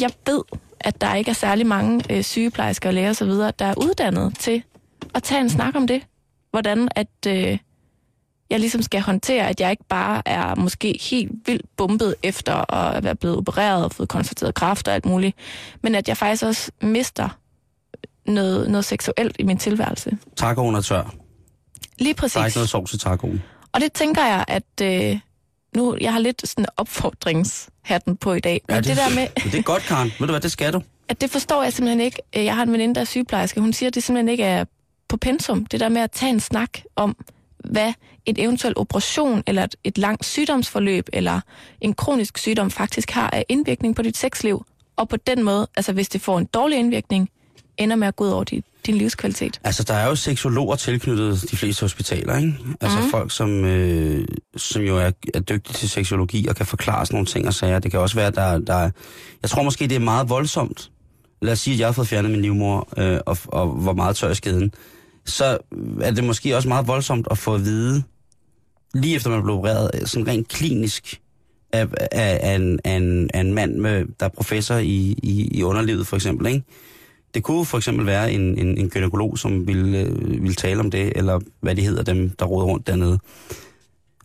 jeg 0.00 0.10
ved, 0.26 0.42
at 0.80 1.00
der 1.00 1.14
ikke 1.14 1.30
er 1.30 1.34
særlig 1.34 1.66
mange 1.66 2.04
øh, 2.10 2.22
sygeplejersker 2.22 2.88
og 2.88 2.94
læger 2.94 3.10
osv., 3.10 3.30
der 3.30 3.64
er 3.64 3.74
uddannet 3.76 4.38
til 4.38 4.62
at 5.14 5.22
tage 5.22 5.40
en 5.40 5.50
snak 5.50 5.76
om 5.76 5.86
det. 5.86 6.02
Hvordan 6.50 6.88
at 6.96 7.26
øh, 7.26 7.58
jeg 8.50 8.60
ligesom 8.60 8.82
skal 8.82 9.00
håndtere, 9.00 9.48
at 9.48 9.60
jeg 9.60 9.70
ikke 9.70 9.84
bare 9.88 10.22
er 10.26 10.54
måske 10.54 10.98
helt 11.10 11.32
vildt 11.46 11.76
bumpet 11.76 12.14
efter 12.22 12.74
at 12.74 13.04
være 13.04 13.14
blevet 13.14 13.36
opereret 13.36 13.84
og 13.84 13.92
fået 13.92 14.08
konstateret 14.08 14.54
kræft 14.54 14.88
og 14.88 14.94
alt 14.94 15.06
muligt, 15.06 15.36
men 15.82 15.94
at 15.94 16.08
jeg 16.08 16.16
faktisk 16.16 16.42
også 16.42 16.70
mister 16.80 17.38
noget, 18.28 18.70
noget 18.70 18.84
seksuelt 18.84 19.36
i 19.38 19.42
min 19.42 19.58
tilværelse. 19.58 20.18
Tacoen 20.36 20.74
er 20.74 20.80
tør. 20.80 20.96
Lige 21.02 21.08
Der 21.98 22.04
er 22.04 22.08
ikke 22.08 22.20
præcis. 22.20 22.56
noget 22.56 22.68
sovs 22.68 22.92
i 22.94 22.98
tacoen. 22.98 23.42
Og 23.72 23.80
det 23.80 23.92
tænker 23.92 24.24
jeg, 24.26 24.44
at 24.48 24.80
øh, 24.82 25.18
nu, 25.76 25.96
jeg 26.00 26.12
har 26.12 26.20
lidt 26.20 26.48
sådan 26.48 26.66
opfordringshatten 26.76 28.16
på 28.16 28.32
i 28.34 28.40
dag. 28.40 28.60
Men 28.68 28.74
ja, 28.74 28.80
det, 28.80 28.86
det 28.88 28.96
der 28.96 29.14
med, 29.14 29.26
det 29.52 29.58
er 29.58 29.62
godt, 29.62 29.82
Karen. 29.82 30.08
Ved 30.18 30.26
du 30.26 30.32
hvad, 30.32 30.40
det 30.40 30.52
skal 30.52 30.72
du. 30.72 30.82
at 31.08 31.20
det 31.20 31.30
forstår 31.30 31.62
jeg 31.62 31.72
simpelthen 31.72 32.00
ikke. 32.00 32.18
Øh, 32.36 32.44
Jeg 32.44 32.54
har 32.56 32.62
en 32.62 32.72
veninde, 32.72 32.94
der 32.94 33.00
er 33.00 33.04
sygeplejerske. 33.04 33.60
Hun 33.60 33.72
siger, 33.72 33.88
at 33.90 33.94
det 33.94 34.02
simpelthen 34.02 34.28
ikke 34.28 34.44
er 34.44 34.64
på 35.08 35.16
pensum. 35.16 35.66
Det 35.66 35.80
der 35.80 35.88
med 35.88 36.00
at 36.02 36.10
tage 36.10 36.30
en 36.30 36.40
snak 36.40 36.70
om, 36.96 37.16
hvad 37.64 37.92
en 38.26 38.34
eventuel 38.38 38.72
operation, 38.78 39.42
eller 39.46 39.64
et, 39.64 39.74
et 39.84 39.98
langt 39.98 40.24
sygdomsforløb, 40.24 41.08
eller 41.12 41.40
en 41.80 41.94
kronisk 41.94 42.38
sygdom 42.38 42.70
faktisk 42.70 43.10
har 43.10 43.30
af 43.30 43.44
indvirkning 43.48 43.96
på 43.96 44.02
dit 44.02 44.16
sexliv. 44.16 44.64
Og 44.96 45.08
på 45.08 45.16
den 45.16 45.42
måde, 45.42 45.66
altså 45.76 45.92
hvis 45.92 46.08
det 46.08 46.20
får 46.20 46.38
en 46.38 46.44
dårlig 46.44 46.78
indvirkning, 46.78 47.28
ender 47.78 47.96
med 47.96 48.08
at 48.08 48.16
gå 48.16 48.24
ud 48.24 48.30
over 48.30 48.44
din, 48.44 48.62
din 48.86 48.94
livskvalitet. 48.94 49.60
Altså, 49.64 49.82
der 49.82 49.94
er 49.94 50.06
jo 50.08 50.14
seksologer 50.14 50.76
tilknyttet 50.76 51.44
de 51.50 51.56
fleste 51.56 51.80
hospitaler, 51.80 52.36
ikke? 52.36 52.54
Altså 52.80 52.98
Mhm. 52.98 53.10
folk, 53.10 53.32
som, 53.32 53.64
øh, 53.64 54.28
som 54.56 54.82
jo 54.82 54.96
er, 54.96 55.10
er 55.34 55.40
dygtige 55.40 55.74
til 55.74 55.88
seksologi 55.90 56.46
og 56.46 56.56
kan 56.56 56.66
forklare 56.66 57.06
sådan 57.06 57.14
nogle 57.14 57.26
ting 57.26 57.46
og 57.46 57.54
sager. 57.54 57.78
Det 57.78 57.90
kan 57.90 58.00
også 58.00 58.14
være, 58.16 58.30
der, 58.30 58.58
der 58.58 58.74
er... 58.74 58.90
Jeg 59.42 59.50
tror 59.50 59.62
måske, 59.62 59.86
det 59.88 59.94
er 59.96 59.98
meget 60.00 60.28
voldsomt. 60.28 60.90
Lad 61.42 61.52
os 61.52 61.60
sige, 61.60 61.74
at 61.74 61.80
jeg 61.80 61.86
har 61.86 61.92
fået 61.92 62.08
fjernet 62.08 62.30
min 62.30 62.42
livmor 62.42 62.88
øh, 62.96 63.20
og, 63.26 63.38
og 63.46 63.84
var 63.86 63.92
meget 63.92 64.16
tør 64.16 64.32
skeden. 64.34 64.72
Så 65.26 65.58
er 66.00 66.10
det 66.10 66.24
måske 66.24 66.56
også 66.56 66.68
meget 66.68 66.86
voldsomt 66.86 67.26
at 67.30 67.38
få 67.38 67.54
at 67.54 67.64
vide, 67.64 68.02
lige 68.94 69.16
efter 69.16 69.30
man 69.30 69.42
blev 69.42 69.54
opereret, 69.56 69.90
øh, 69.94 70.06
sådan 70.06 70.26
rent 70.26 70.48
klinisk, 70.48 71.20
af, 71.72 71.86
af, 72.12 72.38
af, 72.42 72.54
en, 72.54 72.78
af, 72.84 72.92
en, 72.96 73.30
af 73.34 73.40
en 73.40 73.54
mand, 73.54 73.74
med, 73.74 74.04
der 74.20 74.26
er 74.26 74.30
professor 74.30 74.74
i, 74.74 75.14
i, 75.22 75.48
i 75.58 75.62
underlivet 75.62 76.06
for 76.06 76.16
eksempel, 76.16 76.46
ikke? 76.46 76.62
Det 77.34 77.42
kunne 77.42 77.64
for 77.64 77.78
eksempel 77.78 78.06
være 78.06 78.32
en, 78.32 78.58
en, 78.58 78.78
en 78.78 78.88
gynekolog, 78.88 79.38
som 79.38 79.66
ville, 79.66 79.98
øh, 79.98 80.42
ville 80.42 80.54
tale 80.54 80.80
om 80.80 80.90
det, 80.90 81.12
eller 81.16 81.40
hvad 81.60 81.74
de 81.74 81.82
hedder, 81.82 82.02
dem 82.02 82.30
der 82.30 82.44
råder 82.44 82.66
rundt 82.66 82.86
dernede. 82.86 83.18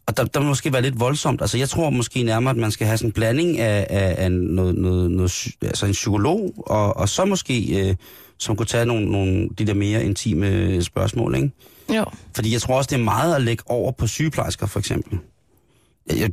Og 0.08 0.18
der, 0.18 0.24
der 0.24 0.40
må 0.40 0.48
måske 0.48 0.74
være 0.74 0.82
lidt 0.82 1.00
voldsomt. 1.00 1.42
Altså 1.42 1.58
jeg 1.58 1.70
tror 1.70 1.90
måske 1.90 2.24
nærmere, 2.24 2.52
at 2.52 2.58
man 2.58 2.72
skal 2.72 2.88
have 2.88 2.98
sådan 2.98 3.10
en 3.10 3.14
blanding 3.14 3.60
af, 3.60 3.88
af, 3.90 4.16
af 4.18 4.32
noget, 4.32 4.76
noget, 4.76 5.12
noget, 5.12 5.48
altså 5.62 5.86
en 5.86 5.92
psykolog, 5.92 6.54
og, 6.58 6.98
og 6.98 7.10
så 7.10 7.26
måske, 7.26 7.88
øh, 7.88 7.96
som 8.38 8.56
kunne 8.56 8.66
tage 8.66 8.86
nogle, 8.86 9.12
nogle 9.12 9.50
de 9.58 9.68
der 9.68 9.74
mere 9.74 10.06
intime 10.06 10.82
spørgsmål, 10.84 11.36
ikke? 11.36 11.52
Jo. 11.96 12.06
Fordi 12.36 12.54
jeg 12.54 12.62
tror 12.62 12.78
også, 12.78 12.88
det 12.92 13.00
er 13.00 13.04
meget 13.04 13.36
at 13.36 13.42
lægge 13.42 13.64
over 13.68 13.92
på 13.92 14.08
sygeplejersker, 14.08 14.68
for 14.68 14.80
eksempel. 14.80 15.20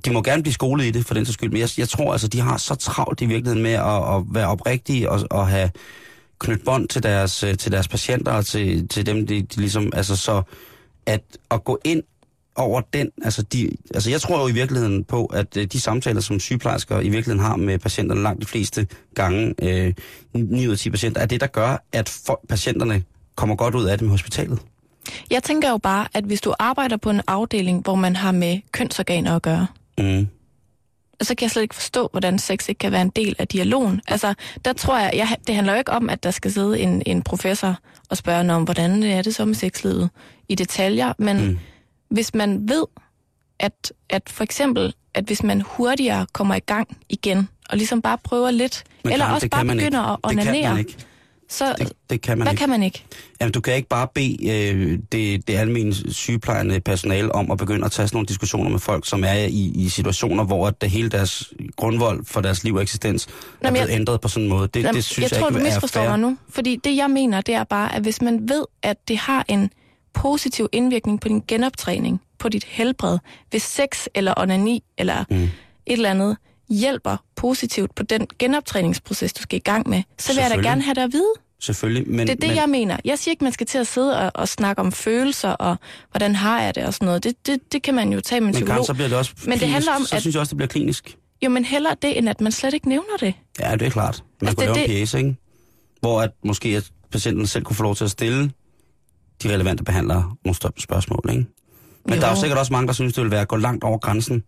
De 0.05 0.13
må 0.13 0.23
gerne 0.23 0.43
blive 0.43 0.53
skolet 0.53 0.85
i 0.85 0.91
det, 0.91 1.07
for 1.07 1.15
den 1.15 1.27
så 1.27 1.33
skyld, 1.33 1.51
men 1.51 1.61
jeg, 1.61 1.69
jeg 1.79 1.89
tror 1.89 2.13
altså, 2.13 2.29
de 2.29 2.41
har 2.41 2.57
så 2.57 2.75
travlt 2.75 3.21
i 3.21 3.27
virkeligheden 3.27 3.63
med 3.63 3.73
at, 3.73 4.17
at 4.17 4.23
være 4.31 4.47
oprigtige 4.47 5.11
og, 5.11 5.21
og 5.31 5.49
have 5.49 5.71
knyttet 6.41 6.65
bånd 6.65 6.89
til 6.89 7.03
deres, 7.03 7.43
øh, 7.43 7.57
til 7.57 7.73
deres 7.73 7.89
patienter 7.89 8.33
og 8.33 8.47
til, 8.47 8.89
til 8.89 9.07
dem, 9.07 9.27
de, 9.27 9.43
de 9.43 9.57
ligesom, 9.61 9.93
altså 9.95 10.17
så, 10.17 10.43
at, 11.07 11.23
at 11.51 11.65
gå 11.65 11.79
ind 11.85 12.03
over 12.57 12.81
den, 12.93 13.11
altså, 13.23 13.43
de, 13.43 13.71
altså 13.95 14.11
jeg 14.11 14.21
tror 14.21 14.41
jo 14.41 14.49
i 14.49 14.53
virkeligheden 14.53 15.05
på, 15.05 15.27
at 15.27 15.57
øh, 15.57 15.65
de 15.67 15.81
samtaler, 15.81 16.21
som 16.21 16.41
sygeplejersker 16.41 17.01
i 17.01 17.09
virkeligheden 17.09 17.41
har 17.41 17.57
med 17.57 17.79
patienterne 17.79 18.23
langt 18.23 18.41
de 18.41 18.47
fleste 18.47 18.87
gange, 19.15 19.55
øh, 19.63 19.95
9 20.35 20.67
ud 20.67 20.73
af 20.73 20.79
10 20.79 20.91
patienter, 20.91 21.21
er 21.21 21.27
det, 21.27 21.41
der 21.41 21.47
gør, 21.47 21.85
at 21.93 22.09
folk, 22.27 22.41
patienterne 22.49 23.03
kommer 23.35 23.57
godt 23.57 23.75
ud 23.75 23.85
af 23.85 23.99
det 23.99 24.05
med 24.07 24.11
hospitalet. 24.11 24.59
Jeg 25.31 25.43
tænker 25.43 25.71
jo 25.71 25.79
bare, 25.79 26.09
at 26.15 26.25
hvis 26.25 26.41
du 26.41 26.55
arbejder 26.59 26.97
på 26.97 27.11
en 27.11 27.21
afdeling, 27.27 27.83
hvor 27.83 27.95
man 27.95 28.17
har 28.17 28.33
med 28.33 28.59
kønsorganer 28.73 29.37
at 29.37 29.43
gøre, 29.43 29.67
Mm. 29.99 30.29
Så 31.23 31.35
kan 31.35 31.45
jeg 31.45 31.51
slet 31.51 31.63
ikke 31.63 31.75
forstå, 31.75 32.09
hvordan 32.13 32.39
sex 32.39 32.69
ikke 32.69 32.79
kan 32.79 32.93
være 32.93 33.03
en 33.03 33.11
del 33.17 33.37
af 33.39 33.49
dialogen. 33.49 34.01
Altså, 34.09 34.35
der 34.65 34.73
tror 34.73 34.99
jeg, 34.99 35.11
jeg 35.15 35.37
det 35.47 35.55
handler 35.55 35.73
jo 35.73 35.79
ikke 35.79 35.93
om, 35.93 36.11
at 36.11 36.23
der 36.23 36.31
skal 36.31 36.53
sidde 36.53 36.81
en, 36.81 37.03
en 37.07 37.23
professor 37.23 37.77
og 38.11 38.17
spørge 38.17 38.53
om, 38.55 38.65
hvordan 38.65 39.03
er 39.03 39.23
det 39.23 39.35
så 39.35 39.45
med 39.45 39.55
sexlivet 39.55 40.11
i 40.49 40.55
detaljer, 40.55 41.13
men 41.19 41.47
Mm. 41.49 41.59
hvis 42.11 42.35
man 42.35 42.69
ved, 42.69 42.85
at, 43.61 43.93
at 44.11 44.23
for 44.29 44.45
eksempel, 44.45 44.95
at 45.15 45.25
hvis 45.25 45.43
man 45.43 45.61
hurtigere 45.61 46.27
kommer 46.33 46.55
i 46.55 46.61
gang 46.61 46.97
igen, 47.09 47.49
og 47.71 47.77
ligesom 47.77 48.03
bare 48.03 48.19
prøver 48.25 48.51
lidt, 48.51 48.85
Men 49.05 49.13
eller 49.13 49.25
Karen, 49.25 49.35
også 49.35 49.49
bare 49.49 49.65
begynder 49.65 49.87
ikke. 49.87 49.99
at 50.01 50.19
onanere. 50.23 50.85
Så 51.51 51.75
Det, 51.79 51.93
det 52.11 52.21
kan 52.23 52.39
man 52.39 52.45
hvad 52.47 52.53
ikke. 52.53 52.61
kan 52.61 52.69
man 52.69 52.83
ikke? 52.83 53.05
Jamen, 53.41 53.53
du 53.53 53.61
kan 53.61 53.75
ikke 53.75 53.89
bare 53.89 54.09
bede 54.15 54.69
øh, 54.71 54.99
det, 55.13 55.49
det 55.49 55.57
almindelige 55.57 56.13
sygeplejende 56.15 56.81
personale 56.81 57.35
om 57.35 57.51
at 57.51 57.59
begynde 57.59 57.85
at 57.85 57.93
tage 57.93 58.09
sådan 58.09 58.17
nogle 58.17 58.27
diskussioner 58.27 58.71
med 58.71 58.79
folk, 58.79 59.09
som 59.09 59.25
er 59.25 59.33
i, 59.33 59.73
i 59.75 59.89
situationer, 59.89 60.45
hvor 60.45 60.71
det 60.71 60.91
hele 60.91 61.09
deres 61.09 61.53
grundvold 61.77 62.25
for 62.25 62.41
deres 62.41 62.65
liv 62.65 62.75
og 62.75 62.83
eksistens 62.83 63.27
er 63.27 63.31
Jamen, 63.63 63.73
blevet 63.75 63.89
jeg- 63.89 63.97
ændret 64.01 64.21
på 64.21 64.29
sådan 64.29 64.43
en 64.45 64.49
måde. 64.51 64.69
Det, 64.75 64.83
Jamen, 64.83 64.95
det 64.95 65.05
synes 65.05 65.19
jeg, 65.19 65.31
jeg, 65.33 65.41
tror, 65.41 65.49
ikke 65.49 65.59
du 65.61 65.65
er 65.65 65.69
misforstår 65.69 66.09
mig 66.09 66.19
nu. 66.19 66.37
Fordi 66.49 66.77
det, 66.85 66.97
jeg 66.97 67.11
mener, 67.11 67.41
det 67.41 67.55
er 67.55 67.65
bare, 67.65 67.95
at 67.95 68.03
hvis 68.03 68.23
man 68.23 68.49
ved, 68.49 68.65
at 68.83 69.09
det 69.09 69.17
har 69.19 69.45
en 69.49 69.71
positiv 70.15 70.69
indvirkning 70.73 71.21
på 71.21 71.29
din 71.29 71.43
genoptræning, 71.49 72.21
på 72.39 72.49
dit 72.49 72.65
helbred, 72.65 73.19
hvis 73.51 73.63
sex 73.63 74.07
eller 74.15 74.35
onani 74.37 74.83
eller 74.99 75.25
Mm. 75.31 75.37
et 75.43 75.51
eller 75.87 76.11
andet 76.11 76.37
hjælper 76.71 77.17
positivt 77.37 77.95
på 77.95 78.03
den 78.03 78.27
genoptræningsproces, 78.39 79.33
du 79.33 79.43
skal 79.43 79.57
i 79.57 79.61
gang 79.61 79.89
med, 79.89 80.03
så 80.19 80.33
vil 80.35 80.41
jeg 80.41 80.51
da 80.51 80.69
gerne 80.69 80.83
have 80.83 80.95
det 80.95 81.01
at 81.01 81.13
vide. 81.13 81.33
Selvfølgelig, 81.63 82.09
men, 82.09 82.19
Det 82.27 82.31
er 82.31 82.35
det, 82.37 82.49
men, 82.49 82.57
jeg 82.57 82.69
mener. 82.69 82.97
Jeg 83.05 83.19
siger 83.19 83.33
ikke, 83.33 83.45
man 83.45 83.53
skal 83.53 83.67
til 83.67 83.79
at 83.79 83.87
sidde 83.87 84.19
og, 84.21 84.31
og 84.35 84.49
snakke 84.49 84.81
om 84.83 84.93
følelser, 84.93 85.49
og 85.51 85.77
hvordan 86.11 86.35
har 86.35 86.63
jeg 86.63 86.75
det 86.75 86.85
og 86.87 86.95
sådan 86.95 87.07
noget. 87.07 87.25
Det, 87.25 87.47
det, 87.47 87.73
det 87.73 87.83
kan 87.83 87.95
man 87.95 88.13
jo 88.13 88.21
tage 88.21 88.41
med 88.41 88.49
en 88.49 88.55
men 88.55 88.55
psykolog. 88.65 88.85
så 88.87 88.95
bliver 88.95 89.09
det 89.09 89.19
også 89.19 89.33
Men 89.47 89.59
det 89.59 89.69
handler 89.69 89.93
om, 89.93 90.03
så 90.05 90.15
at- 90.17 90.21
synes 90.23 90.35
jeg 90.35 90.41
også, 90.41 90.51
det 90.51 90.57
bliver 90.57 90.69
klinisk. 90.69 91.17
Jo, 91.45 91.49
men 91.51 91.65
hellere 91.65 91.97
det, 92.03 92.19
end 92.19 92.29
at 92.29 92.41
man 92.41 92.53
slet 92.53 92.75
ikke 92.75 92.89
nævner 92.89 93.17
det. 93.21 93.35
Ja, 93.61 93.73
det 93.73 93.83
er 93.83 93.91
klart. 93.91 94.25
Man 94.41 94.49
Altså, 94.49 94.57
kunne 94.57 94.67
det- 94.69 94.77
lave 94.77 94.85
en 94.85 94.91
det- 94.91 94.97
pjæse, 94.97 95.19
ikke? 95.19 95.37
Hvor 96.01 96.23
at 96.23 96.31
måske 96.45 96.69
at 96.77 96.91
patienten 97.13 97.47
selv 97.47 97.65
kunne 97.65 97.77
få 97.77 97.83
lov 97.83 97.95
til 97.95 98.05
at 98.05 98.11
stille 98.11 98.51
de 99.43 99.55
relevante 99.55 99.85
behandlere 99.85 100.37
nogle 100.45 100.73
spørgsmål, 100.79 101.21
ikke? 101.31 101.45
Men 102.07 102.15
Jo. 102.15 102.21
der 102.21 102.27
er 102.27 102.31
jo 102.31 102.41
sikkert 102.41 102.59
også 102.59 102.73
mange, 102.73 102.87
der 102.87 102.93
synes, 102.93 103.13
det 103.15 103.23
vil 103.23 103.31
være 103.31 103.41
at 103.41 103.49
gå 103.49 103.57
langt 103.57 103.85
over 103.85 103.99
grænsen, 103.99 104.43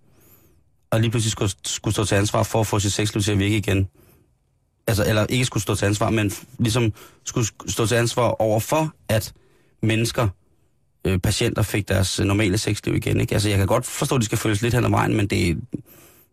og 0.93 1.01
lige 1.01 1.11
pludselig 1.11 1.33
skulle, 1.33 1.53
skulle 1.65 1.95
stå 1.95 2.05
til 2.05 2.15
ansvar 2.15 2.43
for 2.43 2.61
at 2.61 2.67
få 2.67 2.79
sit 2.79 2.93
sexliv 2.93 3.23
til 3.23 3.33
at 3.33 3.39
virke 3.39 3.57
igen. 3.57 3.89
Altså, 4.87 5.05
eller 5.09 5.27
ikke 5.29 5.45
skulle 5.45 5.63
stå 5.63 5.75
til 5.75 5.87
ansvar, 5.87 6.11
men 6.11 6.33
ligesom 6.59 6.93
skulle 7.25 7.47
sk- 7.47 7.71
stå 7.73 7.87
til 7.87 7.95
ansvar 7.95 8.23
over 8.23 8.61
for, 8.61 8.93
at 9.09 9.33
mennesker, 9.83 10.29
øh, 11.05 11.19
patienter 11.19 11.63
fik 11.63 11.89
deres 11.89 12.21
øh, 12.21 12.27
normale 12.27 12.59
sexliv 12.59 12.95
igen, 12.97 13.21
ikke? 13.21 13.35
Altså, 13.35 13.49
jeg 13.49 13.59
kan 13.59 13.67
godt 13.67 13.87
forstå, 13.87 14.15
at 14.15 14.21
de 14.21 14.25
skal 14.27 14.39
følges 14.39 14.63
lidt 14.63 14.75
hen 14.75 14.85
ad 14.85 14.91
vejen, 14.91 15.17
men 15.17 15.27
det, 15.27 15.59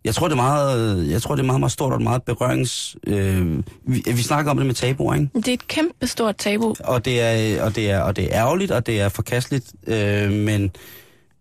Jeg 0.03 0.15
tror, 0.15 0.27
det 0.27 0.33
er 0.33 0.41
meget, 0.41 1.09
jeg 1.09 1.21
tror, 1.21 1.35
det 1.35 1.41
er 1.41 1.45
meget, 1.45 1.59
meget 1.59 1.71
stort 1.71 1.93
og 1.93 2.01
meget 2.01 2.23
berørings... 2.23 2.95
Øh, 3.07 3.57
vi, 3.87 4.03
vi 4.05 4.21
snakker 4.21 4.51
om 4.51 4.57
det 4.57 4.65
med 4.65 4.75
tabuer, 4.75 5.13
ikke? 5.13 5.29
Det 5.35 5.47
er 5.47 5.53
et 5.53 5.67
kæmpe 5.67 6.07
stort 6.07 6.37
tabu. 6.37 6.75
Og 6.83 7.05
det 7.05 7.21
er, 7.21 7.63
og 7.63 7.75
det 7.75 7.89
er, 7.91 7.99
og 8.01 8.15
det 8.15 8.23
er 8.23 8.29
ærgerligt, 8.31 8.71
og 8.71 8.85
det 8.85 9.01
er 9.01 9.09
forkasteligt, 9.09 9.73
øh, 9.87 10.31
men, 10.31 10.71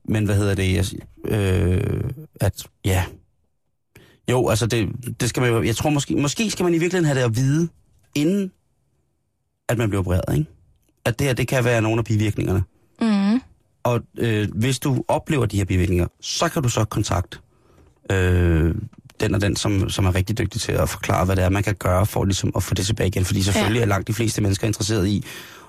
men 0.09 0.25
hvad 0.25 0.37
hedder 0.37 0.55
det? 0.55 0.75
Jeg, 0.75 0.85
øh, 1.25 2.11
at, 2.41 2.67
ja... 2.85 3.05
Jo, 4.31 4.49
altså, 4.49 4.67
det, 4.67 4.89
det 5.21 5.29
skal 5.29 5.41
man. 5.41 5.67
Jeg 5.67 5.77
tror 5.77 5.91
måske... 5.91 6.17
Måske 6.17 6.51
skal 6.51 6.65
man 6.65 6.75
i 6.75 6.79
virkeligheden 6.79 7.05
have 7.05 7.19
det 7.19 7.25
at 7.25 7.37
vide, 7.37 7.69
inden 8.15 8.53
at 9.69 9.79
man 9.79 9.89
bliver 9.89 10.01
opereret, 10.01 10.39
ikke? 10.39 10.51
At 11.05 11.19
det 11.19 11.27
her, 11.27 11.35
det 11.35 11.49
kan 11.49 11.65
være 11.65 11.83
nogle 11.83 11.99
af 11.99 12.05
bivirkningerne. 12.05 12.63
Mm. 13.01 13.41
Og 13.83 14.01
øh, 14.19 14.49
hvis 14.55 14.79
du 14.79 15.05
oplever 15.09 15.47
de 15.47 15.57
her 15.57 15.65
bivirkninger, 15.65 16.07
så 16.21 16.49
kan 16.49 16.63
du 16.63 16.69
så 16.69 16.85
kontakte 16.85 17.39
øh, 18.13 18.75
den 19.21 19.35
og 19.35 19.41
den, 19.41 19.57
som, 19.57 19.91
som 19.91 20.07
er 20.07 20.15
rigtig 20.15 20.39
dygtig 20.39 20.61
til 20.61 20.73
at 20.73 20.89
forklare, 20.89 21.25
hvad 21.25 21.37
det 21.37 21.45
er, 21.45 21.49
man 21.49 21.63
kan 21.63 21.75
gøre 21.75 22.07
for 22.07 22.25
ligesom, 22.25 22.53
at 22.57 22.63
få 22.63 22.75
det 22.75 22.87
tilbage 22.87 23.09
igen. 23.09 23.25
Fordi 23.25 23.43
selvfølgelig 23.43 23.79
ja. 23.79 23.83
er 23.83 23.89
langt 23.89 24.09
de 24.09 24.15
fleste 24.15 24.43
mennesker 24.43 24.67
interesseret 24.67 25.09
i 25.09 25.25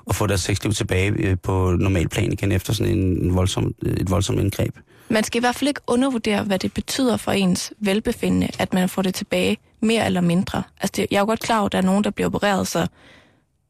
at 0.09 0.15
få 0.15 0.27
deres 0.27 0.41
sexliv 0.41 0.73
tilbage 0.73 1.11
øh, 1.11 1.37
på 1.43 1.71
normal 1.71 2.09
plan 2.09 2.31
igen 2.31 2.51
efter 2.51 2.73
sådan 2.73 2.97
en, 2.97 3.23
en 3.23 3.35
voldsom, 3.35 3.73
et 3.81 4.11
voldsomt 4.11 4.39
indgreb. 4.39 4.75
Man 5.09 5.23
skal 5.23 5.39
i 5.39 5.41
hvert 5.41 5.55
fald 5.55 5.67
ikke 5.67 5.81
undervurdere, 5.87 6.43
hvad 6.43 6.59
det 6.59 6.73
betyder 6.73 7.17
for 7.17 7.31
ens 7.31 7.73
velbefindende, 7.79 8.47
at 8.59 8.73
man 8.73 8.89
får 8.89 9.01
det 9.01 9.13
tilbage 9.15 9.57
mere 9.81 10.05
eller 10.05 10.21
mindre. 10.21 10.63
Altså 10.81 10.93
det, 10.95 11.07
jeg 11.11 11.17
er 11.17 11.21
jo 11.21 11.25
godt 11.25 11.39
klar 11.39 11.57
over, 11.59 11.65
at 11.65 11.71
der 11.71 11.77
er 11.77 11.81
nogen, 11.81 12.03
der 12.03 12.09
bliver 12.09 12.27
opereret, 12.27 12.67
så, 12.67 12.87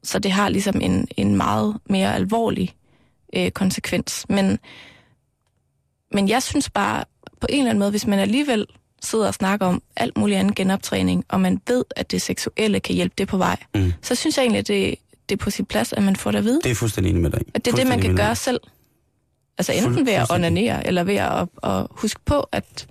så 0.02 0.18
det 0.18 0.32
har 0.32 0.48
ligesom 0.48 0.80
en, 0.80 1.08
en 1.16 1.36
meget 1.36 1.76
mere 1.90 2.14
alvorlig 2.14 2.74
øh, 3.36 3.50
konsekvens. 3.50 4.26
Men, 4.28 4.58
men 6.12 6.28
jeg 6.28 6.42
synes 6.42 6.70
bare, 6.70 7.04
på 7.40 7.46
en 7.50 7.58
eller 7.58 7.70
anden 7.70 7.78
måde, 7.78 7.90
hvis 7.90 8.06
man 8.06 8.18
alligevel 8.18 8.66
sidder 9.02 9.26
og 9.26 9.34
snakker 9.34 9.66
om 9.66 9.82
alt 9.96 10.16
muligt 10.18 10.38
andet 10.38 10.54
genoptræning, 10.54 11.24
og 11.28 11.40
man 11.40 11.60
ved, 11.68 11.84
at 11.96 12.10
det 12.10 12.22
seksuelle 12.22 12.80
kan 12.80 12.94
hjælpe 12.94 13.14
det 13.18 13.28
på 13.28 13.36
vej, 13.36 13.56
Mm. 13.74 13.92
så 14.02 14.14
synes 14.14 14.36
jeg 14.36 14.42
egentlig, 14.42 14.58
at 14.58 14.68
det, 14.68 14.94
det 15.28 15.34
er 15.34 15.44
på 15.44 15.50
sin 15.50 15.64
plads, 15.64 15.92
at 15.92 16.02
man 16.02 16.16
får 16.16 16.30
det 16.30 16.38
at 16.38 16.44
vide. 16.44 16.60
Det 16.64 16.70
er 16.70 16.74
fuldstændig 16.74 17.10
enig 17.10 17.22
med 17.22 17.30
dig. 17.30 17.40
At 17.54 17.64
det 17.64 17.72
er 17.72 17.76
det, 17.76 17.86
man 17.86 18.00
kan 18.00 18.16
gøre 18.16 18.36
selv. 18.36 18.60
Altså 19.60 19.72
enten 19.72 20.06
ved 20.06 20.12
at 20.12 20.30
onanere, 20.30 20.86
eller 20.86 21.04
ved 21.04 21.14
at, 21.14 21.48
at 21.62 21.86
huske 21.90 22.20
på, 22.24 22.40
at, 22.52 22.86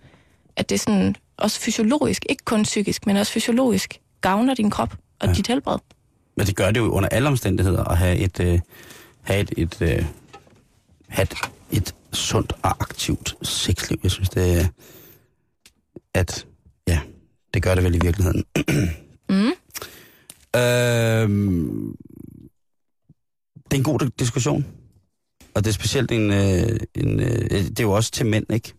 at 0.56 0.70
det 0.70 0.76
er 0.76 0.80
sådan 0.80 1.16
også 1.38 1.60
fysiologisk, 1.60 2.26
ikke 2.30 2.46
kun 2.46 2.64
psykisk, 2.64 3.06
men 3.06 3.18
også 3.18 3.32
fysiologisk, 3.32 4.00
gavner 4.22 4.54
din 4.54 4.70
krop 4.70 4.94
og 5.20 5.28
Ja. 5.28 5.34
dit 5.34 5.48
helbred. 5.48 5.78
Men 6.38 6.48
det 6.48 6.56
gør 6.56 6.72
det 6.72 6.80
jo 6.80 6.90
under 6.92 7.10
alle 7.10 7.28
omstændigheder 7.30 7.84
at 7.84 7.98
have 7.98 8.18
et, 8.18 8.40
øh, 8.40 8.60
have 9.22 9.40
et, 9.42 9.54
et, 9.58 9.82
øh, 9.82 10.06
have 11.08 11.24
et, 11.24 11.34
et 11.72 11.96
sundt 12.14 12.54
og 12.64 12.70
aktivt 12.80 13.36
sexliv. 13.42 14.00
Jeg 14.04 14.12
synes, 14.12 14.30
det 14.30 14.62
er, 14.62 14.68
at 16.14 16.46
ja, 16.88 17.00
det 17.54 17.64
gør 17.64 17.76
det 17.76 17.84
vel 17.84 17.96
i 17.96 18.00
virkeligheden. 18.02 18.44
Mm. 19.30 19.52
Øhm, 20.56 21.96
det 23.66 23.74
er 23.74 23.78
en 23.78 23.84
god 23.84 24.12
diskussion. 24.20 24.66
Og 25.56 25.64
det 25.64 25.70
er 25.70 25.74
specielt 25.74 26.12
en, 26.12 26.32
øh, 26.32 26.80
en 26.96 27.20
øh, 27.20 27.50
det 27.52 27.80
er 27.80 27.84
jo 27.84 27.92
også 27.92 28.12
til 28.12 28.26
mænd, 28.26 28.46
ikke? 28.54 28.74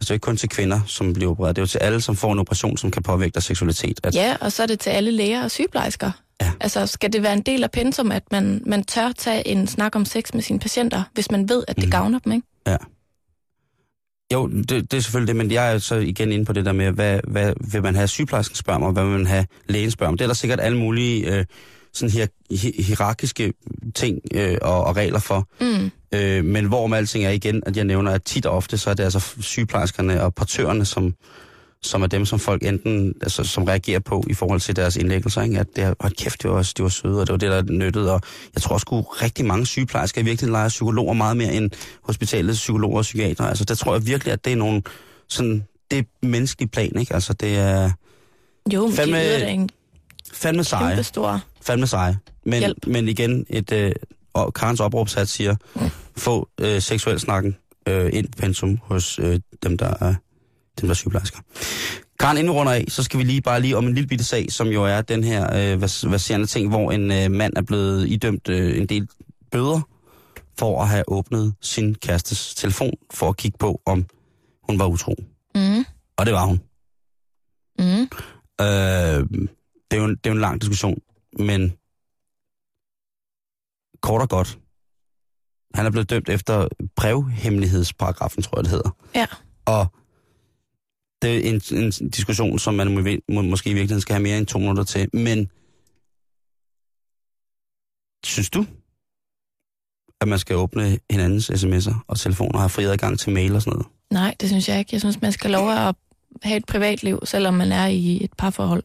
Altså 0.00 0.14
ikke 0.14 0.24
kun 0.24 0.36
til 0.36 0.48
kvinder, 0.48 0.80
som 0.86 1.12
bliver 1.12 1.30
opereret. 1.30 1.56
Det 1.56 1.60
er 1.60 1.62
jo 1.62 1.66
til 1.66 1.78
alle, 1.78 2.00
som 2.00 2.16
får 2.16 2.32
en 2.32 2.38
operation, 2.38 2.76
som 2.76 2.90
kan 2.90 3.02
påvirke 3.02 3.32
deres 3.32 3.44
seksualitet. 3.44 4.00
At, 4.02 4.14
Ja, 4.14 4.36
og 4.40 4.52
så 4.52 4.62
er 4.62 4.66
det 4.66 4.80
til 4.80 4.90
alle 4.90 5.10
læger 5.10 5.42
og 5.44 5.50
sygeplejersker. 5.50 6.10
Ja. 6.40 6.52
Altså, 6.60 6.86
skal 6.86 7.12
det 7.12 7.22
være 7.22 7.32
en 7.32 7.42
del 7.42 7.62
af 7.64 7.70
pensum, 7.70 8.12
at 8.12 8.22
man, 8.32 8.62
man 8.66 8.84
tør 8.84 9.12
tage 9.18 9.48
en 9.48 9.66
snak 9.66 9.96
om 9.96 10.04
sex 10.04 10.34
med 10.34 10.42
sine 10.42 10.58
patienter, 10.58 11.02
hvis 11.14 11.30
man 11.30 11.48
ved, 11.48 11.64
at 11.68 11.76
det 11.76 11.84
Mhm. 11.84 11.90
gavner 11.90 12.18
dem, 12.18 12.32
ikke? 12.32 12.46
Jo, 14.32 14.46
det, 14.48 14.68
det 14.68 14.94
er 14.94 15.00
selvfølgelig 15.00 15.28
det, 15.28 15.36
men 15.36 15.50
jeg 15.52 15.74
er 15.74 15.78
så 15.78 15.94
igen 15.94 16.32
inde 16.32 16.44
på 16.44 16.52
det 16.52 16.64
der 16.64 16.72
med, 16.72 16.90
hvad, 16.92 17.20
hvad 17.28 17.52
vil 17.72 17.82
man 17.82 17.94
have 17.94 18.08
sygeplejersken 18.08 18.56
spørger 18.56 18.76
om, 18.80 18.82
og 18.86 18.92
hvad 18.92 19.02
vil 19.04 19.12
man 19.12 19.26
have 19.26 19.46
lægen 19.68 19.90
spørger 19.90 20.08
om. 20.08 20.16
Det 20.18 20.24
er 20.24 20.28
der 20.28 20.34
sikkert 20.34 20.60
alle 20.60 20.78
mulige 20.78 21.36
øh, 21.38 21.44
sådan 21.92 22.10
hier, 22.10 22.26
hi- 22.52 22.82
hierarkiske 22.82 23.52
ting 23.94 24.18
øh, 24.34 24.58
og, 24.62 24.84
og 24.84 24.96
regler 24.96 25.18
for. 25.18 25.48
Mm. 25.60 25.90
Øh, 26.14 26.44
men 26.44 26.64
hvorom 26.64 26.92
alting 26.92 27.24
er 27.24 27.30
igen, 27.30 27.62
at 27.66 27.76
jeg 27.76 27.84
nævner, 27.84 28.12
at 28.12 28.22
tit 28.22 28.46
og 28.46 28.56
ofte, 28.56 28.78
så 28.78 28.90
er 28.90 28.94
det 28.94 29.04
altså 29.04 29.34
sygeplejerskerne 29.40 30.22
og 30.22 30.34
portørerne, 30.34 30.84
som, 30.84 31.14
som 31.82 32.02
er 32.02 32.06
dem, 32.06 32.26
som 32.26 32.38
folk 32.38 32.64
enten, 32.64 33.14
altså, 33.22 33.44
som 33.44 33.64
reagerer 33.64 33.98
på 34.00 34.24
i 34.30 34.34
forhold 34.34 34.60
til 34.60 34.76
deres 34.76 34.96
indlæggelser. 34.96 35.42
Ikke? 35.42 35.58
At 35.58 35.66
det 35.76 35.84
er, 35.84 35.94
hold 36.00 36.12
kæft, 36.12 36.42
det 36.42 36.50
var, 36.50 36.72
de 36.76 36.82
var 36.82 36.88
søde, 36.88 37.20
og 37.20 37.26
det 37.26 37.32
var 37.32 37.38
det, 37.38 37.50
der 37.50 37.72
nyttede. 37.72 38.12
Og 38.12 38.20
jeg 38.54 38.62
tror 38.62 38.76
at 38.76 39.22
rigtig 39.22 39.44
mange 39.44 39.66
sygeplejersker 39.66 40.20
i 40.20 40.24
virkeligheden 40.24 40.52
leger 40.52 40.68
psykologer 40.68 41.12
meget 41.14 41.36
mere 41.36 41.52
end 41.52 41.70
hospitalets 42.02 42.58
psykologer 42.58 42.96
og 42.98 43.02
psykiater. 43.02 43.44
Altså, 43.44 43.64
der 43.64 43.74
tror 43.74 43.94
jeg 43.94 44.06
virkelig, 44.06 44.32
at 44.32 44.44
det 44.44 44.52
er 44.52 44.56
nogle 44.56 44.82
sådan, 45.28 45.64
det 45.90 45.98
er 45.98 46.02
menneskelige 46.26 46.68
plan, 46.68 46.98
ikke? 46.98 47.14
Altså, 47.14 47.32
det 47.32 47.58
er 47.58 47.90
Jo, 48.72 48.86
men 48.86 48.96
Fandme 48.96 49.16
de 49.16 49.22
yder 49.24 49.38
da 49.38 49.48
en 49.50 49.68
fandme 50.32 50.64
seje. 50.64 50.88
kæmpe 50.90 51.02
stor... 51.02 51.40
Fandme 51.62 51.86
seje. 51.86 52.18
Men, 52.44 52.58
Hjælp. 52.58 52.86
men 52.86 53.08
igen, 53.08 53.46
et, 53.50 53.72
øh, 53.72 53.92
og 54.32 54.54
Karens 54.54 54.80
opråbsat 54.80 55.28
siger, 55.28 55.56
få 56.16 56.48
øh, 56.60 56.82
seksuel 56.82 57.20
snakken 57.20 57.56
øh, 57.88 58.10
ind 58.12 58.26
på 58.28 58.36
pensum 58.38 58.78
hos 58.82 59.18
øh, 59.18 59.40
dem, 59.62 59.78
der 59.78 59.86
er, 60.00 60.14
dem, 60.80 60.88
der 60.88 60.90
er 60.90 60.94
sygeplejersker. 60.94 61.38
Karen, 62.20 62.36
inden 62.38 62.52
vi 62.52 62.58
runder 62.58 62.72
af, 62.72 62.84
så 62.88 63.02
skal 63.02 63.18
vi 63.18 63.24
lige 63.24 63.40
bare 63.42 63.60
lige 63.60 63.76
om 63.76 63.86
en 63.86 63.94
lille 63.94 64.08
bitte 64.08 64.24
sag, 64.24 64.52
som 64.52 64.68
jo 64.68 64.84
er 64.84 65.00
den 65.00 65.24
her 65.24 65.42
øh, 65.72 65.82
vers- 65.82 66.10
verserende 66.10 66.46
ting, 66.46 66.68
hvor 66.68 66.92
en 66.92 67.12
øh, 67.12 67.30
mand 67.30 67.52
er 67.56 67.62
blevet 67.62 68.08
idømt 68.08 68.48
øh, 68.48 68.78
en 68.78 68.86
del 68.86 69.08
bøder 69.50 69.80
for 70.58 70.82
at 70.82 70.88
have 70.88 71.04
åbnet 71.08 71.54
sin 71.60 71.94
kærestes 71.94 72.54
telefon 72.54 72.92
for 73.10 73.28
at 73.28 73.36
kigge 73.36 73.58
på, 73.58 73.80
om 73.86 74.06
hun 74.68 74.78
var 74.78 74.86
utro. 74.86 75.14
Mm. 75.54 75.84
Og 76.16 76.26
det 76.26 76.34
var 76.34 76.44
hun. 76.46 76.60
Mm. 77.78 78.02
Øh, 78.60 79.40
det, 79.90 79.96
er 79.96 79.96
jo 79.96 80.04
en, 80.04 80.10
det 80.10 80.26
er 80.26 80.30
jo 80.30 80.34
en 80.34 80.40
lang 80.40 80.60
diskussion, 80.60 80.98
men 81.38 81.72
kort 84.00 84.22
og 84.22 84.28
godt. 84.28 84.58
Han 85.74 85.86
er 85.86 85.90
blevet 85.90 86.10
dømt 86.10 86.28
efter 86.28 86.68
brevhemmelighedsparagrafen, 86.96 88.42
tror 88.42 88.58
jeg, 88.58 88.64
det 88.64 88.70
hedder. 88.70 88.90
Ja. 89.14 89.26
Og 89.64 89.86
det 91.22 91.36
er 91.36 91.50
en, 91.50 91.84
en 91.84 92.10
diskussion, 92.10 92.58
som 92.58 92.74
man 92.74 92.94
må, 92.94 93.00
må, 93.28 93.42
måske 93.42 93.70
i 93.70 93.74
virkeligheden 93.74 94.00
skal 94.00 94.14
have 94.14 94.22
mere 94.22 94.38
end 94.38 94.46
to 94.46 94.58
minutter 94.58 94.84
til. 94.84 95.08
Men 95.12 95.50
synes 98.24 98.50
du, 98.50 98.66
at 100.20 100.28
man 100.28 100.38
skal 100.38 100.56
åbne 100.56 100.98
hinandens 101.10 101.50
sms'er 101.50 102.04
og 102.08 102.18
telefoner 102.18 102.54
og 102.54 102.60
have 102.60 102.68
fri 102.70 102.84
adgang 102.84 103.18
til 103.18 103.32
mail 103.32 103.54
og 103.54 103.62
sådan 103.62 103.72
noget? 103.72 103.86
Nej, 104.10 104.34
det 104.40 104.48
synes 104.48 104.68
jeg 104.68 104.78
ikke. 104.78 104.88
Jeg 104.92 105.00
synes, 105.00 105.20
man 105.20 105.32
skal 105.32 105.50
lov 105.50 105.70
at 105.70 105.94
have 106.42 106.56
et 106.56 106.66
privatliv, 106.66 107.20
selvom 107.24 107.54
man 107.54 107.72
er 107.72 107.86
i 107.86 108.24
et 108.24 108.32
parforhold. 108.38 108.82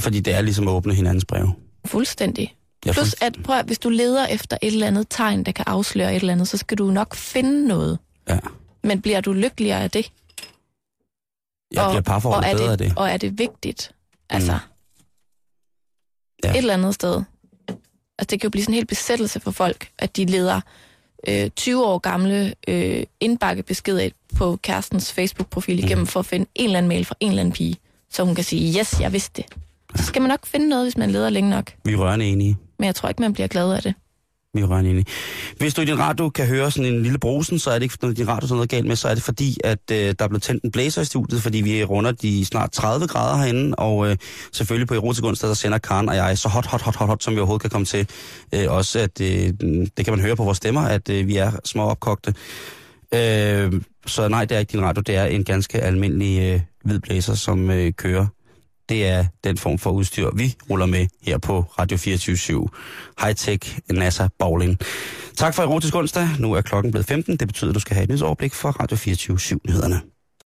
Fordi 0.00 0.20
det 0.20 0.34
er 0.34 0.40
ligesom 0.40 0.68
at 0.68 0.72
åbne 0.72 0.94
hinandens 0.94 1.24
breve. 1.24 1.54
Fuldstændig. 1.86 2.54
Jeg 2.84 2.94
Plus, 2.94 3.14
at 3.22 3.36
prøv, 3.44 3.56
at 3.56 3.66
hvis 3.66 3.78
du 3.78 3.88
leder 3.88 4.26
efter 4.26 4.56
et 4.62 4.66
eller 4.72 4.86
andet 4.86 5.06
tegn, 5.10 5.44
der 5.44 5.52
kan 5.52 5.64
afsløre 5.68 6.10
et 6.16 6.20
eller 6.20 6.32
andet, 6.32 6.48
så 6.48 6.56
skal 6.56 6.78
du 6.78 6.90
nok 6.90 7.14
finde 7.14 7.68
noget. 7.68 7.98
Ja. 8.28 8.38
Men 8.82 9.02
bliver 9.02 9.20
du 9.20 9.32
lykkeligere 9.32 9.82
af 9.82 9.90
det? 9.90 10.12
Jeg 11.72 11.86
bliver 11.90 12.00
parforholdet 12.02 12.56
bedre 12.56 12.72
af 12.72 12.78
det. 12.78 12.92
Og 12.96 13.10
er 13.10 13.16
det 13.16 13.38
vigtigt? 13.38 13.92
Altså, 14.30 14.52
Mm. 14.52 14.58
Ja. 16.44 16.50
et 16.50 16.56
eller 16.56 16.74
andet 16.74 16.94
sted. 16.94 17.22
Altså, 18.18 18.30
det 18.30 18.40
kan 18.40 18.40
jo 18.42 18.50
blive 18.50 18.62
sådan 18.64 18.72
en 18.74 18.76
hel 18.76 18.86
besættelse 18.86 19.40
for 19.40 19.50
folk, 19.50 19.88
at 19.98 20.16
de 20.16 20.24
leder 20.24 20.60
øh, 21.28 21.50
20 21.50 21.86
år 21.86 21.98
gamle 21.98 22.54
øh, 22.68 23.04
indbakkebeskeder 23.20 24.10
på 24.36 24.56
kærestens 24.62 25.12
Facebook-profil 25.12 25.78
igennem 25.78 25.98
Mm. 26.02 26.06
for 26.06 26.20
at 26.20 26.26
finde 26.26 26.46
en 26.54 26.64
eller 26.64 26.78
anden 26.78 26.88
mail 26.88 27.04
fra 27.04 27.14
en 27.20 27.28
eller 27.28 27.40
anden 27.42 27.52
pige, 27.52 27.76
så 28.10 28.24
hun 28.24 28.34
kan 28.34 28.44
sige, 28.44 28.78
yes, 28.80 29.00
jeg 29.00 29.12
vidste 29.12 29.42
det. 29.42 29.52
Så 29.96 30.04
skal 30.04 30.22
man 30.22 30.28
nok 30.28 30.46
finde 30.46 30.68
noget, 30.68 30.84
hvis 30.84 30.96
man 30.96 31.10
leder 31.10 31.30
længe 31.30 31.50
nok. 31.50 31.72
Vi 31.84 31.92
er 31.92 31.96
rørende 31.96 32.26
enige. 32.26 32.56
Men 32.78 32.86
jeg 32.86 32.94
tror 32.94 33.08
ikke, 33.08 33.22
man 33.22 33.32
bliver 33.32 33.46
glad 33.46 33.72
af 33.72 33.82
det. 33.82 33.94
Vi 34.54 34.60
er 34.60 34.66
rørende 34.66 34.90
enige. 34.90 35.04
Hvis 35.58 35.74
du 35.74 35.82
i 35.82 35.84
din 35.84 35.98
radio 35.98 36.28
kan 36.28 36.46
høre 36.46 36.70
sådan 36.70 36.94
en 36.94 37.02
lille 37.02 37.18
brusen, 37.18 37.58
så 37.58 37.70
er 37.70 37.74
det 37.74 37.82
ikke 37.82 37.96
fordi 38.00 38.14
din 38.14 38.28
radio 38.28 38.46
er 38.46 38.54
noget 38.54 38.70
galt 38.70 38.86
med, 38.86 38.96
så 38.96 39.08
er 39.08 39.14
det 39.14 39.22
fordi, 39.22 39.56
at 39.64 39.78
øh, 39.92 40.14
der 40.18 40.24
er 40.24 40.28
blevet 40.28 40.42
tændt 40.42 40.64
en 40.64 40.70
blæser 40.70 41.02
i 41.02 41.04
studiet, 41.04 41.42
fordi 41.42 41.60
vi 41.60 41.84
runder 41.84 42.12
de 42.12 42.44
snart 42.44 42.72
30 42.72 43.06
grader 43.06 43.42
herinde, 43.42 43.74
og 43.74 44.10
øh, 44.10 44.16
selvfølgelig 44.52 44.88
på 44.88 44.94
Erotik 44.94 45.24
onsdag, 45.24 45.48
der 45.48 45.54
sender 45.54 45.78
Karen 45.78 46.08
og 46.08 46.16
jeg 46.16 46.38
så 46.38 46.48
hot, 46.48 46.66
hot, 46.66 46.82
hot, 46.82 46.96
hot, 46.96 47.08
hot, 47.08 47.22
som 47.22 47.34
vi 47.34 47.38
overhovedet 47.38 47.60
kan 47.62 47.70
komme 47.70 47.84
til. 47.84 48.08
Øh, 48.54 48.64
også 48.68 48.98
at 48.98 49.20
øh, 49.20 49.52
det 49.96 50.04
kan 50.04 50.12
man 50.12 50.20
høre 50.20 50.36
på 50.36 50.44
vores 50.44 50.56
stemmer, 50.56 50.80
at 50.80 51.08
øh, 51.08 51.28
vi 51.28 51.36
er 51.36 51.50
små 51.64 51.82
opkogte. 51.82 52.34
Øh, 53.14 53.72
så 54.06 54.28
nej, 54.28 54.44
det 54.44 54.54
er 54.54 54.58
ikke 54.58 54.72
din 54.72 54.82
radio, 54.82 55.00
det 55.00 55.16
er 55.16 55.24
en 55.24 55.44
ganske 55.44 55.80
almindelig 55.80 56.40
øh, 56.40 56.60
hvid 56.84 56.98
blæser, 56.98 57.34
som 57.34 57.70
øh, 57.70 57.92
kører. 57.92 58.26
Det 58.88 59.06
er 59.06 59.24
den 59.44 59.56
form 59.58 59.78
for 59.78 59.90
udstyr, 59.90 60.30
vi 60.36 60.54
ruller 60.70 60.86
med 60.86 61.06
her 61.22 61.38
på 61.38 61.60
Radio 61.78 61.96
24 61.96 62.68
High-tech 63.20 63.78
NASA 63.90 64.28
Bowling. 64.38 64.78
Tak 65.36 65.54
for 65.54 65.62
Erotisk 65.62 65.94
onsdag. 65.94 66.28
Nu 66.38 66.52
er 66.52 66.60
klokken 66.60 66.92
blevet 66.92 67.06
15. 67.06 67.36
Det 67.36 67.48
betyder, 67.48 67.70
at 67.70 67.74
du 67.74 67.80
skal 67.80 67.94
have 67.94 68.02
et 68.02 68.08
nyhedsoverblik 68.08 68.52
overblik 68.52 68.54
for 68.54 68.70
Radio 68.70 68.96
24 68.96 69.60
nyhederne 69.68 70.13